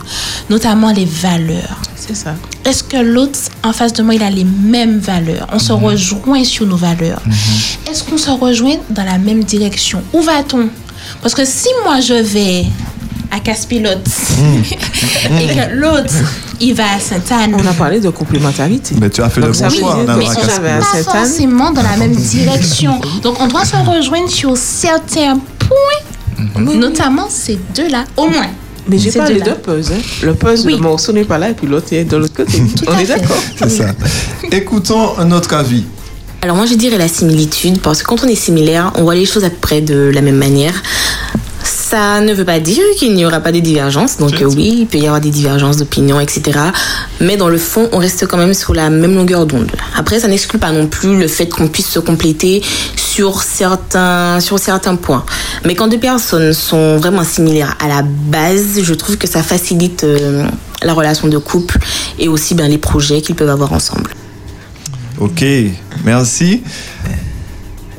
notamment 0.49 0.91
les 0.91 1.05
valeurs. 1.05 1.81
C'est 1.95 2.15
ça. 2.15 2.35
Est-ce 2.65 2.83
que 2.83 2.97
l'autre 2.97 3.39
en 3.63 3.71
face 3.71 3.93
de 3.93 4.03
moi, 4.03 4.15
il 4.15 4.23
a 4.23 4.29
les 4.29 4.43
mêmes 4.43 4.99
valeurs? 4.99 5.47
On 5.53 5.59
se 5.59 5.71
rejoint 5.71 6.43
sur 6.43 6.65
nos 6.65 6.75
valeurs. 6.75 7.21
Est-ce 7.89 8.03
qu'on 8.03 8.17
se 8.17 8.29
rejoint 8.31 8.77
dans 8.89 9.05
la 9.05 9.17
même 9.17 9.43
direction? 9.43 10.01
Où 10.11 10.21
va-t-on? 10.21 10.69
Parce 11.21 11.33
que 11.33 11.45
si 11.45 11.67
moi 11.83 11.99
je 11.99 12.13
vais 12.13 12.65
à 13.35 13.39
Caspilote 13.39 14.07
et 15.41 15.47
que 15.47 15.75
l'autre 15.75 16.13
il 16.59 16.73
va 16.75 16.83
à 16.95 16.99
Sainte-Anne, 16.99 17.55
On 17.59 17.65
a 17.67 17.73
parlé 17.73 17.99
de 17.99 18.09
complémentarité. 18.09 18.95
Mais 19.01 19.09
tu 19.09 19.21
as 19.21 19.29
fait 19.29 19.41
Donc 19.41 19.55
le 19.55 19.59
bon 19.61 19.69
choix. 19.69 19.95
à 20.07 20.19
si 20.21 20.25
Casper. 20.27 20.41
j'avais 20.55 20.69
un 20.71 20.79
pas 20.79 21.03
forcément 21.03 21.71
dans 21.71 21.81
la 21.83 21.97
même 21.97 22.15
direction. 22.15 22.99
Donc 23.21 23.37
on 23.41 23.47
doit 23.47 23.65
se 23.65 23.75
rejoindre 23.75 24.29
sur 24.29 24.55
certains 24.55 25.39
points, 25.59 26.61
notamment 26.61 27.27
ces 27.29 27.59
deux-là, 27.75 28.05
au 28.17 28.27
moins. 28.27 28.47
Mais 28.87 28.97
j'ai 28.97 29.11
parlé 29.11 29.39
de 29.41 29.51
puzzle. 29.51 29.95
Le 30.23 30.33
puzzle, 30.35 30.67
Oui. 30.67 30.73
le 30.75 30.79
morceau 30.81 31.13
n'est 31.13 31.23
pas 31.23 31.37
là 31.37 31.49
et 31.49 31.53
puis 31.53 31.67
l'autre 31.67 31.87
est 31.93 32.03
de 32.03 32.17
l'autre 32.17 32.33
côté. 32.35 32.61
On 32.87 32.97
est 32.97 33.05
d'accord 33.05 33.37
C'est 33.57 33.69
ça. 33.69 33.85
Écoutons 34.51 35.17
un 35.17 35.31
autre 35.31 35.53
avis. 35.53 35.85
Alors 36.41 36.57
moi 36.57 36.65
je 36.65 36.73
dirais 36.75 36.97
la 36.97 37.07
similitude 37.07 37.79
parce 37.79 38.03
que 38.03 38.07
quand 38.07 38.21
on 38.25 38.27
est 38.27 38.35
similaire, 38.35 38.91
on 38.95 39.03
voit 39.03 39.15
les 39.15 39.25
choses 39.25 39.45
à 39.45 39.49
peu 39.49 39.55
près 39.61 39.79
de 39.79 40.11
la 40.13 40.21
même 40.21 40.35
manière. 40.35 40.73
Ça 41.93 42.21
ne 42.21 42.33
veut 42.33 42.43
pas 42.43 42.59
dire 42.59 42.83
qu'il 42.97 43.13
n'y 43.13 43.23
aura 43.23 43.39
pas 43.39 43.51
des 43.51 43.61
divergences. 43.61 44.17
Donc 44.17 44.41
euh, 44.41 44.45
oui, 44.45 44.77
il 44.79 44.87
peut 44.87 44.97
y 44.97 45.05
avoir 45.05 45.21
des 45.21 45.29
divergences 45.29 45.77
d'opinion, 45.77 46.19
etc. 46.19 46.59
Mais 47.21 47.37
dans 47.37 47.49
le 47.49 47.59
fond, 47.59 47.87
on 47.91 47.99
reste 47.99 48.25
quand 48.25 48.37
même 48.37 48.55
sur 48.55 48.73
la 48.73 48.89
même 48.89 49.13
longueur 49.13 49.45
d'onde. 49.45 49.69
Après, 49.95 50.19
ça 50.19 50.27
n'exclut 50.27 50.57
pas 50.57 50.71
non 50.71 50.87
plus 50.87 51.15
le 51.19 51.27
fait 51.27 51.45
qu'on 51.45 51.67
puisse 51.67 51.89
se 51.89 51.99
compléter 51.99 52.63
sur 52.95 53.43
certains, 53.43 54.39
sur 54.39 54.57
certains 54.57 54.95
points. 54.95 55.23
Mais 55.65 55.75
quand 55.75 55.87
deux 55.87 55.99
personnes 55.99 56.51
sont 56.53 56.97
vraiment 56.97 57.23
similaires 57.23 57.77
à 57.79 57.87
la 57.87 58.01
base, 58.01 58.81
je 58.81 58.93
trouve 58.95 59.19
que 59.19 59.27
ça 59.27 59.43
facilite 59.43 60.03
euh, 60.03 60.47
la 60.81 60.93
relation 60.93 61.27
de 61.27 61.37
couple 61.37 61.77
et 62.17 62.27
aussi 62.27 62.55
ben, 62.55 62.67
les 62.67 62.79
projets 62.79 63.21
qu'ils 63.21 63.35
peuvent 63.35 63.51
avoir 63.51 63.71
ensemble. 63.71 64.09
Ok, 65.19 65.45
merci. 66.03 66.63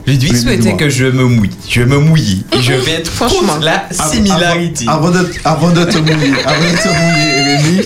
Ludwig 0.07 0.32
Oui, 0.32 0.38
souhaitait 0.38 0.57
dis-moi. 0.62 0.76
que 0.78 0.88
je 0.90 1.05
me 1.07 1.24
mouille. 1.24 1.50
Je 1.68 1.80
vais 1.80 1.86
me 1.86 1.98
mouiller. 1.98 2.38
Et 2.52 2.61
je 2.62 2.72
vais 2.72 2.92
être 2.92 3.11
Franchement. 3.11 3.57
la 3.62 3.88
similarité. 3.90 4.84
Avant, 4.86 5.09
avant 5.09 5.11
de, 5.22 5.30
avant 5.44 5.70
de 5.70 5.84
te 5.84 5.98
mouiller, 5.98 6.34
avant 6.44 6.61
de 6.61 6.76
te 6.76 6.88
mouiller, 6.88 7.57
Rémi, 7.57 7.80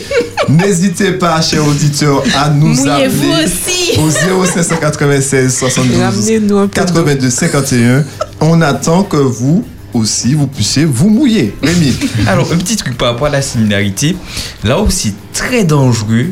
n'hésitez 0.48 1.12
pas, 1.12 1.40
chers 1.40 1.66
auditeurs, 1.66 2.22
à 2.36 2.50
nous 2.50 2.76
appeler 2.88 3.44
aussi. 3.44 3.98
au 3.98 4.10
0596 4.44 5.56
72 5.56 6.00
Ramenez-nous 6.00 6.58
un 6.58 6.66
peu 6.68 6.80
d'eau. 6.80 6.86
82 6.86 7.30
51. 7.30 8.04
On 8.40 8.60
attend 8.62 9.02
que 9.04 9.16
vous 9.16 9.64
aussi, 9.94 10.34
vous 10.34 10.46
puissiez 10.48 10.84
vous 10.84 11.08
mouiller. 11.08 11.54
Rémi. 11.62 11.94
Alors, 12.26 12.52
un 12.52 12.56
petit 12.56 12.76
truc 12.76 12.98
par 12.98 13.12
rapport 13.12 13.28
à 13.28 13.30
la 13.30 13.42
similarité. 13.42 14.16
Là 14.64 14.80
où 14.82 14.90
c'est 14.90 15.14
très 15.32 15.64
dangereux, 15.64 16.26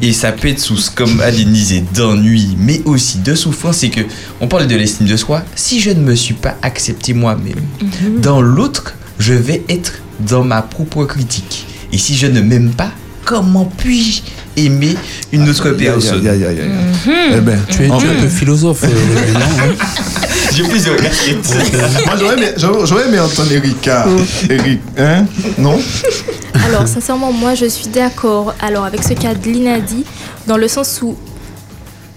et 0.00 0.12
ça 0.12 0.32
peut 0.32 0.48
être 0.48 0.60
source, 0.60 0.90
comme 0.90 1.20
Adeline 1.20 1.52
disait, 1.52 1.84
d'ennui, 1.94 2.56
mais 2.58 2.80
aussi 2.84 3.18
de 3.18 3.34
souffrance, 3.34 3.78
c'est 3.78 3.90
que 3.90 4.00
on 4.40 4.48
parle 4.48 4.66
de 4.66 4.76
l'estime 4.76 5.06
de 5.06 5.16
soi. 5.16 5.42
Si 5.54 5.80
je 5.80 5.90
ne 5.90 6.00
me 6.00 6.14
suis 6.14 6.34
pas 6.34 6.56
accepté 6.62 7.14
moi-même, 7.14 7.60
dans 8.18 8.40
l'autre, 8.40 8.94
je 9.18 9.32
vais 9.34 9.62
être 9.68 9.94
dans 10.20 10.44
ma 10.44 10.62
propre 10.62 11.04
critique. 11.04 11.66
Et 11.92 11.98
si 11.98 12.16
je 12.16 12.26
ne 12.26 12.40
m'aime 12.40 12.70
pas, 12.70 12.90
comment 13.24 13.70
puis-je 13.76 14.22
aimer 14.60 14.96
une 15.32 15.48
autre 15.48 15.70
personne? 15.70 16.26
aïe, 16.26 16.44
aïe, 16.44 16.44
aïe, 16.44 16.60
aïe. 16.60 17.32
Eh 17.36 17.40
ben, 17.40 17.58
Tu 17.70 17.84
es, 17.84 17.90
en 17.90 17.98
tu 17.98 18.06
es 18.06 18.10
un 18.10 18.14
peu 18.20 18.28
philosophe. 18.28 18.84
euh, 18.84 18.88
hein 19.36 19.74
J'ai 20.54 20.64
plusieurs 20.64 20.96
casquettes. 20.96 21.36
Moi, 22.06 22.16
j'aurais 22.18 22.36
aimé, 22.36 22.46
j'aurais- 22.56 22.86
j'aurais 22.86 23.08
aimé 23.08 23.18
entendre 23.20 23.52
Erika. 23.52 24.06
Eric, 24.50 24.80
hein? 24.98 25.24
Non? 25.58 25.80
Alors, 26.64 26.86
sincèrement, 26.86 27.32
moi, 27.32 27.54
je 27.54 27.66
suis 27.66 27.88
d'accord 27.88 28.54
alors 28.60 28.84
avec 28.84 29.02
ce 29.02 29.14
qu'Adeline 29.14 29.68
a 29.68 29.80
dit, 29.80 30.04
dans 30.46 30.56
le 30.56 30.68
sens 30.68 31.00
où 31.02 31.16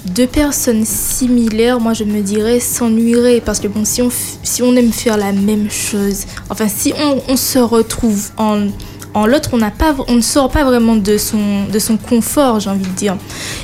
deux 0.06 0.28
personnes 0.28 0.86
similaires, 0.86 1.80
moi, 1.80 1.94
je 1.94 2.04
me 2.04 2.22
dirais, 2.22 2.60
s'ennuieraient. 2.60 3.42
Parce 3.42 3.60
que, 3.60 3.68
bon, 3.68 3.86
si 3.86 4.02
on, 4.02 4.10
si 4.44 4.62
on 4.62 4.76
aime 4.76 4.92
faire 4.92 5.18
la 5.18 5.32
même 5.32 5.70
chose, 5.70 6.26
enfin, 6.50 6.68
si 6.68 6.94
on, 6.98 7.22
on 7.28 7.36
se 7.36 7.60
retrouve 7.60 8.30
en, 8.38 8.68
en 9.16 9.26
l'autre, 9.26 9.50
on, 9.54 9.58
n'a 9.58 9.72
pas, 9.72 9.96
on 10.08 10.16
ne 10.16 10.22
sort 10.22 10.50
pas 10.52 10.64
vraiment 10.64 10.96
de 10.96 11.18
son, 11.18 11.66
de 11.72 11.80
son 11.80 11.98
confort, 11.98 12.60
j'ai 12.60 12.70
envie 12.70 12.86
de 12.86 12.96
dire. 12.96 13.18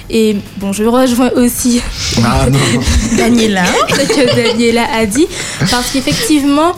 Et, 0.09 0.37
bon, 0.57 0.73
je 0.73 0.83
rejoins 0.83 1.29
aussi 1.35 1.81
Ah 2.25 2.49
non. 2.49 2.59
Daniela, 3.17 3.65
ce 3.89 4.07
que 4.07 4.35
Daniela 4.35 4.85
a 4.93 5.05
dit, 5.05 5.27
parce 5.69 5.91
qu'effectivement, 5.91 6.73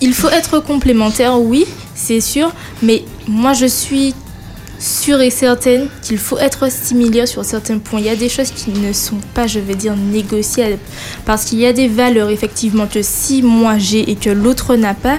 il 0.00 0.14
faut 0.14 0.28
être 0.30 0.60
complémentaire, 0.60 1.38
oui, 1.40 1.66
c'est 1.94 2.20
sûr, 2.20 2.50
mais 2.82 3.04
moi 3.28 3.52
je 3.52 3.66
suis 3.66 4.14
sûre 4.82 5.20
et 5.20 5.30
certaine 5.30 5.88
qu'il 6.02 6.18
faut 6.18 6.38
être 6.38 6.70
similaire 6.70 7.28
sur 7.28 7.44
certains 7.44 7.78
points. 7.78 8.00
Il 8.00 8.06
y 8.06 8.10
a 8.10 8.16
des 8.16 8.28
choses 8.28 8.50
qui 8.50 8.70
ne 8.70 8.92
sont 8.92 9.20
pas, 9.32 9.46
je 9.46 9.60
vais 9.60 9.76
dire, 9.76 9.94
négociables, 9.96 10.78
parce 11.24 11.44
qu'il 11.44 11.60
y 11.60 11.66
a 11.66 11.72
des 11.72 11.86
valeurs, 11.88 12.30
effectivement, 12.30 12.86
que 12.86 13.00
si 13.02 13.42
moi 13.42 13.78
j'ai 13.78 14.10
et 14.10 14.16
que 14.16 14.30
l'autre 14.30 14.74
n'a 14.74 14.94
pas, 14.94 15.18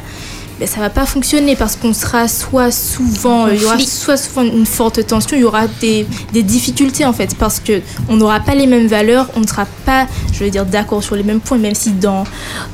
ben, 0.63 0.69
ça 0.69 0.79
va 0.79 0.89
pas 0.89 1.05
fonctionner 1.05 1.57
parce 1.57 1.75
qu'on 1.75 1.91
sera 1.91 2.29
soit 2.29 2.71
souvent, 2.71 3.47
euh, 3.47 3.53
il 3.53 3.61
y 3.61 3.65
aura 3.65 3.77
soit 3.79 4.15
souvent 4.15 4.43
une 4.43 4.65
forte 4.65 5.05
tension, 5.05 5.35
il 5.35 5.41
y 5.41 5.43
aura 5.43 5.67
des, 5.81 6.07
des 6.31 6.41
difficultés 6.41 7.03
en 7.03 7.11
fait 7.11 7.35
parce 7.37 7.59
que 7.59 7.81
on 8.07 8.15
n'aura 8.15 8.39
pas 8.39 8.55
les 8.55 8.65
mêmes 8.65 8.87
valeurs, 8.87 9.29
on 9.35 9.41
ne 9.41 9.45
sera 9.47 9.65
pas, 9.85 10.07
je 10.31 10.41
veux 10.41 10.49
dire, 10.49 10.65
d'accord 10.65 11.03
sur 11.03 11.17
les 11.17 11.23
mêmes 11.23 11.41
points, 11.41 11.57
même 11.57 11.75
si 11.75 11.91
dans, 11.91 12.23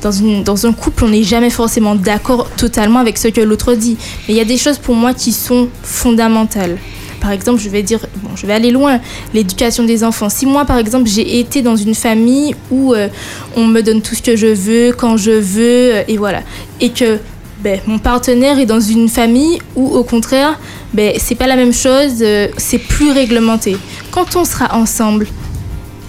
dans, 0.02 0.12
une, 0.12 0.44
dans 0.44 0.66
un 0.66 0.72
couple 0.72 1.04
on 1.04 1.08
n'est 1.08 1.24
jamais 1.24 1.50
forcément 1.50 1.96
d'accord 1.96 2.48
totalement 2.50 3.00
avec 3.00 3.18
ce 3.18 3.26
que 3.26 3.40
l'autre 3.40 3.74
dit. 3.74 3.96
Mais 4.28 4.34
il 4.34 4.36
y 4.36 4.40
a 4.40 4.44
des 4.44 4.58
choses 4.58 4.78
pour 4.78 4.94
moi 4.94 5.12
qui 5.12 5.32
sont 5.32 5.68
fondamentales. 5.82 6.78
Par 7.20 7.32
exemple, 7.32 7.60
je 7.60 7.68
vais 7.68 7.82
dire, 7.82 7.98
bon, 8.22 8.30
je 8.36 8.46
vais 8.46 8.52
aller 8.52 8.70
loin, 8.70 9.00
l'éducation 9.34 9.82
des 9.82 10.04
enfants. 10.04 10.28
Si 10.28 10.46
moi, 10.46 10.64
par 10.64 10.78
exemple, 10.78 11.08
j'ai 11.08 11.40
été 11.40 11.60
dans 11.60 11.76
une 11.76 11.96
famille 11.96 12.54
où 12.70 12.94
euh, 12.94 13.08
on 13.56 13.66
me 13.66 13.82
donne 13.82 14.00
tout 14.00 14.14
ce 14.14 14.22
que 14.22 14.36
je 14.36 14.46
veux, 14.46 14.92
quand 14.96 15.16
je 15.16 15.32
veux, 15.32 15.94
euh, 15.96 16.02
et 16.06 16.16
voilà, 16.16 16.42
et 16.80 16.90
que 16.90 17.18
ben, 17.62 17.80
mon 17.86 17.98
partenaire 17.98 18.58
est 18.58 18.66
dans 18.66 18.80
une 18.80 19.08
famille 19.08 19.58
où, 19.76 19.86
au 19.88 20.02
contraire, 20.02 20.58
ben, 20.94 21.14
c'est 21.18 21.34
pas 21.34 21.46
la 21.46 21.56
même 21.56 21.72
chose, 21.72 22.22
euh, 22.22 22.48
c'est 22.56 22.78
plus 22.78 23.12
réglementé. 23.12 23.76
Quand 24.10 24.36
on 24.36 24.44
sera 24.44 24.74
ensemble, 24.74 25.26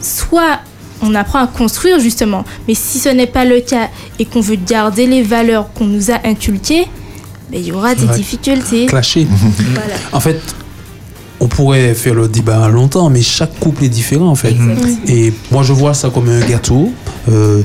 soit 0.02 0.60
on 1.02 1.14
apprend 1.16 1.40
à 1.40 1.48
construire 1.48 2.00
justement, 2.00 2.46
mais 2.68 2.74
si 2.74 3.00
ce 3.00 3.10
n'est 3.10 3.28
pas 3.28 3.44
le 3.44 3.60
cas 3.60 3.90
et 4.20 4.26
qu'on 4.26 4.42
veut 4.42 4.56
garder 4.56 5.08
les 5.08 5.24
valeurs 5.24 5.74
qu'on 5.74 5.86
nous 5.86 6.12
a 6.12 6.26
inculquées, 6.26 6.86
ben, 7.52 7.60
il 7.60 7.68
y 7.68 7.72
aura 7.72 7.96
des 7.96 8.08
difficultés. 8.08 8.86
Clasher. 8.86 9.28
Voilà. 9.74 9.96
En 10.14 10.20
fait, 10.20 10.40
on 11.42 11.48
pourrait 11.48 11.96
faire 11.96 12.14
le 12.14 12.28
débat 12.28 12.70
longtemps, 12.70 13.10
mais 13.10 13.22
chaque 13.22 13.60
couple 13.60 13.84
est 13.84 13.90
différent 13.90 14.28
en 14.28 14.36
fait. 14.36 14.56
Et 15.08 15.34
moi, 15.52 15.64
je 15.64 15.74
vois 15.74 15.94
ça 15.94 16.10
comme 16.10 16.30
un 16.30 16.40
gâteau 16.40 16.92
euh, 17.30 17.64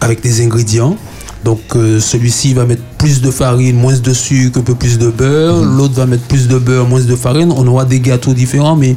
avec 0.00 0.22
des 0.22 0.42
ingrédients. 0.42 0.96
Donc, 1.44 1.60
euh, 1.74 1.98
celui-ci 1.98 2.54
va 2.54 2.64
mettre 2.64 2.82
plus 2.98 3.20
de 3.20 3.30
farine, 3.30 3.76
moins 3.76 3.96
de 3.96 4.12
sucre, 4.12 4.60
un 4.60 4.62
peu 4.62 4.74
plus 4.74 4.98
de 4.98 5.08
beurre. 5.08 5.64
L'autre 5.64 5.94
va 5.94 6.06
mettre 6.06 6.22
plus 6.24 6.46
de 6.46 6.56
beurre, 6.56 6.86
moins 6.86 7.00
de 7.00 7.16
farine. 7.16 7.52
On 7.56 7.66
aura 7.66 7.84
des 7.84 7.98
gâteaux 7.98 8.32
différents, 8.32 8.76
mais 8.76 8.96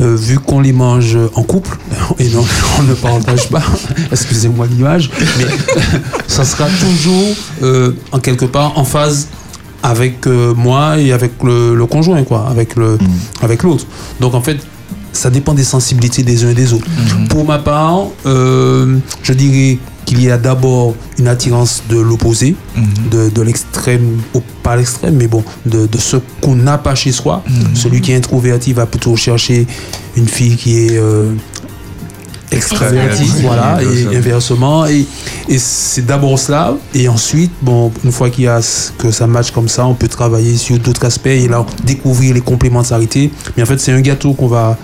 euh, 0.00 0.16
vu 0.16 0.38
qu'on 0.38 0.60
les 0.60 0.72
mange 0.72 1.16
en 1.34 1.42
couple, 1.42 1.78
et 2.18 2.28
non, 2.30 2.44
on 2.80 2.82
ne 2.82 2.94
partage 2.94 3.48
pas, 3.48 3.62
excusez-moi 4.10 4.66
l'image, 4.66 5.10
mais 5.38 5.46
ça 6.26 6.44
sera 6.44 6.66
toujours 6.68 7.36
euh, 7.62 7.92
en 8.10 8.18
quelque 8.18 8.44
part 8.44 8.76
en 8.76 8.84
phase 8.84 9.28
avec 9.82 10.26
moi 10.26 10.98
et 10.98 11.12
avec 11.12 11.42
le, 11.42 11.74
le 11.74 11.86
conjoint, 11.86 12.24
quoi, 12.24 12.46
avec 12.48 12.74
le, 12.74 12.96
avec 13.42 13.62
l'autre. 13.62 13.84
Donc 14.18 14.34
en 14.34 14.40
fait, 14.40 14.56
ça 15.12 15.28
dépend 15.28 15.52
des 15.52 15.62
sensibilités 15.62 16.22
des 16.22 16.42
uns 16.42 16.50
et 16.50 16.54
des 16.54 16.72
autres. 16.72 16.86
Pour 17.28 17.44
ma 17.44 17.58
part, 17.58 18.06
je 18.24 19.32
dirais 19.34 19.78
qu'il 20.04 20.22
y 20.22 20.30
a 20.30 20.38
d'abord 20.38 20.94
une 21.18 21.28
attirance 21.28 21.82
de 21.88 21.98
l'opposé, 21.98 22.54
de, 23.10 23.30
de 23.30 23.42
l'extrême, 23.42 24.20
pas 24.62 24.76
l'extrême, 24.76 25.16
mais 25.16 25.26
bon, 25.26 25.42
de, 25.66 25.86
de 25.86 25.98
ce 25.98 26.16
qu'on 26.40 26.56
n'a 26.56 26.78
pas 26.78 26.94
chez 26.94 27.12
soi. 27.12 27.42
Celui 27.74 28.00
qui 28.00 28.12
est 28.12 28.16
introverti 28.16 28.72
va 28.72 28.86
plutôt 28.86 29.16
chercher 29.16 29.66
une 30.16 30.28
fille 30.28 30.56
qui 30.56 30.86
est 30.86 30.96
euh, 30.96 31.32
extravertie, 32.50 33.30
voilà, 33.42 33.80
et 33.82 34.16
inversement. 34.16 34.86
Et, 34.86 35.06
et 35.48 35.58
c'est 35.58 36.06
d'abord 36.06 36.38
cela, 36.38 36.74
et 36.94 37.08
ensuite, 37.08 37.52
bon, 37.62 37.90
une 38.04 38.12
fois 38.12 38.30
qu'il 38.30 38.44
y 38.44 38.48
a 38.48 38.60
que 38.98 39.10
ça 39.10 39.26
match 39.26 39.50
comme 39.50 39.68
ça, 39.68 39.86
on 39.86 39.94
peut 39.94 40.08
travailler 40.08 40.56
sur 40.56 40.78
d'autres 40.78 41.04
aspects 41.04 41.26
et 41.26 41.48
là 41.48 41.66
découvrir 41.84 42.34
les 42.34 42.40
complémentarités. 42.40 43.30
Mais 43.56 43.62
en 43.62 43.66
fait, 43.66 43.78
c'est 43.78 43.92
un 43.92 44.00
gâteau 44.00 44.34
qu'on 44.34 44.48
va 44.48 44.76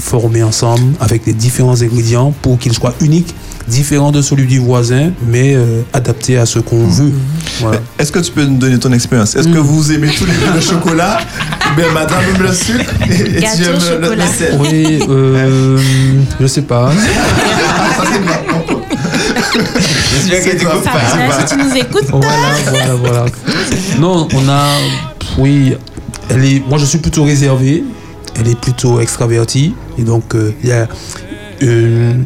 former 0.00 0.42
ensemble 0.42 0.94
avec 1.00 1.26
les 1.26 1.32
différents 1.32 1.80
ingrédients 1.82 2.32
pour 2.42 2.58
qu'il 2.58 2.72
soit 2.72 2.94
unique, 3.00 3.34
différent 3.68 4.10
de 4.10 4.22
celui 4.22 4.46
du 4.46 4.58
voisin, 4.58 5.10
mais 5.26 5.54
euh, 5.54 5.82
adapté 5.92 6.38
à 6.38 6.46
ce 6.46 6.58
qu'on 6.58 6.86
veut. 6.86 7.12
Voilà. 7.60 7.80
Est-ce 7.98 8.10
que 8.12 8.18
tu 8.18 8.32
peux 8.32 8.44
nous 8.44 8.56
donner 8.58 8.78
ton 8.78 8.92
expérience? 8.92 9.36
Est-ce 9.36 9.48
que 9.48 9.58
vous 9.58 9.92
aimez 9.92 10.10
tous 10.16 10.24
les 10.26 10.32
deux 10.34 10.54
le 10.54 10.60
chocolat? 10.60 11.18
Ben, 11.76 11.84
madame 11.92 12.18
aime 12.34 12.42
le 12.42 12.52
sucre 12.52 12.90
et, 13.08 13.40
tu 13.40 13.62
aimes 13.64 14.00
le, 14.00 14.14
le 14.14 14.22
sel. 14.22 14.56
Oui, 14.58 14.98
euh, 15.08 15.78
je 16.40 16.46
sais 16.46 16.62
pas. 16.62 16.90
Tu 20.28 20.64
coupes 20.66 20.84
pas. 20.84 20.90
Fabien, 20.98 21.46
si 21.46 21.54
tu 21.54 21.62
nous 21.62 21.76
écoutes, 21.76 22.06
Voilà, 22.10 22.36
voilà, 22.66 22.94
voilà. 22.94 23.24
Non, 23.98 24.28
on 24.34 24.48
a. 24.48 24.64
Oui, 25.38 25.74
elle 26.30 26.44
est, 26.44 26.62
moi 26.68 26.78
je 26.78 26.84
suis 26.84 26.98
plutôt 26.98 27.24
réservé. 27.24 27.84
Elle 28.38 28.48
est 28.48 28.58
plutôt 28.60 29.00
extravertie. 29.00 29.74
Et 29.98 30.02
donc, 30.02 30.34
euh, 30.34 30.52
il 30.62 30.68
y 30.68 30.72
a 30.72 30.86
une- 31.60 32.24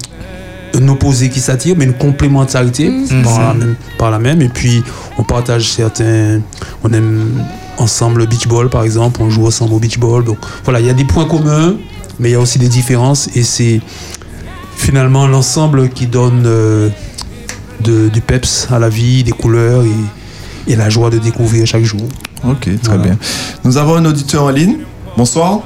un 0.74 0.88
opposé 0.88 1.28
qui 1.28 1.40
s'attire, 1.40 1.74
mais 1.76 1.84
une 1.84 1.94
complémentarité 1.94 2.90
par, 3.24 3.38
la 3.40 3.54
même, 3.54 3.74
par 3.98 4.10
la 4.10 4.18
même. 4.18 4.40
Et 4.42 4.48
puis, 4.48 4.82
on 5.18 5.22
partage 5.24 5.70
certains. 5.70 6.40
On 6.84 6.92
aime 6.92 7.30
ensemble 7.78 8.20
le 8.20 8.26
beach 8.26 8.46
ball, 8.48 8.68
par 8.68 8.82
exemple. 8.84 9.20
On 9.22 9.30
joue 9.30 9.46
ensemble 9.46 9.74
au 9.74 9.78
beach 9.78 9.98
ball. 9.98 10.24
Donc, 10.24 10.38
voilà, 10.64 10.80
il 10.80 10.86
y 10.86 10.90
a 10.90 10.94
des 10.94 11.04
points 11.04 11.26
communs, 11.26 11.74
mais 12.18 12.30
il 12.30 12.32
y 12.32 12.36
a 12.36 12.40
aussi 12.40 12.58
des 12.58 12.68
différences. 12.68 13.28
Et 13.34 13.42
c'est 13.42 13.80
finalement 14.76 15.26
l'ensemble 15.26 15.88
qui 15.90 16.06
donne. 16.06 16.44
euh, 16.46 16.88
de, 17.80 18.08
du 18.08 18.20
peps 18.20 18.68
à 18.70 18.78
la 18.78 18.88
vie, 18.88 19.24
des 19.24 19.32
couleurs 19.32 19.82
et, 19.84 20.72
et 20.72 20.76
la 20.76 20.88
joie 20.88 21.10
de 21.10 21.18
découvrir 21.18 21.66
chaque 21.66 21.82
jour. 21.82 22.02
Ok, 22.48 22.60
très 22.60 22.76
Voilà. 22.84 23.02
bien. 23.02 23.18
Nous 23.64 23.76
avons 23.76 23.96
un 23.96 24.04
auditeur 24.04 24.44
en 24.44 24.50
ligne. 24.50 24.76
Bonsoir. 25.16 25.62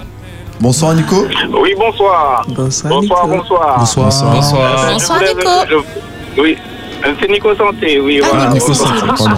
Bonsoir, 0.61 0.95
Nico. 0.95 1.27
Oui, 1.61 1.75
bonsoir. 1.79 2.45
Bonsoir, 2.49 2.93
Bonsoir, 2.93 3.27
Nico. 3.29 3.37
bonsoir. 3.37 3.79
Bonsoir. 3.79 4.07
Bonsoir. 4.35 4.63
Euh, 4.63 4.87
je 4.89 4.93
Bonsoir, 4.95 5.19
voulais- 5.19 5.35
Nico. 5.35 5.51
je- 5.71 6.41
Oui, 6.43 6.57
euh, 7.05 7.15
c'est 7.21 7.31
Nico 7.31 7.55
Santé, 7.55 8.01
oui, 8.01 8.21
Ah, 8.23 8.29
voilà. 8.33 8.51
Nico, 8.53 8.73
Santé, 8.75 9.01
pardon. 9.07 9.31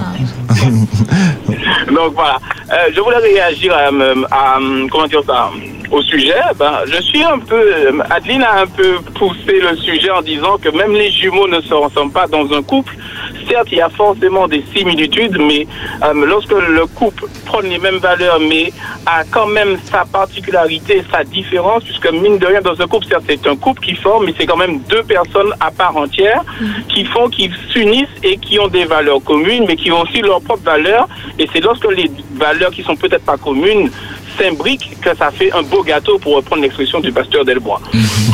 Donc 1.95 2.15
voilà. 2.15 2.39
Euh, 2.73 2.89
je 2.95 3.01
voulais 3.01 3.19
réagir 3.19 3.75
à, 3.75 3.89
euh, 3.93 4.15
à, 4.31 4.59
comment 4.91 5.07
dire 5.07 5.23
ça, 5.27 5.51
au 5.91 6.03
sujet. 6.03 6.35
Ben, 6.57 6.81
je 6.87 7.01
suis 7.03 7.23
un 7.23 7.39
peu, 7.39 7.91
Adeline 8.11 8.43
a 8.43 8.63
un 8.63 8.67
peu 8.67 8.99
poussé 9.15 9.61
le 9.61 9.77
sujet 9.77 10.11
en 10.11 10.23
disant 10.23 10.57
que 10.59 10.69
même 10.69 10.93
les 10.93 11.11
jumeaux 11.11 11.49
ne 11.49 11.61
se 11.61 11.75
ressemblent 11.75 12.13
pas 12.13 12.27
dans 12.27 12.53
un 12.53 12.63
couple. 12.63 12.95
Certes, 13.49 13.69
il 13.73 13.79
y 13.79 13.81
a 13.81 13.89
forcément 13.89 14.47
des 14.47 14.63
similitudes, 14.75 15.39
mais 15.39 15.67
euh, 16.03 16.27
lorsque 16.27 16.53
le 16.53 16.87
couple 16.87 17.25
prend 17.47 17.61
les 17.61 17.79
mêmes 17.79 17.97
valeurs, 17.97 18.41
mais 18.41 18.73
a 19.07 19.25
quand 19.25 19.47
même 19.47 19.79
sa 19.91 20.05
particularité, 20.05 21.03
sa 21.11 21.25
différence, 21.25 21.83
puisque 21.85 22.11
mine 22.13 22.39
de 22.39 22.47
rien, 22.47 22.61
dans 22.61 22.79
un 22.81 22.87
couple, 22.87 23.07
certes, 23.07 23.25
c'est 23.27 23.47
un 23.47 23.57
couple 23.57 23.81
qui 23.83 23.95
forme, 23.95 24.27
mais 24.27 24.35
c'est 24.39 24.47
quand 24.47 24.57
même 24.57 24.81
deux 24.89 25.03
personnes 25.03 25.55
à 25.61 25.71
part 25.71 25.97
entière 25.97 26.43
qui 26.89 27.05
font, 27.05 27.29
qui 27.29 27.51
s'unissent 27.71 28.07
et 28.23 28.37
qui 28.37 28.59
ont 28.59 28.69
des 28.69 28.85
valeurs 28.85 29.23
communes, 29.25 29.65
mais 29.67 29.77
qui 29.77 29.91
ont 29.93 30.03
aussi 30.03 30.21
leurs 30.21 30.43
propres 30.43 30.65
valeurs. 30.65 31.09
Et 31.39 31.49
c'est 31.53 31.61
lorsque 31.61 31.91
les 31.91 32.11
valeurs 32.35 32.71
qui 32.71 32.83
sont 32.83 32.97
peut-être 32.97 33.25
pas 33.25 33.39
communes 33.39 33.91
s'imbriquent 34.39 35.01
que 35.01 35.17
ça 35.17 35.31
fait 35.31 35.53
un 35.53 35.63
beau 35.63 35.83
gâteau, 35.83 36.19
pour 36.19 36.37
reprendre 36.37 36.63
l'expression 36.63 37.01
du 37.01 37.13
pasteur 37.13 37.45
Delbois. 37.45 37.81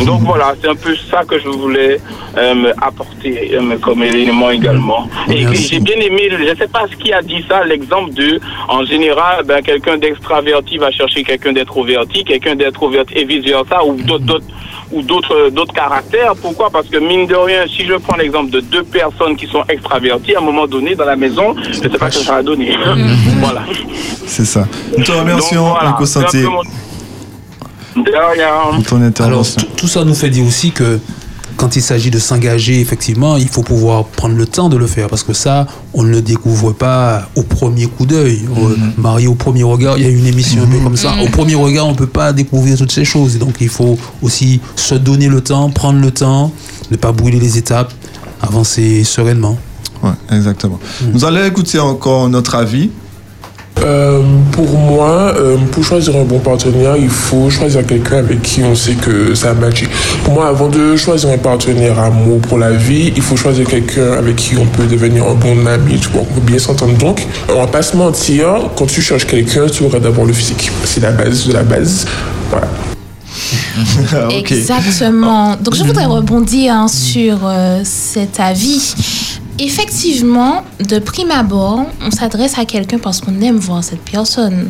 Donc 0.04 0.20
voilà, 0.22 0.54
c'est 0.60 0.68
un 0.68 0.74
peu 0.74 0.94
ça 1.10 1.24
que 1.24 1.38
je 1.38 1.48
voulais 1.48 2.00
euh, 2.36 2.72
apporter 2.80 3.54
euh, 3.54 3.78
comme 3.78 4.02
élément 4.02 4.50
également. 4.50 5.08
Et 5.28 5.46
j'ai 5.54 5.80
bien 5.80 5.96
aimé, 5.96 6.28
je 6.30 6.36
ne 6.36 6.54
sais 6.54 6.68
pas 6.68 6.86
ce 6.90 6.96
qui 6.96 7.12
a 7.12 7.22
dit 7.22 7.44
ça, 7.48 7.64
l'exemple 7.64 8.12
de, 8.12 8.40
en 8.68 8.84
général, 8.84 9.44
ben, 9.44 9.62
quelqu'un 9.62 9.98
d'extraverti 9.98 10.78
va 10.78 10.90
chercher 10.90 11.22
quelqu'un 11.22 11.52
d'introverti, 11.52 12.24
quelqu'un 12.24 12.56
d'introverti 12.56 13.14
et 13.14 13.24
vice-versa, 13.24 13.84
ou 13.84 13.94
d'autres 13.94 14.24
d'autres 14.24 14.46
ou 14.92 15.02
d'autres 15.02 15.50
d'autres 15.50 15.74
caractères. 15.74 16.34
Pourquoi? 16.40 16.70
Parce 16.70 16.88
que 16.88 16.98
mine 16.98 17.26
de 17.26 17.34
rien, 17.34 17.64
si 17.66 17.84
je 17.84 17.94
prends 17.94 18.16
l'exemple 18.16 18.50
de 18.50 18.60
deux 18.60 18.84
personnes 18.84 19.36
qui 19.36 19.46
sont 19.46 19.64
extraverties, 19.68 20.34
à 20.34 20.38
un 20.38 20.42
moment 20.42 20.66
donné 20.66 20.94
dans 20.94 21.04
la 21.04 21.16
maison, 21.16 21.54
je 21.62 21.68
ne 21.68 21.74
sais 21.74 21.88
pas 21.98 22.10
ce 22.10 22.18
que 22.18 22.24
ça 22.24 22.34
va 22.34 22.42
donner. 22.42 22.76
voilà. 23.40 23.62
C'est 24.26 24.44
ça. 24.44 24.66
Nous 24.96 25.04
te 25.04 25.12
remercions, 25.12 25.74
Santé, 26.06 26.44
Alors, 29.20 29.46
tout, 29.76 29.88
ça 29.88 30.04
nous 30.04 30.14
fait 30.14 30.30
dire 30.30 30.44
aussi 30.46 30.72
que 30.72 30.98
quand 31.56 31.76
il 31.76 31.82
s'agit 31.82 32.10
de 32.10 32.18
s'engager, 32.18 32.80
effectivement, 32.80 33.36
il 33.36 33.48
faut 33.48 33.62
pouvoir 33.62 34.04
prendre 34.06 34.36
le 34.36 34.46
temps 34.46 34.68
de 34.68 34.76
le 34.76 34.86
faire 34.86 35.08
parce 35.08 35.22
que 35.22 35.32
ça, 35.32 35.66
on 35.92 36.02
ne 36.02 36.10
le 36.10 36.20
découvre 36.22 36.72
pas 36.72 37.28
au 37.36 37.42
premier 37.42 37.86
coup 37.86 38.06
d'œil. 38.06 38.40
Euh, 38.58 38.76
Marié 38.98 39.28
au 39.28 39.34
premier 39.34 39.62
regard, 39.62 39.96
il 39.96 40.04
y 40.04 40.06
a 40.06 40.10
une 40.10 40.26
émission 40.26 40.62
un 40.62 40.66
peu 40.66 40.78
comme 40.80 40.96
ça. 40.96 41.14
Au 41.22 41.28
premier 41.28 41.54
regard, 41.54 41.86
on 41.86 41.92
ne 41.92 41.96
peut 41.96 42.06
pas 42.08 42.32
découvrir 42.32 42.76
toutes 42.76 42.92
ces 42.92 43.04
choses. 43.04 43.38
Donc, 43.38 43.56
il 43.60 43.68
faut 43.68 43.96
aussi 44.22 44.60
se 44.76 44.94
donner 44.96 45.28
le 45.28 45.40
temps, 45.40 45.70
prendre 45.70 46.00
le 46.00 46.10
temps, 46.10 46.50
ne 46.90 46.96
pas 46.96 47.12
brûler 47.12 47.38
les 47.38 47.56
étapes, 47.56 47.92
avancer 48.42 49.04
sereinement. 49.04 49.56
Ouais, 50.02 50.36
exactement. 50.36 50.78
Nous 51.12 51.24
allons 51.24 51.44
écouter 51.44 51.78
encore 51.78 52.28
notre 52.28 52.56
avis. 52.56 52.90
Euh, 53.82 54.22
pour 54.52 54.78
moi, 54.78 55.34
euh, 55.36 55.56
pour 55.72 55.84
choisir 55.84 56.16
un 56.16 56.24
bon 56.24 56.38
partenaire, 56.38 56.96
il 56.96 57.08
faut 57.08 57.50
choisir 57.50 57.84
quelqu'un 57.84 58.18
avec 58.18 58.40
qui 58.40 58.62
on 58.62 58.74
sait 58.74 58.94
que 58.94 59.34
ça 59.34 59.50
a 59.50 59.54
matché. 59.54 59.88
Pour 60.22 60.34
moi, 60.34 60.48
avant 60.48 60.68
de 60.68 60.96
choisir 60.96 61.30
un 61.30 61.38
partenaire 61.38 61.98
amour 61.98 62.40
pour 62.40 62.58
la 62.58 62.70
vie, 62.70 63.12
il 63.14 63.22
faut 63.22 63.36
choisir 63.36 63.66
quelqu'un 63.66 64.12
avec 64.12 64.36
qui 64.36 64.56
on 64.56 64.66
peut 64.66 64.86
devenir 64.86 65.26
un 65.26 65.34
bon 65.34 65.66
ami, 65.66 65.98
tu 65.98 66.08
vois, 66.08 66.22
on 66.22 66.34
peut 66.34 66.40
bien 66.40 66.58
s'entendre. 66.58 66.96
Donc, 66.96 67.26
on 67.48 67.56
va 67.56 67.66
pas 67.66 67.82
se 67.82 67.96
mentir, 67.96 68.46
quand 68.76 68.86
tu 68.86 69.02
cherches 69.02 69.26
quelqu'un, 69.26 69.66
tu 69.66 69.84
auras 69.84 69.98
d'abord 69.98 70.24
le 70.24 70.32
physique. 70.32 70.70
C'est 70.84 71.00
la 71.00 71.10
base 71.10 71.46
de 71.46 71.52
la 71.52 71.62
base. 71.62 72.06
Voilà. 72.50 72.68
Exactement. 74.30 75.56
Donc, 75.56 75.74
je 75.74 75.82
voudrais 75.82 76.06
rebondir 76.06 76.74
hein, 76.74 76.88
sur 76.88 77.38
euh, 77.44 77.80
cet 77.84 78.40
avis. 78.40 78.94
Effectivement, 79.58 80.64
de 80.80 80.98
prime 80.98 81.30
abord, 81.30 81.86
on 82.00 82.10
s'adresse 82.10 82.58
à 82.58 82.64
quelqu'un 82.64 82.98
parce 82.98 83.20
qu'on 83.20 83.40
aime 83.40 83.56
voir 83.56 83.84
cette 83.84 84.02
personne. 84.02 84.68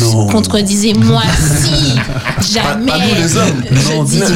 Non. 0.00 0.28
Contredisez-moi 0.28 1.22
si 1.62 2.52
jamais. 2.52 2.86
Pas 2.92 2.98
nous 2.98 3.14
les 3.16 3.36
hommes. 3.36 3.64
Je 3.70 4.04
dis 4.04 4.16
du 4.18 4.32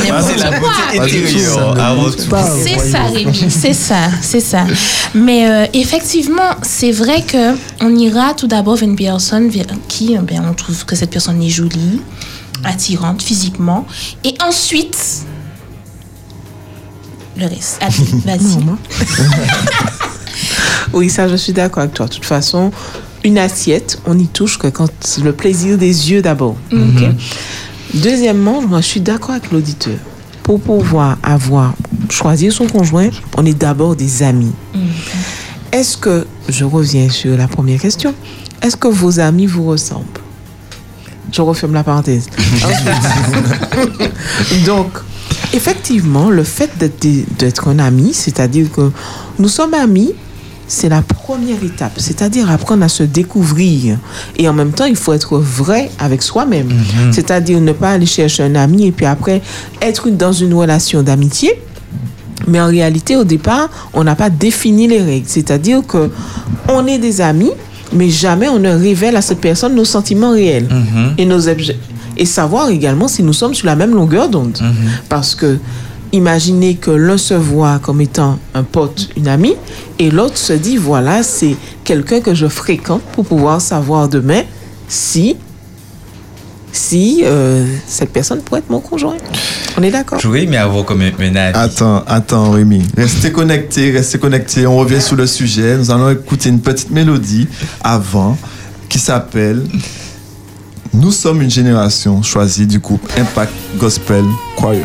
n'importe 1.80 2.28
quoi. 2.28 2.42
C'est 2.64 2.78
ça, 2.78 3.02
Rémi, 3.04 3.50
c'est 3.50 3.72
ça, 3.72 4.08
c'est 4.20 4.40
ça. 4.40 4.64
Mais 5.14 5.48
euh, 5.48 5.66
effectivement, 5.74 6.56
c'est 6.62 6.92
vrai 6.92 7.22
que 7.22 7.54
on 7.80 7.94
ira 7.96 8.34
tout 8.34 8.46
d'abord 8.48 8.76
vers 8.76 8.88
une 8.88 8.96
personne 8.96 9.50
qui 9.88 10.16
ben, 10.16 10.42
on 10.48 10.54
trouve 10.54 10.84
que 10.84 10.96
cette 10.96 11.10
personne 11.10 11.40
est 11.42 11.50
jolie, 11.50 12.00
attirante 12.64 13.22
physiquement, 13.22 13.86
et 14.24 14.34
ensuite 14.44 15.24
le 17.38 17.46
reste. 17.46 17.80
Vas-y. 18.24 18.58
Oui, 20.92 21.10
ça, 21.10 21.28
je 21.28 21.36
suis 21.36 21.52
d'accord 21.52 21.82
avec 21.82 21.94
toi. 21.94 22.06
De 22.06 22.14
toute 22.14 22.24
façon, 22.24 22.70
une 23.24 23.38
assiette, 23.38 24.00
on 24.06 24.14
n'y 24.14 24.28
touche 24.28 24.58
que 24.58 24.68
quand 24.68 24.88
le 25.22 25.32
plaisir 25.32 25.76
des 25.78 26.10
yeux 26.10 26.22
d'abord. 26.22 26.56
Mhm. 26.72 26.96
Ok 26.96 27.08
Deuxièmement, 27.94 28.60
moi, 28.60 28.80
je 28.80 28.86
suis 28.86 29.00
d'accord 29.00 29.30
avec 29.30 29.50
l'auditeur. 29.50 29.96
Pour 30.42 30.60
pouvoir 30.60 31.18
avoir, 31.22 31.74
choisir 32.10 32.52
son 32.52 32.66
conjoint, 32.66 33.08
on 33.36 33.46
est 33.46 33.58
d'abord 33.58 33.96
des 33.96 34.22
amis. 34.22 34.52
Est-ce 35.72 35.96
que, 35.96 36.26
je 36.48 36.64
reviens 36.64 37.08
sur 37.08 37.36
la 37.36 37.48
première 37.48 37.80
question, 37.80 38.14
est-ce 38.62 38.76
que 38.76 38.88
vos 38.88 39.20
amis 39.20 39.46
vous 39.46 39.64
ressemblent? 39.66 40.06
Je 41.32 41.42
referme 41.42 41.74
la 41.74 41.84
parenthèse. 41.84 42.26
Ensuite, 42.54 44.10
Donc, 44.66 44.90
effectivement, 45.52 46.30
le 46.30 46.44
fait 46.44 46.70
d'être 47.38 47.68
un 47.68 47.78
ami, 47.78 48.12
c'est-à-dire 48.14 48.70
que 48.70 48.90
nous 49.38 49.48
sommes 49.48 49.74
amis, 49.74 50.14
c'est 50.66 50.90
la 50.90 51.00
première 51.00 51.62
étape, 51.64 51.92
c'est-à-dire 51.96 52.50
apprendre 52.50 52.84
à 52.84 52.88
se 52.88 53.02
découvrir. 53.02 53.98
Et 54.36 54.48
en 54.48 54.52
même 54.52 54.72
temps, 54.72 54.84
il 54.84 54.96
faut 54.96 55.14
être 55.14 55.38
vrai 55.38 55.90
avec 55.98 56.22
soi-même. 56.22 56.70
C'est-à-dire 57.10 57.60
ne 57.60 57.72
pas 57.72 57.92
aller 57.92 58.06
chercher 58.06 58.42
un 58.42 58.54
ami 58.54 58.86
et 58.86 58.92
puis 58.92 59.06
après 59.06 59.40
être 59.80 60.10
dans 60.10 60.32
une 60.32 60.52
relation 60.52 61.02
d'amitié. 61.02 61.60
Mais 62.46 62.60
en 62.60 62.66
réalité, 62.66 63.16
au 63.16 63.24
départ, 63.24 63.68
on 63.94 64.04
n'a 64.04 64.14
pas 64.14 64.30
défini 64.30 64.86
les 64.86 65.02
règles. 65.02 65.26
C'est-à-dire 65.26 65.86
que 65.86 66.10
on 66.68 66.86
est 66.86 66.98
des 66.98 67.20
amis, 67.20 67.50
mais 67.92 68.08
jamais 68.10 68.48
on 68.48 68.58
ne 68.58 68.70
révèle 68.70 69.16
à 69.16 69.22
cette 69.22 69.40
personne 69.40 69.74
nos 69.74 69.84
sentiments 69.84 70.32
réels 70.32 70.68
et 71.16 71.24
nos 71.24 71.48
objets. 71.48 71.78
Et 72.16 72.26
savoir 72.26 72.68
également 72.70 73.06
si 73.06 73.22
nous 73.22 73.32
sommes 73.32 73.54
sur 73.54 73.66
la 73.66 73.76
même 73.76 73.94
longueur 73.94 74.28
d'onde. 74.28 74.58
Parce 75.08 75.34
que 75.34 75.58
imaginez 76.12 76.74
que 76.74 76.90
l'un 76.90 77.18
se 77.18 77.34
voit 77.34 77.78
comme 77.78 78.00
étant 78.00 78.38
un 78.54 78.62
pote, 78.62 79.08
une 79.16 79.28
amie, 79.28 79.54
et 79.98 80.10
l'autre 80.10 80.36
se 80.38 80.52
dit, 80.52 80.76
voilà, 80.76 81.22
c'est 81.22 81.56
quelqu'un 81.84 82.20
que 82.20 82.34
je 82.34 82.46
fréquente 82.46 83.02
pour 83.12 83.24
pouvoir 83.24 83.60
savoir 83.60 84.08
demain 84.08 84.42
si, 84.88 85.36
si 86.72 87.22
euh, 87.24 87.64
cette 87.86 88.10
personne 88.12 88.40
pourrait 88.42 88.60
être 88.60 88.70
mon 88.70 88.80
conjoint. 88.80 89.16
On 89.76 89.82
est 89.82 89.90
d'accord 89.90 90.18
J'aurais 90.20 90.42
aimé 90.44 90.56
avoir 90.56 90.84
comme 90.84 91.00
un, 91.02 91.10
un 91.18 91.36
avis. 91.36 91.58
Attends, 91.58 92.04
attends, 92.06 92.50
Rémi. 92.50 92.82
Restez 92.96 93.32
connectés, 93.32 93.90
restez 93.90 94.18
connectés. 94.18 94.66
On 94.66 94.76
revient 94.76 95.00
sur 95.00 95.16
le 95.16 95.26
sujet. 95.26 95.76
Nous 95.76 95.90
allons 95.90 96.10
écouter 96.10 96.48
une 96.48 96.60
petite 96.60 96.90
mélodie 96.90 97.46
avant 97.82 98.36
qui 98.88 98.98
s'appelle 98.98 99.62
Nous 100.92 101.12
sommes 101.12 101.42
une 101.42 101.50
génération 101.50 102.22
choisie 102.22 102.66
du 102.66 102.78
groupe 102.78 103.06
Impact 103.16 103.52
Gospel 103.78 104.24
Choir. 104.56 104.76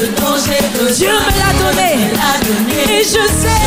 ce 0.00 0.06
dont 0.20 0.36
j'ai 0.36 0.62
besoin. 0.78 0.94
Dieu 0.94 1.08
me 1.08 1.30
l'a 1.38 1.52
donné. 1.58 1.90
Et 2.88 3.02
je 3.02 3.24
sais. 3.40 3.62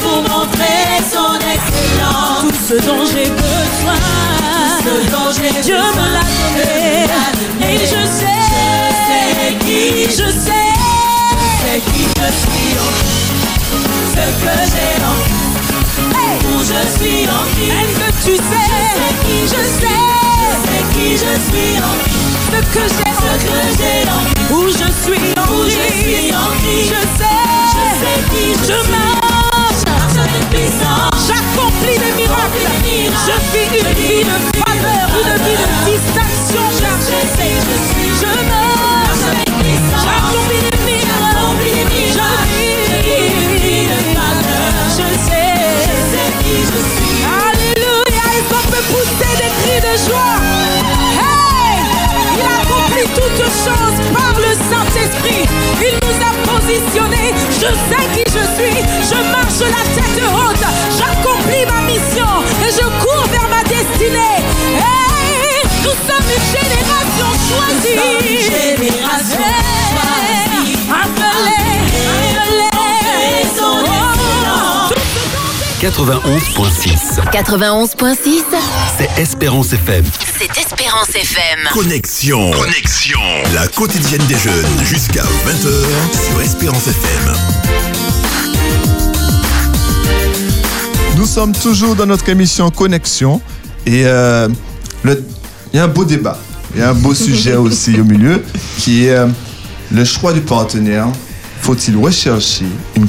pour 0.02 0.20
montrer 0.22 0.80
son 1.12 1.34
excellence. 1.36 2.48
Tout 2.48 2.56
ce 2.68 2.76
dont 2.86 3.04
j'ai 3.04 3.28
besoin. 3.30 4.00
Dieu 5.62 5.76
me 5.76 6.06
l'a 6.12 6.24
donné. 6.48 7.74
Et 7.74 7.78
je 7.78 8.02
sais 8.06 8.46
qui 9.60 10.04
je 10.04 10.28
sais. 10.30 10.72
qui 11.84 12.02
je 12.02 12.28
suis. 12.32 13.25
Ce 14.16 14.22
que 14.22 14.56
j'ai 14.72 14.96
en 15.04 15.16
où 16.48 16.58
je 16.60 16.80
suis 16.96 17.28
en 17.28 17.44
qui 17.54 17.68
Est-ce 17.68 17.96
que 18.00 18.08
tu 18.24 18.34
sais 18.36 18.66
qui 19.26 19.38
je 19.42 19.62
sais. 19.78 20.00
Je 20.40 20.52
sais 20.64 20.82
qui 20.94 21.08
je 21.12 21.32
suis 21.46 21.76
en 21.78 21.94
qui 22.02 22.24
Ce 22.46 22.58
que 22.72 22.84
j'ai 22.96 23.10
en 24.08 24.20
qui 24.24 24.54
Où 24.54 24.68
je 24.68 24.88
suis 25.04 25.34
en 26.32 26.48
qui 26.62 26.76
Je 26.84 27.00
sais. 27.18 27.36
Je 28.66 28.78
marche. 28.90 29.82
J'accomplis 31.26 31.98
des 31.98 32.12
miracles. 32.16 32.66
Je 33.26 33.36
vis 33.52 33.68
une 33.78 33.92
vie 33.94 34.24
de 34.24 34.36
faveur, 34.60 35.06
une 35.12 35.34
vie 35.44 35.58
de 35.60 35.68
distinction. 35.90 36.64
Je 36.72 37.18
sais, 37.36 37.54
je 37.66 37.76
suis. 37.86 38.10
Je 38.22 38.32
marche. 38.48 39.24
J'accomplis 40.02 40.64
des 40.70 40.78
miracles. 40.84 42.45
91.6. 75.96 77.20
91.6, 77.32 78.42
C'est 78.98 79.08
Espérance 79.22 79.72
FM. 79.72 80.04
c'est 80.38 80.50
Espérance 80.60 81.08
FM. 81.08 81.58
Connexion. 81.72 82.50
Connexion. 82.50 83.18
La 83.54 83.66
quotidienne 83.68 84.20
des 84.28 84.36
jeunes 84.36 84.66
jusqu'à 84.84 85.22
20h 85.22 86.28
sur 86.30 86.40
Espérance 86.42 86.86
FM. 86.88 87.32
Nous 91.16 91.24
sommes 91.26 91.52
toujours 91.52 91.96
dans 91.96 92.04
notre 92.06 92.28
émission 92.28 92.70
Connexion 92.70 93.40
et 93.86 94.02
euh, 94.04 94.48
le- 95.02 95.24
il 95.72 95.76
y 95.76 95.80
a 95.80 95.84
un 95.84 95.88
beau 95.88 96.04
débat, 96.04 96.38
il 96.74 96.80
y 96.80 96.84
a 96.84 96.90
un 96.90 96.94
beau 96.94 97.14
sujet 97.14 97.54
aussi 97.56 97.98
au 97.98 98.04
milieu 98.04 98.42
qui 98.78 99.06
est 99.06 99.12
euh, 99.16 99.28
le 99.90 100.04
choix 100.04 100.34
du 100.34 100.42
partenaire. 100.42 101.06
Faut-il 101.62 101.96
rechercher 101.96 102.66
une 102.96 103.08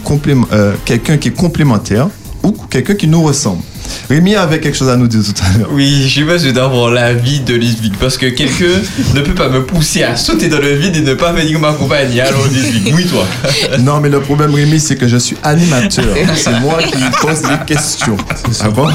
euh, 0.53 0.73
quelqu'un 0.85 1.17
qui 1.17 1.27
est 1.27 1.35
complémentaire 1.35 2.07
ou 2.47 2.51
quelqu'un 2.69 2.95
qui 2.95 3.07
nous 3.07 3.21
ressemble 3.23 3.61
Rémi 4.09 4.35
avait 4.35 4.59
quelque 4.59 4.77
chose 4.77 4.89
à 4.89 4.97
nous 4.97 5.07
dire 5.07 5.21
tout 5.23 5.33
à 5.43 5.57
l'heure. 5.57 5.69
Oui, 5.71 6.03
j'ai 6.07 6.23
besoin 6.23 6.51
d'avoir 6.51 6.91
l'avis 6.91 7.39
de 7.39 7.53
Lisbeth 7.55 7.95
parce 7.97 8.17
que 8.17 8.25
quelqu'un 8.27 8.65
ne 9.15 9.21
peut 9.21 9.33
pas 9.33 9.47
me 9.49 9.63
pousser 9.65 10.03
à 10.03 10.15
sauter 10.17 10.49
dans 10.49 10.59
le 10.59 10.73
vide 10.75 10.95
et 10.97 11.01
ne 11.01 11.13
pas 11.13 11.31
venir 11.31 11.59
m'accompagner. 11.59 12.21
Alors 12.21 12.45
Lisbeth, 12.47 12.93
oui 12.93 13.05
toi. 13.05 13.25
Non, 13.79 13.99
mais 14.01 14.09
le 14.09 14.19
problème, 14.21 14.53
Rémi, 14.53 14.79
c'est 14.79 14.95
que 14.97 15.07
je 15.07 15.17
suis 15.17 15.37
animateur. 15.43 16.05
C'est 16.35 16.59
moi 16.59 16.77
qui 16.83 16.95
pose 17.21 17.43
les 17.43 17.65
questions. 17.65 18.17
D'accord 18.61 18.91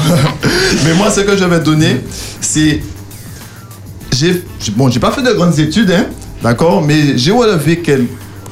Mais 0.85 0.93
moi, 0.93 1.09
ce 1.11 1.21
que 1.21 1.35
je 1.37 1.43
vais 1.45 1.59
donner, 1.59 2.01
c'est. 2.39 2.81
J'ai, 4.11 4.43
bon, 4.75 4.89
j'ai 4.89 4.99
pas 4.99 5.11
fait 5.11 5.23
de 5.23 5.31
grandes 5.33 5.57
études, 5.59 5.91
hein, 5.91 6.05
d'accord 6.43 6.83
Mais 6.83 7.17
j'ai 7.17 7.31
relevé 7.31 7.79
quel- 7.83 8.05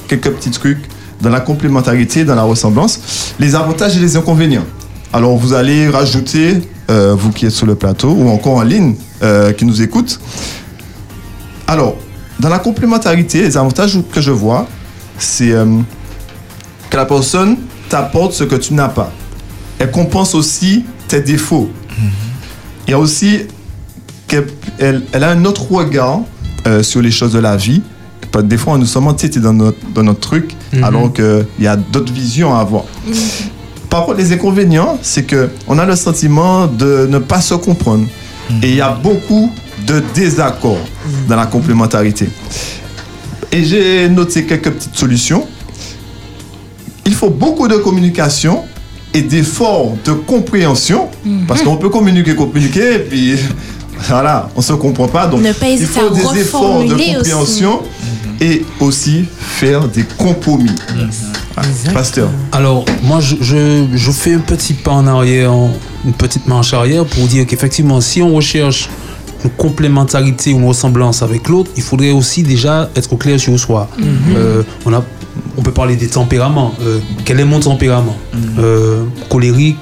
quelques 0.08 0.30
petits 0.30 0.50
trucs 0.50 0.80
dans 1.20 1.30
la 1.30 1.40
complémentarité, 1.40 2.24
dans 2.24 2.34
la 2.34 2.42
ressemblance, 2.42 2.98
les 3.38 3.54
avantages 3.54 3.96
et 3.96 4.00
les 4.00 4.16
inconvénients. 4.16 4.64
Alors, 5.12 5.36
vous 5.36 5.52
allez 5.52 5.88
rajouter, 5.88 6.62
euh, 6.90 7.14
vous 7.14 7.30
qui 7.30 7.46
êtes 7.46 7.52
sur 7.52 7.66
le 7.66 7.74
plateau 7.74 8.10
ou 8.12 8.28
encore 8.28 8.56
en 8.56 8.62
ligne, 8.62 8.94
euh, 9.22 9.52
qui 9.52 9.64
nous 9.64 9.82
écoutent. 9.82 10.18
Alors, 11.66 11.96
dans 12.40 12.48
la 12.48 12.58
complémentarité, 12.58 13.42
les 13.42 13.56
avantages 13.56 13.98
que 14.10 14.20
je 14.20 14.30
vois, 14.30 14.66
c'est 15.18 15.52
euh, 15.52 15.66
que 16.90 16.96
la 16.96 17.04
personne 17.04 17.56
t'apporte 17.88 18.32
ce 18.32 18.44
que 18.44 18.56
tu 18.56 18.74
n'as 18.74 18.88
pas. 18.88 19.12
Elle 19.78 19.90
compense 19.90 20.34
aussi 20.34 20.84
tes 21.08 21.20
défauts. 21.20 21.70
Il 22.86 22.90
y 22.90 22.94
a 22.94 22.98
aussi 22.98 23.40
qu'elle 24.26 24.46
elle, 24.78 25.02
elle 25.12 25.24
a 25.24 25.30
un 25.30 25.44
autre 25.44 25.70
regard 25.70 26.20
euh, 26.66 26.82
sur 26.82 27.02
les 27.02 27.10
choses 27.10 27.32
de 27.32 27.38
la 27.38 27.56
vie. 27.56 27.82
Des 28.44 28.56
fois, 28.56 28.78
nous 28.78 28.86
sommes 28.86 29.08
entêtés 29.08 29.40
dans 29.40 29.52
notre, 29.52 29.78
dans 29.94 30.02
notre 30.02 30.20
truc, 30.20 30.56
Mhm. 30.72 30.84
alors 30.84 31.12
qu'il 31.12 31.44
y 31.60 31.66
a 31.66 31.76
d'autres 31.76 32.12
visions 32.12 32.54
à 32.56 32.60
avoir. 32.60 32.84
Par 33.92 34.06
contre, 34.06 34.16
les 34.20 34.32
inconvénients, 34.32 34.98
c'est 35.02 35.24
que 35.24 35.50
on 35.68 35.78
a 35.78 35.84
le 35.84 35.94
sentiment 35.96 36.66
de 36.66 37.06
ne 37.10 37.18
pas 37.18 37.42
se 37.42 37.52
comprendre. 37.52 38.06
Et 38.62 38.70
il 38.70 38.76
y 38.76 38.80
a 38.80 38.88
beaucoup 38.90 39.52
de 39.86 40.02
désaccords 40.14 40.78
dans 41.28 41.36
la 41.36 41.44
complémentarité. 41.44 42.30
Et 43.52 43.62
j'ai 43.62 44.08
noté 44.08 44.44
quelques 44.46 44.70
petites 44.70 44.96
solutions. 44.96 45.46
Il 47.04 47.12
faut 47.12 47.28
beaucoup 47.28 47.68
de 47.68 47.76
communication 47.76 48.62
et 49.12 49.20
d'efforts 49.20 49.92
de 50.06 50.12
compréhension. 50.12 51.10
Mhm. 51.22 51.44
Parce 51.46 51.60
qu'on 51.60 51.76
peut 51.76 51.90
communiquer, 51.90 52.34
communiquer, 52.34 52.94
et 52.94 52.98
puis 53.00 53.34
voilà, 54.08 54.48
on 54.56 54.60
ne 54.60 54.64
se 54.64 54.72
comprend 54.72 55.08
pas. 55.08 55.26
Donc, 55.26 55.42
Ne 55.42 55.52
pas 55.52 55.68
il 55.68 55.84
faut 55.84 56.08
des 56.08 56.40
efforts 56.40 56.82
de 56.82 56.94
compréhension 56.94 57.82
aussi. 57.82 57.84
et 58.40 58.64
aussi 58.80 59.26
faire 59.38 59.86
des 59.86 60.04
compromis. 60.16 60.70
Pasteur. 61.92 62.28
Alors, 62.52 62.84
moi, 63.02 63.20
je, 63.20 63.36
je, 63.40 63.86
je 63.94 64.10
fais 64.10 64.34
un 64.34 64.38
petit 64.40 64.72
pas 64.74 64.92
en 64.92 65.06
arrière, 65.06 65.52
une 66.04 66.12
petite 66.12 66.46
marche 66.46 66.72
arrière 66.74 67.04
pour 67.04 67.26
dire 67.26 67.46
qu'effectivement, 67.46 68.00
si 68.00 68.22
on 68.22 68.34
recherche 68.34 68.88
une 69.44 69.50
complémentarité 69.50 70.52
ou 70.54 70.58
une 70.58 70.66
ressemblance 70.68 71.22
avec 71.22 71.48
l'autre, 71.48 71.70
il 71.76 71.82
faudrait 71.82 72.12
aussi 72.12 72.42
déjà 72.42 72.88
être 72.96 73.12
au 73.12 73.16
clair 73.16 73.38
sur 73.40 73.58
soi. 73.58 73.88
Mhm. 73.98 74.06
Euh, 74.36 74.62
on, 74.86 74.92
a, 74.92 75.02
on 75.56 75.62
peut 75.62 75.72
parler 75.72 75.96
des 75.96 76.08
tempéraments. 76.08 76.74
Euh, 76.82 76.98
quel 77.24 77.40
est 77.40 77.44
mon 77.44 77.60
tempérament? 77.60 78.16
Euh, 78.58 79.04
Colérique, 79.28 79.76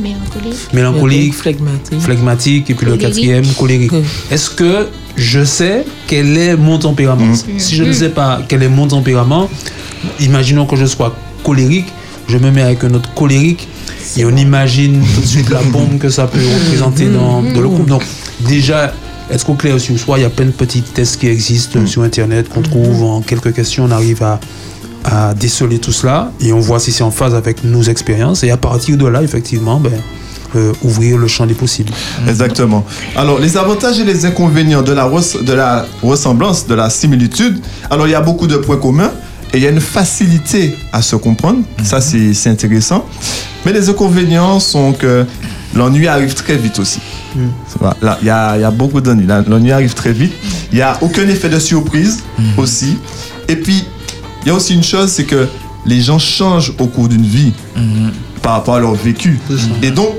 Mélancolique. 0.00 0.72
mélancolique, 0.72 1.34
Flegmatique. 1.34 2.00
flegmatique, 2.00 2.70
et 2.70 2.74
puis 2.74 2.86
le 2.86 2.96
quatrième, 2.96 3.44
colérique. 3.58 3.92
Est-ce 4.30 4.48
que 4.48 4.88
je 5.16 5.44
sais 5.44 5.84
quel 6.06 6.34
est 6.38 6.56
mon 6.56 6.78
tempérament? 6.78 7.34
Si 7.58 7.74
je 7.76 7.84
ne 7.84 7.92
sais 7.92 8.08
pas 8.08 8.40
quel 8.48 8.62
est 8.62 8.68
mon 8.70 8.86
tempérament, 8.86 9.50
imaginons 10.20 10.66
que 10.66 10.76
je 10.76 10.86
sois 10.86 11.14
colérique, 11.44 11.86
je 12.28 12.38
me 12.38 12.50
mets 12.50 12.62
avec 12.62 12.84
un 12.84 12.94
autre 12.94 13.12
colérique 13.14 13.68
et 14.16 14.24
on 14.24 14.36
imagine 14.36 15.02
tout 15.14 15.20
de 15.20 15.26
suite 15.26 15.50
la 15.50 15.60
bombe 15.72 15.98
que 15.98 16.08
ça 16.08 16.26
peut 16.26 16.38
représenter 16.38 17.06
dans, 17.08 17.42
dans 17.42 17.60
le 17.60 17.68
couple. 17.68 17.88
Donc 17.90 18.02
déjà, 18.46 18.92
être 19.30 19.48
au 19.50 19.54
clair 19.54 19.78
sur 19.80 19.98
soi, 19.98 20.18
il 20.18 20.22
y 20.22 20.24
a 20.24 20.30
plein 20.30 20.46
de 20.46 20.50
petits 20.50 20.82
tests 20.82 21.18
qui 21.18 21.26
existent 21.28 21.84
sur 21.86 22.02
Internet 22.02 22.48
qu'on 22.48 22.62
trouve 22.62 23.02
en 23.02 23.20
quelques 23.22 23.52
questions, 23.54 23.84
on 23.84 23.90
arrive 23.90 24.22
à, 24.22 24.38
à 25.04 25.34
déceler 25.34 25.78
tout 25.78 25.92
cela 25.92 26.30
et 26.40 26.52
on 26.52 26.60
voit 26.60 26.78
si 26.78 26.92
c'est 26.92 27.02
en 27.04 27.10
phase 27.10 27.34
avec 27.34 27.64
nos 27.64 27.82
expériences 27.82 28.44
et 28.44 28.50
à 28.50 28.56
partir 28.56 28.96
de 28.96 29.06
là, 29.06 29.22
effectivement, 29.22 29.80
ben, 29.80 29.92
euh, 30.54 30.72
ouvrir 30.82 31.16
le 31.16 31.26
champ 31.28 31.46
des 31.46 31.54
possibles. 31.54 31.92
Exactement. 32.28 32.84
Alors, 33.16 33.38
les 33.38 33.56
avantages 33.56 33.98
et 33.98 34.04
les 34.04 34.26
inconvénients 34.26 34.82
de 34.82 34.92
la, 34.92 35.08
res- 35.08 35.42
de 35.42 35.52
la 35.54 35.86
ressemblance, 36.02 36.66
de 36.66 36.74
la 36.74 36.90
similitude. 36.90 37.58
Alors, 37.90 38.06
il 38.06 38.10
y 38.10 38.14
a 38.14 38.20
beaucoup 38.20 38.46
de 38.46 38.56
points 38.58 38.76
communs 38.76 39.12
et 39.52 39.58
il 39.58 39.62
y 39.62 39.66
a 39.66 39.70
une 39.70 39.80
facilité 39.80 40.74
à 40.92 41.02
se 41.02 41.16
comprendre. 41.16 41.60
Ça, 41.82 42.00
c'est 42.00 42.32
c'est 42.34 42.50
intéressant. 42.50 43.04
Mais 43.64 43.72
les 43.72 43.88
inconvénients 43.88 44.58
sont 44.60 44.92
que 44.92 45.26
l'ennui 45.74 46.08
arrive 46.08 46.34
très 46.34 46.56
vite 46.56 46.78
aussi. 46.78 47.00
Là, 48.02 48.18
Il 48.22 48.26
y 48.26 48.28
y 48.28 48.64
a 48.64 48.70
beaucoup 48.70 49.00
d'ennuis. 49.00 49.26
Là, 49.26 49.44
L'ennui 49.46 49.72
arrive 49.72 49.94
très 49.94 50.12
vite. 50.12 50.32
Il 50.72 50.76
n'y 50.76 50.82
a 50.82 50.96
aucun 51.00 51.26
effet 51.28 51.48
de 51.48 51.58
surprise 51.58 52.22
aussi. 52.56 52.96
Et 53.48 53.56
puis, 53.56 53.84
il 54.42 54.48
y 54.48 54.50
a 54.50 54.54
aussi 54.54 54.74
une 54.74 54.82
chose, 54.82 55.10
c'est 55.10 55.24
que 55.24 55.46
les 55.86 56.00
gens 56.00 56.18
changent 56.18 56.72
au 56.78 56.86
cours 56.86 57.08
d'une 57.08 57.24
vie 57.24 57.52
par 58.42 58.52
rapport 58.54 58.74
à 58.76 58.80
leur 58.80 58.94
vécu. 58.94 59.38
Et 59.82 59.90
donc, 59.90 60.10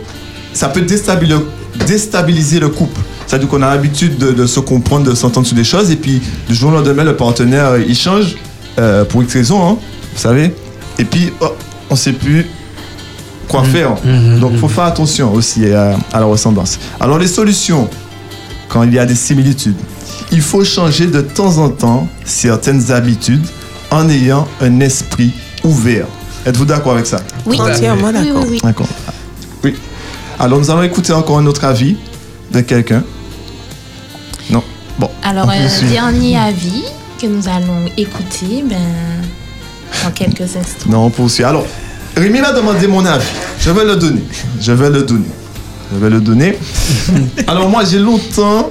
ça 0.53 0.69
peut 0.69 0.81
déstabiliser, 0.81 1.39
déstabiliser 1.87 2.59
le 2.59 2.69
couple. 2.69 3.01
C'est-à-dire 3.25 3.47
qu'on 3.49 3.61
a 3.63 3.69
l'habitude 3.69 4.17
de, 4.17 4.31
de 4.31 4.45
se 4.45 4.59
comprendre, 4.59 5.09
de 5.09 5.15
s'entendre 5.15 5.47
sur 5.47 5.55
des 5.55 5.63
choses, 5.63 5.89
et 5.91 5.95
puis 5.95 6.21
du 6.47 6.53
jour 6.53 6.69
au 6.71 6.75
lendemain, 6.75 7.03
le 7.03 7.15
partenaire, 7.15 7.77
il 7.77 7.95
change 7.95 8.35
euh, 8.79 9.05
pour 9.05 9.23
X 9.23 9.33
raison, 9.33 9.67
hein, 9.67 9.77
vous 10.13 10.19
savez. 10.19 10.53
Et 10.99 11.05
puis, 11.05 11.31
oh, 11.41 11.47
on 11.89 11.93
ne 11.93 11.99
sait 11.99 12.13
plus 12.13 12.45
quoi 13.47 13.63
faire. 13.63 13.95
Donc, 14.39 14.51
il 14.53 14.59
faut 14.59 14.67
faire 14.67 14.85
attention 14.85 15.33
aussi 15.33 15.71
à, 15.73 15.95
à 16.11 16.19
la 16.19 16.25
ressemblance. 16.25 16.79
Alors, 16.99 17.17
les 17.19 17.27
solutions, 17.27 17.87
quand 18.69 18.83
il 18.83 18.93
y 18.93 18.99
a 18.99 19.05
des 19.05 19.15
similitudes, 19.15 19.77
il 20.31 20.41
faut 20.41 20.63
changer 20.63 21.07
de 21.07 21.21
temps 21.21 21.57
en 21.57 21.69
temps 21.69 22.07
certaines 22.25 22.91
habitudes 22.91 23.45
en 23.91 24.09
ayant 24.09 24.47
un 24.61 24.79
esprit 24.79 25.31
ouvert. 25.63 26.07
Êtes-vous 26.45 26.65
d'accord 26.65 26.93
avec 26.93 27.05
ça? 27.05 27.19
Oui. 27.45 27.59
Entièrement 27.61 28.07
Oui, 28.07 28.13
d'accord. 28.13 28.43
oui, 28.43 28.49
oui. 28.51 28.59
D'accord. 28.63 28.87
Oui. 29.63 29.75
Alors, 30.39 30.59
nous 30.59 30.69
allons 30.71 30.83
écouter 30.83 31.13
encore 31.13 31.37
un 31.37 31.45
autre 31.45 31.63
avis 31.63 31.95
de 32.51 32.61
quelqu'un. 32.61 33.03
Non. 34.49 34.63
Bon. 34.99 35.09
Alors, 35.23 35.49
euh, 35.53 35.89
dernier 35.89 36.37
avis 36.37 36.83
que 37.23 37.27
nous 37.27 37.47
allons 37.47 37.85
écouter 37.95 38.65
ben, 38.65 38.75
dans 40.03 40.11
quelques 40.11 40.41
instants. 40.57 40.89
Non, 40.89 41.05
on 41.05 41.09
poursuit. 41.09 41.45
Alors, 41.45 41.65
Rémi 42.17 42.41
m'a 42.41 42.51
demandé 42.51 42.85
mon 42.85 43.05
avis. 43.05 43.25
Je 43.61 43.71
vais 43.71 43.85
le 43.85 43.95
donner. 43.95 44.23
Je 44.59 44.73
vais 44.73 44.89
le 44.89 45.03
donner. 45.03 45.29
Je 45.93 45.99
vais 45.99 46.09
le 46.09 46.19
donner. 46.19 46.57
Alors, 47.47 47.69
moi, 47.69 47.85
j'ai 47.85 47.99
longtemps 47.99 48.69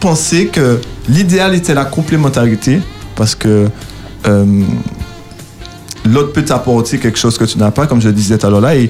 pensé 0.00 0.46
que 0.46 0.80
l'idéal 1.06 1.54
était 1.54 1.74
la 1.74 1.84
complémentarité 1.84 2.80
parce 3.14 3.34
que 3.34 3.68
euh, 4.26 4.62
l'autre 6.06 6.32
peut 6.32 6.44
t'apporter 6.44 6.98
quelque 6.98 7.18
chose 7.18 7.36
que 7.36 7.44
tu 7.44 7.58
n'as 7.58 7.70
pas, 7.70 7.86
comme 7.86 8.00
je 8.00 8.08
le 8.08 8.14
disais 8.14 8.38
tout 8.38 8.46
à 8.46 8.50
l'heure 8.50 8.62
là. 8.62 8.74
Et 8.74 8.88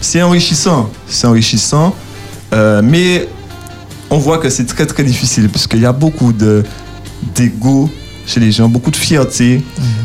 c'est 0.00 0.22
enrichissant. 0.22 0.90
C'est 1.08 1.26
enrichissant. 1.26 1.92
Euh, 2.52 2.82
mais 2.84 3.28
on 4.10 4.18
voit 4.18 4.38
que 4.38 4.48
c'est 4.48 4.66
très 4.66 4.86
très 4.86 5.02
difficile 5.02 5.48
parce 5.48 5.66
qu'il 5.66 5.80
y 5.80 5.86
a 5.86 5.92
beaucoup 5.92 6.32
de 6.32 6.62
d'ego 7.34 7.90
chez 8.26 8.40
les 8.40 8.52
gens, 8.52 8.68
beaucoup 8.68 8.90
de 8.90 8.96
fierté. 8.96 9.62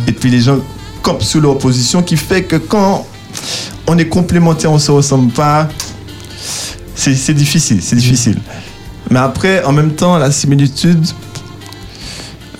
Et 0.07 0.11
puis 0.11 0.29
les 0.29 0.41
gens 0.41 0.59
campent 1.01 1.23
sur 1.23 1.41
leur 1.41 1.57
position 1.57 2.01
qui 2.01 2.17
fait 2.17 2.43
que 2.43 2.55
quand 2.55 3.05
on 3.87 3.97
est 3.97 4.07
complémentaire, 4.07 4.71
on 4.71 4.79
se 4.79 4.91
ressemble 4.91 5.31
pas. 5.31 5.69
C'est 6.95 7.33
difficile, 7.33 7.81
c'est 7.81 7.95
difficile. 7.95 8.37
Mais 9.09 9.19
après, 9.19 9.63
en 9.63 9.71
même 9.71 9.91
temps, 9.93 10.17
la 10.17 10.31
similitude, 10.31 11.05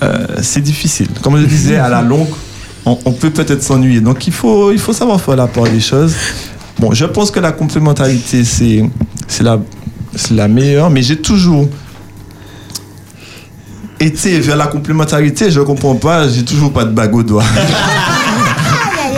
euh, 0.04 0.28
c'est 0.42 0.62
difficile. 0.62 1.08
Comme 1.22 1.38
je 1.42 1.46
disais, 1.46 1.78
à 1.78 1.90
la 1.90 2.02
longue, 2.12 2.30
on, 2.86 2.98
on 3.04 3.12
peut 3.12 3.32
peut-être 3.32 3.64
s'ennuyer. 3.64 4.00
Donc 4.00 4.28
il 4.28 4.34
faut, 4.34 4.72
il 4.72 4.80
faut 4.80 4.94
savoir 4.94 5.20
faire 5.20 5.36
la 5.36 5.48
part 5.48 5.66
des 5.66 5.82
choses. 5.82 6.16
Bon, 6.80 6.94
je 6.94 7.06
pense 7.06 7.32
que 7.32 7.40
la 7.40 7.52
complémentarité, 7.52 8.44
c'est 8.44 8.84
la, 9.42 9.60
c'est 10.16 10.36
la 10.36 10.48
meilleure, 10.48 10.90
mais 10.90 11.02
j'ai 11.02 11.18
toujours 11.18 11.68
été 14.00 14.40
vers 14.40 14.56
la 14.58 14.68
complémentarité. 14.68 15.52
Je 15.52 15.62
comprends 15.62 15.96
pas, 15.96 16.28
j'ai 16.30 16.44
toujours 16.46 16.72
pas 16.72 16.86
de 16.86 16.92
bague 16.92 17.16
au 17.16 17.24
doigt. 17.24 17.44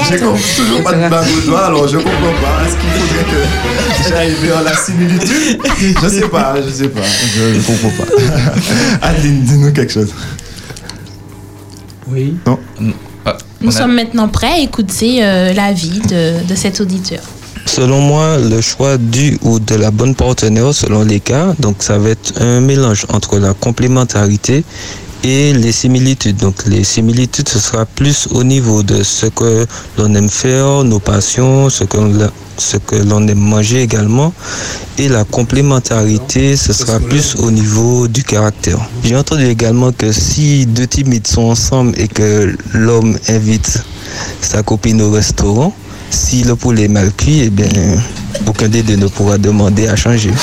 J'ai 0.09 0.17
toujours 0.17 0.81
pas 0.83 0.93
de 0.93 1.07
bague 1.07 1.27
au 1.37 1.41
doigt, 1.45 1.65
alors 1.67 1.87
je 1.87 1.97
comprends 1.97 2.11
pas. 2.11 2.65
Est-ce 2.65 2.75
qu'il 2.77 2.89
faudrait 2.89 3.23
que 3.25 4.09
j'aille 4.09 4.33
vers 4.41 4.63
la 4.63 4.75
similitude? 4.75 5.61
Je 6.01 6.07
sais 6.09 6.27
pas, 6.27 6.55
je 6.65 6.71
sais 6.71 6.89
pas. 6.89 7.01
Je, 7.03 7.53
je 7.53 7.59
comprends 7.59 7.91
pas. 8.05 8.11
Adeline, 9.07 9.43
dis-nous 9.43 9.71
quelque 9.71 9.93
chose. 9.93 10.11
Oui. 12.07 12.37
Non 12.47 12.57
Nous 13.61 13.71
sommes 13.71 13.93
maintenant 13.93 14.27
prêts 14.29 14.53
à 14.53 14.59
écouter 14.59 15.23
euh, 15.23 15.53
l'avis 15.53 15.99
de, 15.99 16.43
de 16.47 16.55
cet 16.55 16.81
auditeur. 16.81 17.21
Selon 17.69 18.01
moi, 18.01 18.37
le 18.39 18.61
choix 18.61 18.97
du 18.97 19.37
ou 19.43 19.59
de 19.59 19.75
la 19.75 19.91
bonne 19.91 20.15
partenaire, 20.15 20.73
selon 20.73 21.03
les 21.03 21.19
cas, 21.19 21.53
donc 21.59 21.77
ça 21.79 21.99
va 21.99 22.09
être 22.09 22.33
un 22.41 22.61
mélange 22.61 23.05
entre 23.09 23.37
la 23.37 23.53
complémentarité 23.53 24.63
et 25.23 25.53
les 25.53 25.71
similitudes. 25.71 26.37
Donc 26.37 26.55
les 26.65 26.83
similitudes, 26.83 27.47
ce 27.47 27.59
sera 27.59 27.85
plus 27.85 28.27
au 28.31 28.43
niveau 28.43 28.81
de 28.81 29.03
ce 29.03 29.27
que 29.27 29.67
l'on 29.99 30.15
aime 30.15 30.29
faire, 30.29 30.83
nos 30.83 30.99
passions, 30.99 31.69
ce 31.69 31.83
que 31.83 31.97
l'on- 31.97 32.31
ce 32.57 32.77
que 32.77 32.95
l'on 32.95 33.25
aime 33.27 33.37
manger 33.37 33.83
également. 33.83 34.33
Et 34.97 35.07
la 35.07 35.23
complémentarité, 35.23 36.57
ce 36.57 36.73
sera 36.73 36.99
plus 36.99 37.35
au 37.37 37.51
niveau 37.51 38.07
du 38.07 38.23
caractère. 38.23 38.79
J'ai 39.03 39.15
entendu 39.15 39.45
également 39.45 39.91
que 39.91 40.11
si 40.11 40.65
deux 40.65 40.87
timides 40.87 41.27
sont 41.27 41.43
ensemble 41.43 41.93
et 41.97 42.07
que 42.07 42.57
l'homme 42.73 43.15
invite 43.29 43.83
sa 44.41 44.63
copine 44.63 45.01
au 45.03 45.11
restaurant, 45.11 45.71
si 46.09 46.43
le 46.43 46.55
poulet 46.55 46.83
est 46.83 46.87
mal 46.87 47.11
cuit, 47.13 47.41
eh 47.45 47.49
bien, 47.49 47.67
aucun 48.45 48.67
des 48.67 48.83
deux 48.83 48.95
ne 48.95 49.07
pourra 49.07 49.37
demander 49.37 49.87
à 49.87 49.95
changer. 49.95 50.31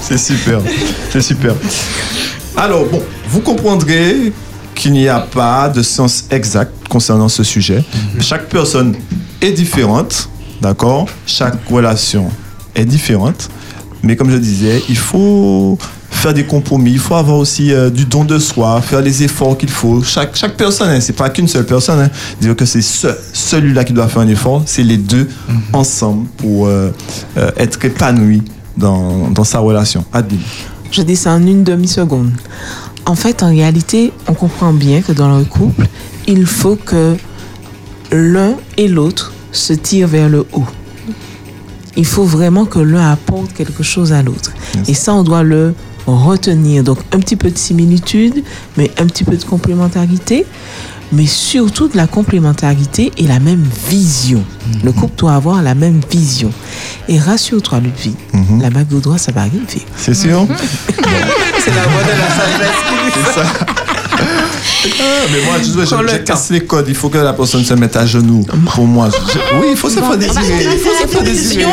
C'est 0.00 0.18
super, 0.18 0.60
c'est 1.12 1.20
super. 1.20 1.54
Alors, 2.56 2.84
bon, 2.86 3.00
vous 3.28 3.40
comprendrez 3.40 4.32
qu'il 4.74 4.90
n'y 4.90 5.06
a 5.06 5.20
pas 5.20 5.68
de 5.68 5.82
science 5.82 6.24
exacte 6.30 6.88
concernant 6.88 7.28
ce 7.28 7.44
sujet. 7.44 7.84
Chaque 8.18 8.48
personne 8.48 8.96
est 9.40 9.52
différente, 9.52 10.28
d'accord? 10.60 11.06
Chaque 11.26 11.64
relation 11.70 12.28
est 12.74 12.84
différente. 12.84 13.50
Mais 14.02 14.16
comme 14.16 14.32
je 14.32 14.36
disais, 14.36 14.82
il 14.88 14.96
faut 14.96 15.78
faire 16.10 16.34
des 16.34 16.44
compromis, 16.44 16.92
il 16.92 16.98
faut 16.98 17.14
avoir 17.14 17.38
aussi 17.38 17.72
euh, 17.72 17.88
du 17.88 18.04
don 18.04 18.24
de 18.24 18.38
soi, 18.38 18.80
faire 18.82 19.00
les 19.00 19.22
efforts 19.22 19.56
qu'il 19.56 19.70
faut. 19.70 20.02
Chaque, 20.02 20.36
chaque 20.36 20.56
personne, 20.56 20.90
hein, 20.90 21.00
c'est 21.00 21.14
pas 21.14 21.30
qu'une 21.30 21.48
seule 21.48 21.64
personne, 21.64 22.00
hein, 22.00 22.10
dire 22.40 22.54
que 22.56 22.64
c'est 22.64 22.82
ce- 22.82 23.16
celui-là 23.32 23.84
qui 23.84 23.92
doit 23.92 24.08
faire 24.08 24.22
un 24.22 24.28
effort, 24.28 24.62
c'est 24.66 24.82
les 24.82 24.96
deux 24.98 25.28
ensemble 25.72 26.26
pour 26.36 26.66
euh, 26.66 26.90
euh, 27.38 27.50
être 27.56 27.82
épanoui 27.84 28.42
dans, 28.76 29.30
dans 29.30 29.44
sa 29.44 29.60
relation. 29.60 30.04
Adeline. 30.12 30.40
Je 30.90 31.02
dis 31.02 31.16
ça 31.16 31.32
en 31.32 31.46
une 31.46 31.64
demi-seconde. 31.64 32.30
En 33.06 33.14
fait, 33.14 33.42
en 33.42 33.48
réalité, 33.48 34.12
on 34.28 34.34
comprend 34.34 34.72
bien 34.72 35.00
que 35.02 35.12
dans 35.12 35.38
le 35.38 35.44
couple, 35.44 35.86
il 36.26 36.44
faut 36.46 36.76
que 36.76 37.16
l'un 38.12 38.54
et 38.76 38.88
l'autre 38.88 39.32
se 39.52 39.72
tirent 39.72 40.08
vers 40.08 40.28
le 40.28 40.44
haut. 40.52 40.66
Il 41.96 42.06
faut 42.06 42.24
vraiment 42.24 42.64
que 42.66 42.78
l'un 42.78 43.10
apporte 43.10 43.52
quelque 43.52 43.82
chose 43.82 44.12
à 44.12 44.22
l'autre. 44.22 44.52
Et 44.86 44.94
ça, 44.94 45.14
on 45.14 45.22
doit 45.24 45.42
le 45.42 45.74
retenir. 46.06 46.82
Donc, 46.84 46.98
un 47.12 47.18
petit 47.18 47.36
peu 47.36 47.50
de 47.50 47.58
similitude, 47.58 48.42
mais 48.76 48.90
un 48.98 49.06
petit 49.06 49.24
peu 49.24 49.36
de 49.36 49.44
complémentarité, 49.44 50.44
mais 51.12 51.26
surtout 51.26 51.88
de 51.88 51.96
la 51.96 52.06
complémentarité 52.06 53.10
et 53.18 53.26
la 53.26 53.40
même 53.40 53.64
vision. 53.88 54.44
Le 54.84 54.92
couple 54.92 55.14
doit 55.18 55.32
avoir 55.34 55.62
la 55.62 55.74
même 55.74 56.00
vision. 56.10 56.50
Et 57.08 57.18
rassure-toi, 57.18 57.80
Ludwig, 57.80 58.14
la 58.60 58.70
bague 58.70 58.92
au 58.92 59.00
doigt, 59.00 59.18
ça 59.18 59.32
va 59.32 59.40
arriver. 59.42 59.82
C'est 59.96 60.14
sûr 60.14 60.46
C'est 61.64 61.74
la 61.74 61.82
voix 61.82 62.02
de 62.02 62.10
la 62.10 62.28
sagesse 62.28 63.14
dit 63.14 63.32
ça. 63.34 63.66
Ah, 64.82 65.26
mais 65.30 65.44
moi, 65.44 65.54
je, 65.58 65.64
je, 65.80 66.12
je 66.12 66.16
casse 66.22 66.48
les 66.50 66.60
codes. 66.64 66.86
Il 66.88 66.94
faut 66.94 67.10
que 67.10 67.18
la 67.18 67.32
personne 67.34 67.62
se 67.64 67.74
mette 67.74 67.96
à 67.96 68.06
genoux. 68.06 68.46
Pour 68.74 68.86
moi. 68.86 69.08
Je- 69.10 69.38
oui, 69.60 69.68
il 69.72 69.76
faut 69.76 69.90
se 69.90 69.98
faire 69.98 70.16
désirer. 70.16 70.64
Il 70.72 70.78
faut 70.78 70.94
se 71.02 71.06
faire 71.06 71.22
désirer. 71.22 71.64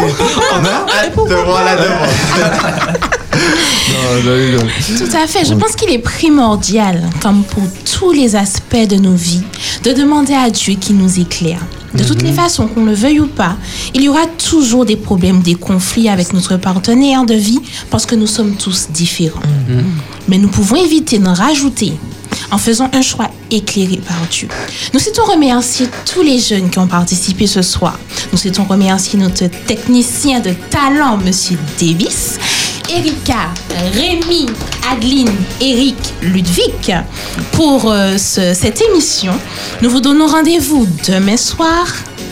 Non 0.62 1.26
Devant 1.26 1.60
la 1.64 1.76
demande. 1.76 2.98
Non. 3.48 4.68
Tout 4.98 5.18
à 5.18 5.28
fait. 5.28 5.46
Je 5.46 5.54
pense 5.54 5.76
qu'il 5.76 5.90
est 5.90 6.00
primordial, 6.00 7.04
comme 7.22 7.44
pour 7.44 7.64
tous 8.00 8.12
les 8.12 8.36
aspects 8.36 8.88
de 8.88 8.96
nos 8.96 9.16
vies, 9.16 9.44
de 9.84 9.94
demander 9.94 10.34
à 10.34 10.50
Dieu 10.50 10.76
qui 10.76 10.94
nous 10.94 11.20
éclaire. 11.20 11.62
De 11.94 12.04
toutes 12.04 12.22
les 12.22 12.34
façons, 12.34 12.68
qu'on 12.68 12.86
le 12.86 12.94
veuille 12.94 13.22
ou 13.22 13.28
pas, 13.28 13.56
il 13.94 14.02
y 14.04 14.10
aura 14.10 14.26
toujours 14.28 14.86
des 14.86 14.98
problèmes, 14.98 15.42
des 15.42 15.56
conflits 15.56 16.10
avec 16.10 16.34
notre 16.34 16.58
partenaire 16.58 17.26
de 17.26 17.34
vie 17.34 17.60
parce 17.90 18.06
que 18.06 18.14
nous 18.16 18.28
sommes 18.28 18.56
tous 18.56 18.88
différents. 18.92 19.42
Mais 20.28 20.38
nous 20.38 20.50
pouvons 20.50 20.76
éviter 20.76 21.18
d'en 21.18 21.34
rajouter 21.34 21.94
en 22.52 22.58
faisant 22.58 22.90
un 22.94 23.02
choix 23.02 23.30
éclairé 23.52 23.98
par 23.98 24.18
Dieu. 24.30 24.48
Nous 24.94 25.00
souhaitons 25.00 25.26
remercier 25.26 25.88
tous 26.12 26.22
les 26.22 26.40
jeunes 26.40 26.70
qui 26.70 26.80
ont 26.80 26.88
participé 26.88 27.48
ce 27.48 27.62
soir. 27.62 27.98
Nous 28.32 28.38
souhaitons 28.38 28.66
remercier 28.66 29.18
notre 29.20 29.48
technicien 29.66 30.40
de 30.40 30.54
talent, 30.70 31.18
Monsieur 31.18 31.58
Davis, 31.80 32.38
Erika, 32.90 33.50
Rémi, 33.94 34.46
Adeline, 34.92 35.30
Eric, 35.62 35.96
Ludwig 36.22 36.96
pour 37.52 37.92
euh, 37.92 38.18
ce- 38.18 38.54
cette 38.54 38.82
émission. 38.82 39.34
Nous 39.82 39.90
vous 39.90 40.00
donnons 40.00 40.28
rendez-vous 40.28 40.88
demain 41.08 41.38
soir 41.38 41.86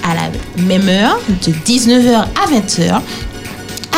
à 0.03 0.15
la 0.15 0.63
même 0.63 0.87
heure, 0.87 1.19
de 1.45 1.51
19h 1.51 2.15
à 2.15 2.47
20h 2.51 3.01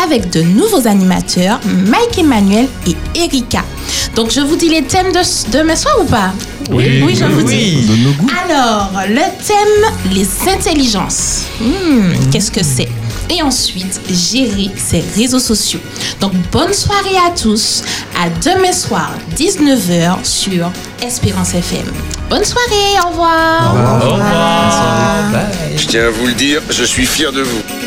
avec 0.03 0.29
de 0.31 0.41
nouveaux 0.41 0.87
animateurs, 0.87 1.59
Mike 1.65 2.19
Emmanuel 2.19 2.67
et 2.87 2.95
Erika. 3.19 3.63
Donc, 4.15 4.31
je 4.31 4.41
vous 4.41 4.55
dis 4.55 4.69
les 4.69 4.83
thèmes 4.83 5.11
de 5.11 5.51
demain 5.51 5.75
soir 5.75 5.95
ou 6.01 6.05
pas? 6.05 6.31
Oui. 6.71 7.01
oui, 7.03 7.15
je 7.15 7.25
vous 7.25 7.41
dis. 7.43 7.77
Oui. 7.89 8.27
Alors, 8.45 8.91
le 9.07 9.21
thème, 9.45 10.13
les 10.13 10.27
intelligences. 10.51 11.43
Hmm, 11.59 12.13
Qu'est-ce 12.31 12.51
que 12.51 12.63
c'est? 12.63 12.87
Et 13.29 13.41
ensuite, 13.41 13.99
gérer 14.09 14.69
ses 14.77 15.03
réseaux 15.15 15.39
sociaux. 15.39 15.81
Donc, 16.21 16.33
bonne 16.51 16.73
soirée 16.73 17.17
à 17.25 17.31
tous. 17.31 17.83
À 18.17 18.29
demain 18.29 18.71
soir, 18.71 19.11
19h 19.35 20.23
sur 20.23 20.71
Espérance 21.01 21.53
FM. 21.53 21.85
Bonne 22.29 22.45
soirée, 22.45 22.99
au 23.05 23.09
revoir. 23.09 23.73
Au 23.73 24.13
revoir. 24.13 25.45
Je 25.75 25.87
tiens 25.87 26.05
à 26.05 26.09
vous 26.09 26.27
le 26.27 26.33
dire, 26.33 26.61
je 26.69 26.83
suis 26.83 27.05
fier 27.05 27.31
de 27.31 27.41
vous. 27.41 27.86